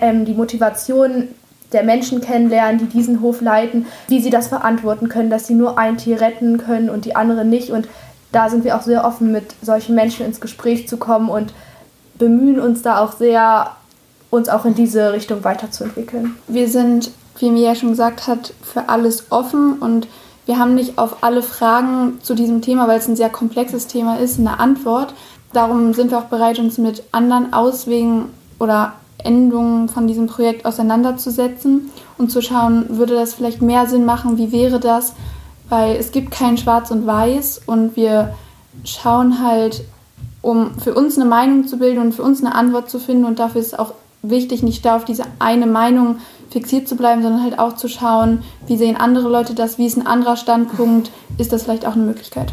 ähm, 0.00 0.24
die 0.24 0.34
Motivation 0.34 1.26
der 1.72 1.84
Menschen 1.84 2.20
kennenlernen, 2.20 2.78
die 2.78 2.86
diesen 2.86 3.20
Hof 3.20 3.40
leiten, 3.40 3.86
wie 4.08 4.20
sie 4.20 4.30
das 4.30 4.48
verantworten 4.48 5.08
können, 5.08 5.30
dass 5.30 5.46
sie 5.46 5.54
nur 5.54 5.78
ein 5.78 5.98
Tier 5.98 6.20
retten 6.20 6.58
können 6.58 6.90
und 6.90 7.04
die 7.04 7.16
anderen 7.16 7.48
nicht. 7.48 7.70
Und 7.70 7.88
da 8.32 8.48
sind 8.48 8.64
wir 8.64 8.76
auch 8.76 8.82
sehr 8.82 9.04
offen, 9.04 9.32
mit 9.32 9.54
solchen 9.62 9.94
Menschen 9.94 10.26
ins 10.26 10.40
Gespräch 10.40 10.88
zu 10.88 10.96
kommen 10.96 11.28
und 11.28 11.52
bemühen 12.18 12.60
uns 12.60 12.82
da 12.82 12.98
auch 12.98 13.12
sehr, 13.12 13.72
uns 14.30 14.48
auch 14.48 14.64
in 14.64 14.74
diese 14.74 15.12
Richtung 15.12 15.44
weiterzuentwickeln. 15.44 16.36
Wir 16.48 16.68
sind, 16.68 17.10
wie 17.38 17.50
Mia 17.50 17.74
schon 17.74 17.90
gesagt 17.90 18.26
hat, 18.26 18.52
für 18.62 18.88
alles 18.88 19.30
offen 19.30 19.74
und 19.74 20.06
wir 20.46 20.58
haben 20.58 20.74
nicht 20.74 20.98
auf 20.98 21.22
alle 21.22 21.42
Fragen 21.42 22.18
zu 22.22 22.34
diesem 22.34 22.60
Thema, 22.62 22.88
weil 22.88 22.98
es 22.98 23.08
ein 23.08 23.16
sehr 23.16 23.30
komplexes 23.30 23.86
Thema 23.86 24.16
ist, 24.16 24.38
eine 24.38 24.58
Antwort. 24.58 25.14
Darum 25.52 25.94
sind 25.94 26.10
wir 26.10 26.18
auch 26.18 26.24
bereit, 26.24 26.58
uns 26.58 26.78
mit 26.78 27.04
anderen 27.12 27.52
Auswegen 27.52 28.26
oder 28.58 28.94
Endungen 29.24 29.88
von 29.88 30.06
diesem 30.06 30.26
Projekt 30.26 30.66
auseinanderzusetzen 30.66 31.90
und 32.18 32.30
zu 32.30 32.42
schauen, 32.42 32.98
würde 32.98 33.14
das 33.14 33.34
vielleicht 33.34 33.62
mehr 33.62 33.86
Sinn 33.86 34.04
machen, 34.04 34.38
wie 34.38 34.52
wäre 34.52 34.80
das, 34.80 35.14
weil 35.68 35.96
es 35.96 36.12
gibt 36.12 36.30
kein 36.30 36.58
Schwarz 36.58 36.90
und 36.90 37.06
Weiß 37.06 37.62
und 37.66 37.96
wir 37.96 38.34
schauen 38.84 39.42
halt, 39.44 39.84
um 40.42 40.78
für 40.78 40.94
uns 40.94 41.16
eine 41.16 41.28
Meinung 41.28 41.66
zu 41.66 41.78
bilden 41.78 42.00
und 42.00 42.12
für 42.12 42.22
uns 42.22 42.42
eine 42.42 42.54
Antwort 42.54 42.90
zu 42.90 42.98
finden. 42.98 43.24
Und 43.24 43.38
dafür 43.38 43.60
ist 43.60 43.68
es 43.68 43.78
auch 43.78 43.92
wichtig, 44.22 44.62
nicht 44.62 44.84
da 44.84 44.96
auf 44.96 45.04
diese 45.04 45.24
eine 45.38 45.66
Meinung 45.66 46.16
fixiert 46.50 46.88
zu 46.88 46.96
bleiben, 46.96 47.22
sondern 47.22 47.42
halt 47.42 47.58
auch 47.58 47.76
zu 47.76 47.88
schauen, 47.88 48.42
wie 48.66 48.76
sehen 48.76 48.96
andere 48.96 49.28
Leute 49.28 49.54
das, 49.54 49.78
wie 49.78 49.86
ist 49.86 49.96
ein 49.96 50.06
anderer 50.06 50.36
Standpunkt, 50.36 51.10
ist 51.38 51.52
das 51.52 51.64
vielleicht 51.64 51.86
auch 51.86 51.94
eine 51.94 52.04
Möglichkeit. 52.04 52.52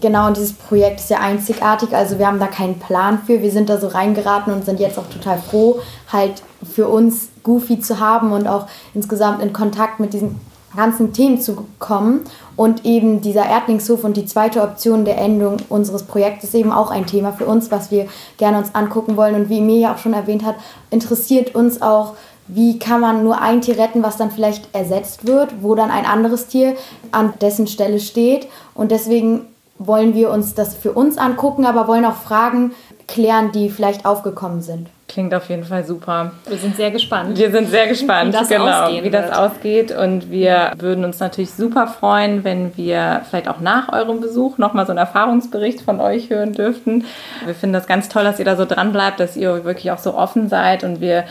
Genau, 0.00 0.28
und 0.28 0.36
dieses 0.36 0.52
Projekt 0.52 1.00
ist 1.00 1.10
ja 1.10 1.18
einzigartig, 1.18 1.94
also 1.94 2.20
wir 2.20 2.28
haben 2.28 2.38
da 2.38 2.46
keinen 2.46 2.78
Plan 2.78 3.20
für. 3.26 3.42
Wir 3.42 3.50
sind 3.50 3.68
da 3.68 3.78
so 3.78 3.88
reingeraten 3.88 4.52
und 4.52 4.64
sind 4.64 4.78
jetzt 4.78 4.96
auch 4.96 5.08
total 5.08 5.38
froh, 5.38 5.80
halt 6.12 6.42
für 6.62 6.88
uns 6.88 7.30
Goofy 7.42 7.80
zu 7.80 7.98
haben 7.98 8.32
und 8.32 8.46
auch 8.46 8.66
insgesamt 8.94 9.42
in 9.42 9.52
Kontakt 9.52 9.98
mit 9.98 10.12
diesen 10.12 10.40
ganzen 10.76 11.12
Themen 11.12 11.40
zu 11.40 11.66
kommen. 11.80 12.20
Und 12.54 12.84
eben 12.84 13.20
dieser 13.20 13.46
Erdlingshof 13.46 14.04
und 14.04 14.16
die 14.16 14.26
zweite 14.26 14.62
Option 14.62 15.04
der 15.04 15.18
Endung 15.18 15.56
unseres 15.68 16.04
Projektes 16.04 16.50
ist 16.50 16.54
eben 16.54 16.72
auch 16.72 16.90
ein 16.90 17.06
Thema 17.06 17.32
für 17.32 17.46
uns, 17.46 17.70
was 17.70 17.90
wir 17.90 18.06
gerne 18.36 18.58
uns 18.58 18.74
angucken 18.74 19.16
wollen. 19.16 19.34
Und 19.34 19.48
wie 19.48 19.58
Emilia 19.58 19.94
auch 19.94 19.98
schon 19.98 20.14
erwähnt 20.14 20.44
hat, 20.44 20.56
interessiert 20.90 21.54
uns 21.54 21.82
auch, 21.82 22.14
wie 22.46 22.78
kann 22.78 23.00
man 23.00 23.24
nur 23.24 23.40
ein 23.40 23.60
Tier 23.60 23.78
retten, 23.78 24.02
was 24.02 24.16
dann 24.16 24.30
vielleicht 24.30 24.74
ersetzt 24.74 25.26
wird, 25.26 25.62
wo 25.62 25.74
dann 25.74 25.90
ein 25.90 26.06
anderes 26.06 26.46
Tier 26.46 26.74
an 27.12 27.34
dessen 27.40 27.66
Stelle 27.66 28.00
steht. 28.00 28.48
Und 28.74 28.90
deswegen 28.90 29.46
wollen 29.78 30.14
wir 30.14 30.30
uns 30.30 30.54
das 30.54 30.74
für 30.74 30.92
uns 30.92 31.18
angucken, 31.18 31.64
aber 31.64 31.88
wollen 31.88 32.04
auch 32.04 32.16
Fragen 32.16 32.72
klären, 33.06 33.52
die 33.52 33.70
vielleicht 33.70 34.04
aufgekommen 34.04 34.60
sind. 34.60 34.88
Klingt 35.18 35.34
auf 35.34 35.48
jeden 35.48 35.64
Fall 35.64 35.84
super. 35.84 36.30
Wir 36.46 36.58
sind 36.58 36.76
sehr 36.76 36.92
gespannt. 36.92 37.36
Wir 37.36 37.50
sind 37.50 37.68
sehr 37.70 37.88
gespannt, 37.88 38.28
wie 38.28 38.38
das 38.38 38.48
genau, 38.48 38.66
ausgehen 38.66 39.04
wie 39.04 39.10
das 39.10 39.24
wird. 39.24 39.36
ausgeht. 39.36 39.90
Und 39.90 40.30
wir 40.30 40.70
würden 40.78 41.04
uns 41.04 41.18
natürlich 41.18 41.50
super 41.50 41.88
freuen, 41.88 42.44
wenn 42.44 42.76
wir 42.76 43.22
vielleicht 43.28 43.48
auch 43.48 43.58
nach 43.58 43.92
eurem 43.92 44.20
Besuch 44.20 44.58
nochmal 44.58 44.86
so 44.86 44.92
einen 44.92 44.98
Erfahrungsbericht 44.98 45.80
von 45.80 45.98
euch 45.98 46.30
hören 46.30 46.52
dürften. 46.52 47.04
Wir 47.44 47.56
finden 47.56 47.72
das 47.72 47.88
ganz 47.88 48.08
toll, 48.08 48.22
dass 48.22 48.38
ihr 48.38 48.44
da 48.44 48.54
so 48.54 48.64
dran 48.64 48.92
bleibt, 48.92 49.18
dass 49.18 49.36
ihr 49.36 49.64
wirklich 49.64 49.90
auch 49.90 49.98
so 49.98 50.14
offen 50.14 50.48
seid. 50.48 50.84
Und 50.84 51.00
wir 51.00 51.24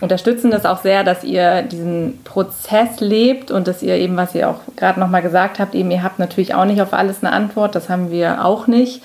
unterstützen 0.00 0.50
das 0.50 0.64
auch 0.64 0.78
sehr, 0.78 1.04
dass 1.04 1.22
ihr 1.22 1.60
diesen 1.60 2.24
Prozess 2.24 3.00
lebt 3.00 3.50
und 3.50 3.68
dass 3.68 3.82
ihr 3.82 3.96
eben, 3.96 4.16
was 4.16 4.34
ihr 4.34 4.48
auch 4.48 4.60
gerade 4.74 4.98
nochmal 4.98 5.20
gesagt 5.20 5.58
habt, 5.58 5.74
eben 5.74 5.90
ihr 5.90 6.02
habt 6.02 6.18
natürlich 6.18 6.54
auch 6.54 6.64
nicht 6.64 6.80
auf 6.80 6.94
alles 6.94 7.22
eine 7.22 7.34
Antwort. 7.34 7.74
Das 7.74 7.90
haben 7.90 8.10
wir 8.10 8.42
auch 8.42 8.68
nicht. 8.68 9.02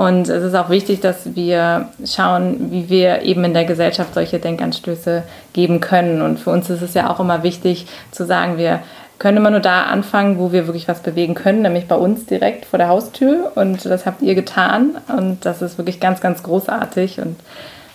Und 0.00 0.30
es 0.30 0.42
ist 0.42 0.54
auch 0.54 0.70
wichtig, 0.70 1.00
dass 1.00 1.34
wir 1.36 1.90
schauen, 2.06 2.70
wie 2.70 2.88
wir 2.88 3.20
eben 3.20 3.44
in 3.44 3.52
der 3.52 3.66
Gesellschaft 3.66 4.14
solche 4.14 4.38
Denkanstöße 4.38 5.24
geben 5.52 5.80
können. 5.80 6.22
Und 6.22 6.40
für 6.40 6.48
uns 6.48 6.70
ist 6.70 6.80
es 6.80 6.94
ja 6.94 7.10
auch 7.10 7.20
immer 7.20 7.42
wichtig 7.42 7.86
zu 8.10 8.24
sagen, 8.24 8.56
wir 8.56 8.80
können 9.18 9.36
immer 9.36 9.50
nur 9.50 9.60
da 9.60 9.82
anfangen, 9.82 10.38
wo 10.38 10.52
wir 10.52 10.66
wirklich 10.66 10.88
was 10.88 11.02
bewegen 11.02 11.34
können, 11.34 11.60
nämlich 11.60 11.86
bei 11.86 11.96
uns 11.96 12.24
direkt 12.24 12.64
vor 12.64 12.78
der 12.78 12.88
Haustür. 12.88 13.52
Und 13.56 13.84
das 13.84 14.06
habt 14.06 14.22
ihr 14.22 14.34
getan. 14.34 14.96
Und 15.14 15.44
das 15.44 15.60
ist 15.60 15.76
wirklich 15.76 16.00
ganz, 16.00 16.22
ganz 16.22 16.42
großartig. 16.42 17.20
Und 17.20 17.36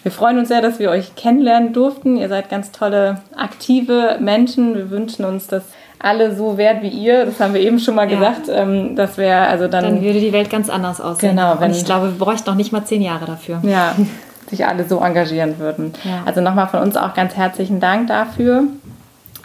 wir 0.04 0.12
freuen 0.12 0.38
uns 0.38 0.50
sehr, 0.50 0.62
dass 0.62 0.78
wir 0.78 0.92
euch 0.92 1.16
kennenlernen 1.16 1.74
durften. 1.74 2.18
Ihr 2.18 2.30
seid 2.30 2.52
ganz 2.52 2.72
tolle, 2.72 3.24
aktive 3.36 4.20
Menschen. 4.20 4.76
Wir 4.76 4.92
wünschen 4.92 5.26
uns, 5.26 5.48
dass 5.48 5.64
alle 6.06 6.36
so 6.36 6.58
werden 6.58 6.82
wie 6.84 6.90
ihr. 6.90 7.26
Das 7.26 7.40
haben 7.40 7.54
wir 7.54 7.62
eben 7.62 7.80
schon 7.80 7.96
mal 7.96 8.10
Ja. 8.10 8.18
gesagt. 8.18 8.50
Ähm, 8.50 8.96
das 8.96 9.18
wäre 9.18 9.48
also 9.48 9.68
dann, 9.68 9.84
Dann 9.84 10.02
würde 10.02 10.20
die 10.20 10.32
Welt 10.34 10.50
ganz 10.50 10.70
anders 10.70 11.02
aussehen. 11.02 11.32
Genau, 11.36 11.56
wenn- 11.60 11.72
Und 11.72 11.78
ich 11.78 11.86
glaube, 11.86 12.08
wir 12.18 12.18
bräuchten 12.26 12.50
noch 12.50 12.56
nicht 12.56 12.72
mal 12.72 12.86
zehn 12.86 13.02
Jahre 13.02 13.26
dafür. 13.26 13.60
ja, 13.64 13.94
sich 14.50 14.66
alle 14.68 14.86
so 14.88 15.00
engagieren 15.00 15.58
würden. 15.58 15.94
Ja. 16.04 16.22
Also 16.26 16.40
nochmal 16.42 16.68
von 16.68 16.82
uns 16.82 16.96
auch 16.96 17.14
ganz 17.16 17.36
herzlichen 17.36 17.80
Dank 17.80 18.08
dafür. 18.08 18.64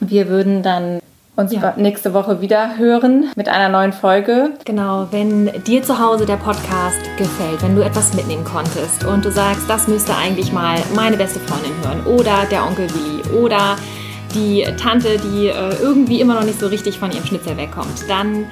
Wir 0.01 0.29
würden 0.29 0.63
dann 0.63 1.01
uns 1.37 1.53
ja. 1.53 1.73
nächste 1.77 2.13
Woche 2.13 2.43
wieder 2.43 2.77
hören 2.77 3.31
mit 3.35 3.49
einer 3.49 3.71
neuen 3.71 3.95
Folge. 3.95 4.51
Genau, 4.67 5.07
wenn 5.11 5.51
dir 5.67 5.83
zu 5.83 5.99
Hause 5.99 6.27
der 6.27 6.37
Podcast 6.37 7.01
gefällt, 7.17 7.63
wenn 7.63 7.77
du 7.77 7.83
etwas 7.83 8.13
mitnehmen 8.13 8.45
konntest 8.45 9.05
und 9.07 9.25
du 9.25 9.31
sagst, 9.31 9.63
das 9.69 9.89
müsste 9.89 10.13
eigentlich 10.15 10.53
mal 10.53 10.77
meine 10.95 11.17
beste 11.17 11.41
Freundin 11.41 11.73
hören 11.83 12.19
oder 12.19 12.45
der 12.51 12.65
Onkel 12.65 12.89
Willi 12.91 13.43
oder 13.43 13.77
die 14.35 14.65
Tante, 14.77 15.19
die 15.19 15.49
äh, 15.49 15.75
irgendwie 15.81 16.21
immer 16.21 16.35
noch 16.35 16.45
nicht 16.45 16.61
so 16.61 16.67
richtig 16.67 16.99
von 16.99 17.11
ihrem 17.11 17.25
Schnitzel 17.25 17.57
wegkommt, 17.57 18.09
dann 18.09 18.47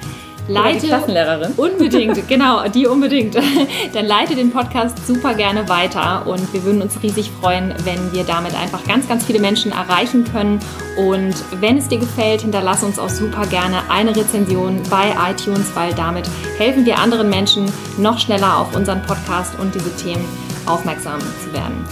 leite 0.49 0.87
Klassenlehrerin. 0.87 1.53
Unbedingt, 1.53 2.27
genau, 2.27 2.67
die 2.67 2.87
unbedingt. 2.87 3.35
Dann 3.93 4.05
leite 4.05 4.35
den 4.35 4.51
Podcast 4.51 5.05
super 5.05 5.33
gerne 5.33 5.69
weiter 5.69 6.25
und 6.27 6.53
wir 6.53 6.63
würden 6.63 6.81
uns 6.81 7.01
riesig 7.01 7.31
freuen, 7.39 7.73
wenn 7.83 8.11
wir 8.11 8.23
damit 8.23 8.55
einfach 8.55 8.83
ganz, 8.85 9.07
ganz 9.07 9.25
viele 9.25 9.39
Menschen 9.39 9.71
erreichen 9.71 10.25
können. 10.25 10.59
Und 10.97 11.35
wenn 11.59 11.77
es 11.77 11.87
dir 11.87 11.99
gefällt, 11.99 12.41
hinterlass 12.41 12.83
uns 12.83 12.99
auch 12.99 13.09
super 13.09 13.45
gerne 13.47 13.77
eine 13.89 14.15
Rezension 14.15 14.81
bei 14.89 15.13
iTunes, 15.29 15.71
weil 15.75 15.93
damit 15.93 16.29
helfen 16.57 16.85
wir 16.85 16.97
anderen 16.99 17.29
Menschen 17.29 17.71
noch 17.97 18.19
schneller 18.19 18.57
auf 18.57 18.75
unseren 18.75 19.01
Podcast 19.03 19.57
und 19.59 19.73
diese 19.73 19.95
Themen 19.95 20.25
aufmerksam 20.65 21.19
zu 21.43 21.53
werden. 21.53 21.85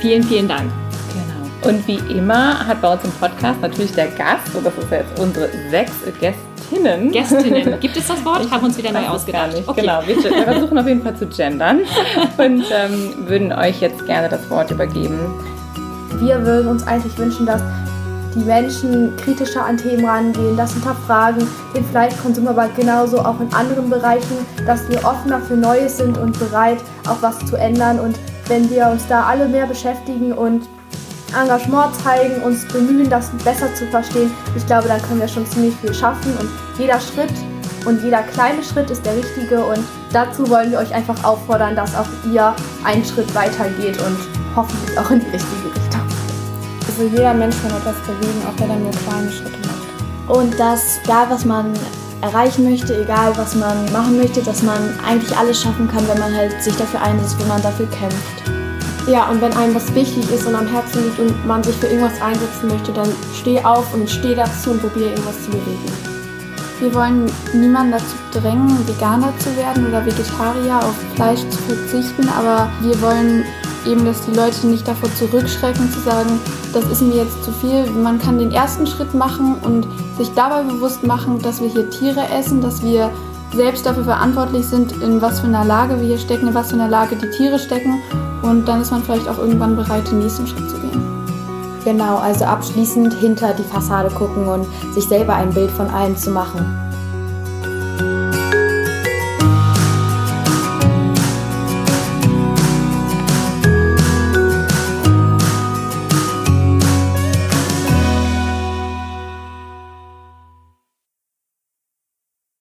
Vielen, 0.00 0.22
vielen 0.22 0.48
Dank. 0.48 0.70
Und 1.62 1.86
wie 1.86 1.98
immer 2.10 2.66
hat 2.66 2.80
bei 2.80 2.92
uns 2.92 3.04
im 3.04 3.10
Podcast 3.12 3.60
natürlich 3.60 3.92
der 3.92 4.06
Gast, 4.08 4.54
und 4.54 4.64
das 4.64 4.72
ist 4.78 4.90
jetzt 4.90 5.18
unsere 5.18 5.48
sechs 5.70 5.92
Gästinnen. 6.18 7.12
Gästinnen. 7.12 7.78
Gibt 7.80 7.96
es 7.96 8.06
das 8.08 8.24
Wort? 8.24 8.44
Ich 8.44 8.50
Haben 8.50 8.64
uns 8.64 8.78
wieder 8.78 8.92
neu 8.92 9.06
ausgedacht. 9.06 9.50
Okay. 9.66 9.82
Genau, 9.82 10.00
wir, 10.06 10.16
wir, 10.16 10.44
versuchen 10.44 10.78
auf 10.78 10.86
jeden 10.86 11.02
Fall 11.02 11.16
zu 11.16 11.26
gendern 11.26 11.80
und 12.38 12.64
ähm, 12.72 13.28
würden 13.28 13.52
euch 13.52 13.80
jetzt 13.80 14.06
gerne 14.06 14.28
das 14.28 14.48
Wort 14.48 14.70
übergeben. 14.70 15.18
Wir 16.18 16.44
würden 16.44 16.68
uns 16.68 16.86
eigentlich 16.86 17.16
wünschen, 17.18 17.44
dass 17.44 17.62
die 18.34 18.40
Menschen 18.40 19.16
kritischer 19.16 19.64
an 19.64 19.76
Themen 19.76 20.04
rangehen, 20.04 20.56
das 20.56 20.72
hinterfragen, 20.72 21.46
den 21.74 21.84
Fleischkonsum 21.86 22.46
aber 22.46 22.68
genauso 22.76 23.18
auch 23.18 23.40
in 23.40 23.52
anderen 23.52 23.90
Bereichen, 23.90 24.46
dass 24.66 24.88
wir 24.88 25.04
offener 25.04 25.40
für 25.40 25.56
Neues 25.56 25.98
sind 25.98 26.16
und 26.16 26.38
bereit, 26.38 26.78
auch 27.08 27.20
was 27.20 27.38
zu 27.46 27.56
ändern. 27.56 27.98
Und 27.98 28.18
wenn 28.46 28.70
wir 28.70 28.88
uns 28.88 29.06
da 29.08 29.24
alle 29.24 29.48
mehr 29.48 29.66
beschäftigen 29.66 30.32
und 30.32 30.68
Engagement 31.34 31.94
zeigen, 32.02 32.42
uns 32.42 32.64
bemühen, 32.66 33.08
das 33.08 33.30
besser 33.44 33.72
zu 33.74 33.86
verstehen, 33.86 34.30
ich 34.56 34.66
glaube, 34.66 34.88
dann 34.88 35.00
können 35.02 35.20
wir 35.20 35.28
schon 35.28 35.46
ziemlich 35.46 35.74
viel 35.76 35.94
schaffen 35.94 36.36
und 36.38 36.48
jeder 36.78 37.00
Schritt 37.00 37.32
und 37.86 38.02
jeder 38.02 38.22
kleine 38.22 38.62
Schritt 38.62 38.90
ist 38.90 39.04
der 39.04 39.16
richtige 39.16 39.64
und 39.64 39.84
dazu 40.12 40.48
wollen 40.48 40.70
wir 40.70 40.78
euch 40.78 40.92
einfach 40.94 41.22
auffordern, 41.24 41.76
dass 41.76 41.94
auch 41.94 42.08
ihr 42.30 42.54
einen 42.84 43.04
Schritt 43.04 43.34
weiter 43.34 43.68
geht 43.80 43.98
und 44.00 44.16
hoffentlich 44.54 44.98
auch 44.98 45.10
in 45.10 45.20
die 45.20 45.30
richtige 45.30 45.66
Richtung. 45.66 46.02
Also 46.86 47.16
jeder 47.16 47.34
Mensch 47.34 47.56
kann 47.62 47.70
etwas 47.70 47.96
bewegen, 48.06 48.42
auch 48.46 48.60
wenn 48.60 48.70
er 48.70 48.76
nur 48.76 48.90
kleine 48.90 49.30
Schritte 49.30 49.58
macht. 49.66 50.36
Und 50.38 50.58
dass, 50.60 50.98
egal 51.04 51.26
was 51.30 51.44
man 51.44 51.72
erreichen 52.20 52.68
möchte, 52.68 53.02
egal 53.02 53.32
was 53.36 53.54
man 53.54 53.90
machen 53.92 54.18
möchte, 54.18 54.42
dass 54.42 54.62
man 54.62 54.98
eigentlich 55.06 55.36
alles 55.36 55.62
schaffen 55.62 55.88
kann, 55.88 56.06
wenn 56.08 56.18
man 56.18 56.34
halt 56.36 56.62
sich 56.62 56.76
dafür 56.76 57.00
einsetzt, 57.00 57.40
wenn 57.40 57.48
man 57.48 57.62
dafür 57.62 57.86
kämpft. 57.86 58.59
Ja, 59.06 59.28
und 59.30 59.40
wenn 59.40 59.52
einem 59.54 59.74
was 59.74 59.94
wichtig 59.94 60.30
ist 60.30 60.46
und 60.46 60.54
am 60.54 60.66
Herzen 60.66 61.04
liegt 61.04 61.18
und 61.18 61.46
man 61.46 61.62
sich 61.62 61.74
für 61.76 61.86
irgendwas 61.86 62.20
einsetzen 62.20 62.68
möchte, 62.68 62.92
dann 62.92 63.08
steh 63.34 63.62
auf 63.64 63.92
und 63.94 64.08
steh 64.08 64.34
dazu 64.34 64.70
und 64.70 64.80
probiere 64.80 65.10
irgendwas 65.10 65.42
zu 65.44 65.50
bewegen. 65.50 66.10
Wir 66.80 66.94
wollen 66.94 67.30
niemanden 67.52 67.92
dazu 67.92 68.16
drängen, 68.32 68.88
Veganer 68.88 69.32
zu 69.38 69.54
werden 69.56 69.86
oder 69.86 70.04
Vegetarier 70.04 70.78
auf 70.78 70.94
Fleisch 71.14 71.40
zu 71.50 71.58
verzichten, 71.58 72.28
aber 72.28 72.70
wir 72.80 73.00
wollen 73.02 73.44
eben, 73.86 74.04
dass 74.04 74.24
die 74.24 74.32
Leute 74.32 74.66
nicht 74.66 74.86
davor 74.86 75.12
zurückschrecken, 75.14 75.90
zu 75.90 76.00
sagen, 76.00 76.40
das 76.72 76.84
ist 76.86 77.02
mir 77.02 77.16
jetzt 77.16 77.42
zu 77.44 77.52
viel. 77.52 77.90
Man 77.90 78.18
kann 78.18 78.38
den 78.38 78.52
ersten 78.52 78.86
Schritt 78.86 79.12
machen 79.14 79.56
und 79.62 79.86
sich 80.16 80.32
dabei 80.34 80.62
bewusst 80.62 81.02
machen, 81.02 81.40
dass 81.42 81.60
wir 81.60 81.68
hier 81.68 81.90
Tiere 81.90 82.22
essen, 82.38 82.60
dass 82.60 82.82
wir 82.82 83.10
selbst 83.54 83.84
dafür 83.86 84.04
verantwortlich 84.04 84.66
sind, 84.66 84.92
in 85.02 85.20
was 85.20 85.40
für 85.40 85.46
einer 85.46 85.64
Lage 85.64 86.00
wir 86.00 86.06
hier 86.06 86.18
stecken, 86.18 86.48
in 86.48 86.54
was 86.54 86.68
für 86.68 86.74
einer 86.74 86.88
Lage 86.88 87.16
die 87.16 87.30
Tiere 87.30 87.58
stecken. 87.58 88.00
Und 88.42 88.66
dann 88.66 88.82
ist 88.82 88.90
man 88.90 89.02
vielleicht 89.02 89.28
auch 89.28 89.38
irgendwann 89.38 89.76
bereit, 89.76 90.10
den 90.10 90.20
nächsten 90.20 90.46
Schritt 90.46 90.70
zu 90.70 90.78
gehen. 90.78 91.02
Genau, 91.84 92.18
also 92.18 92.44
abschließend 92.44 93.14
hinter 93.14 93.54
die 93.54 93.64
Fassade 93.64 94.10
gucken 94.10 94.46
und 94.46 94.66
sich 94.92 95.04
selber 95.04 95.34
ein 95.34 95.52
Bild 95.52 95.70
von 95.70 95.88
allem 95.88 96.16
zu 96.16 96.30
machen. 96.30 96.89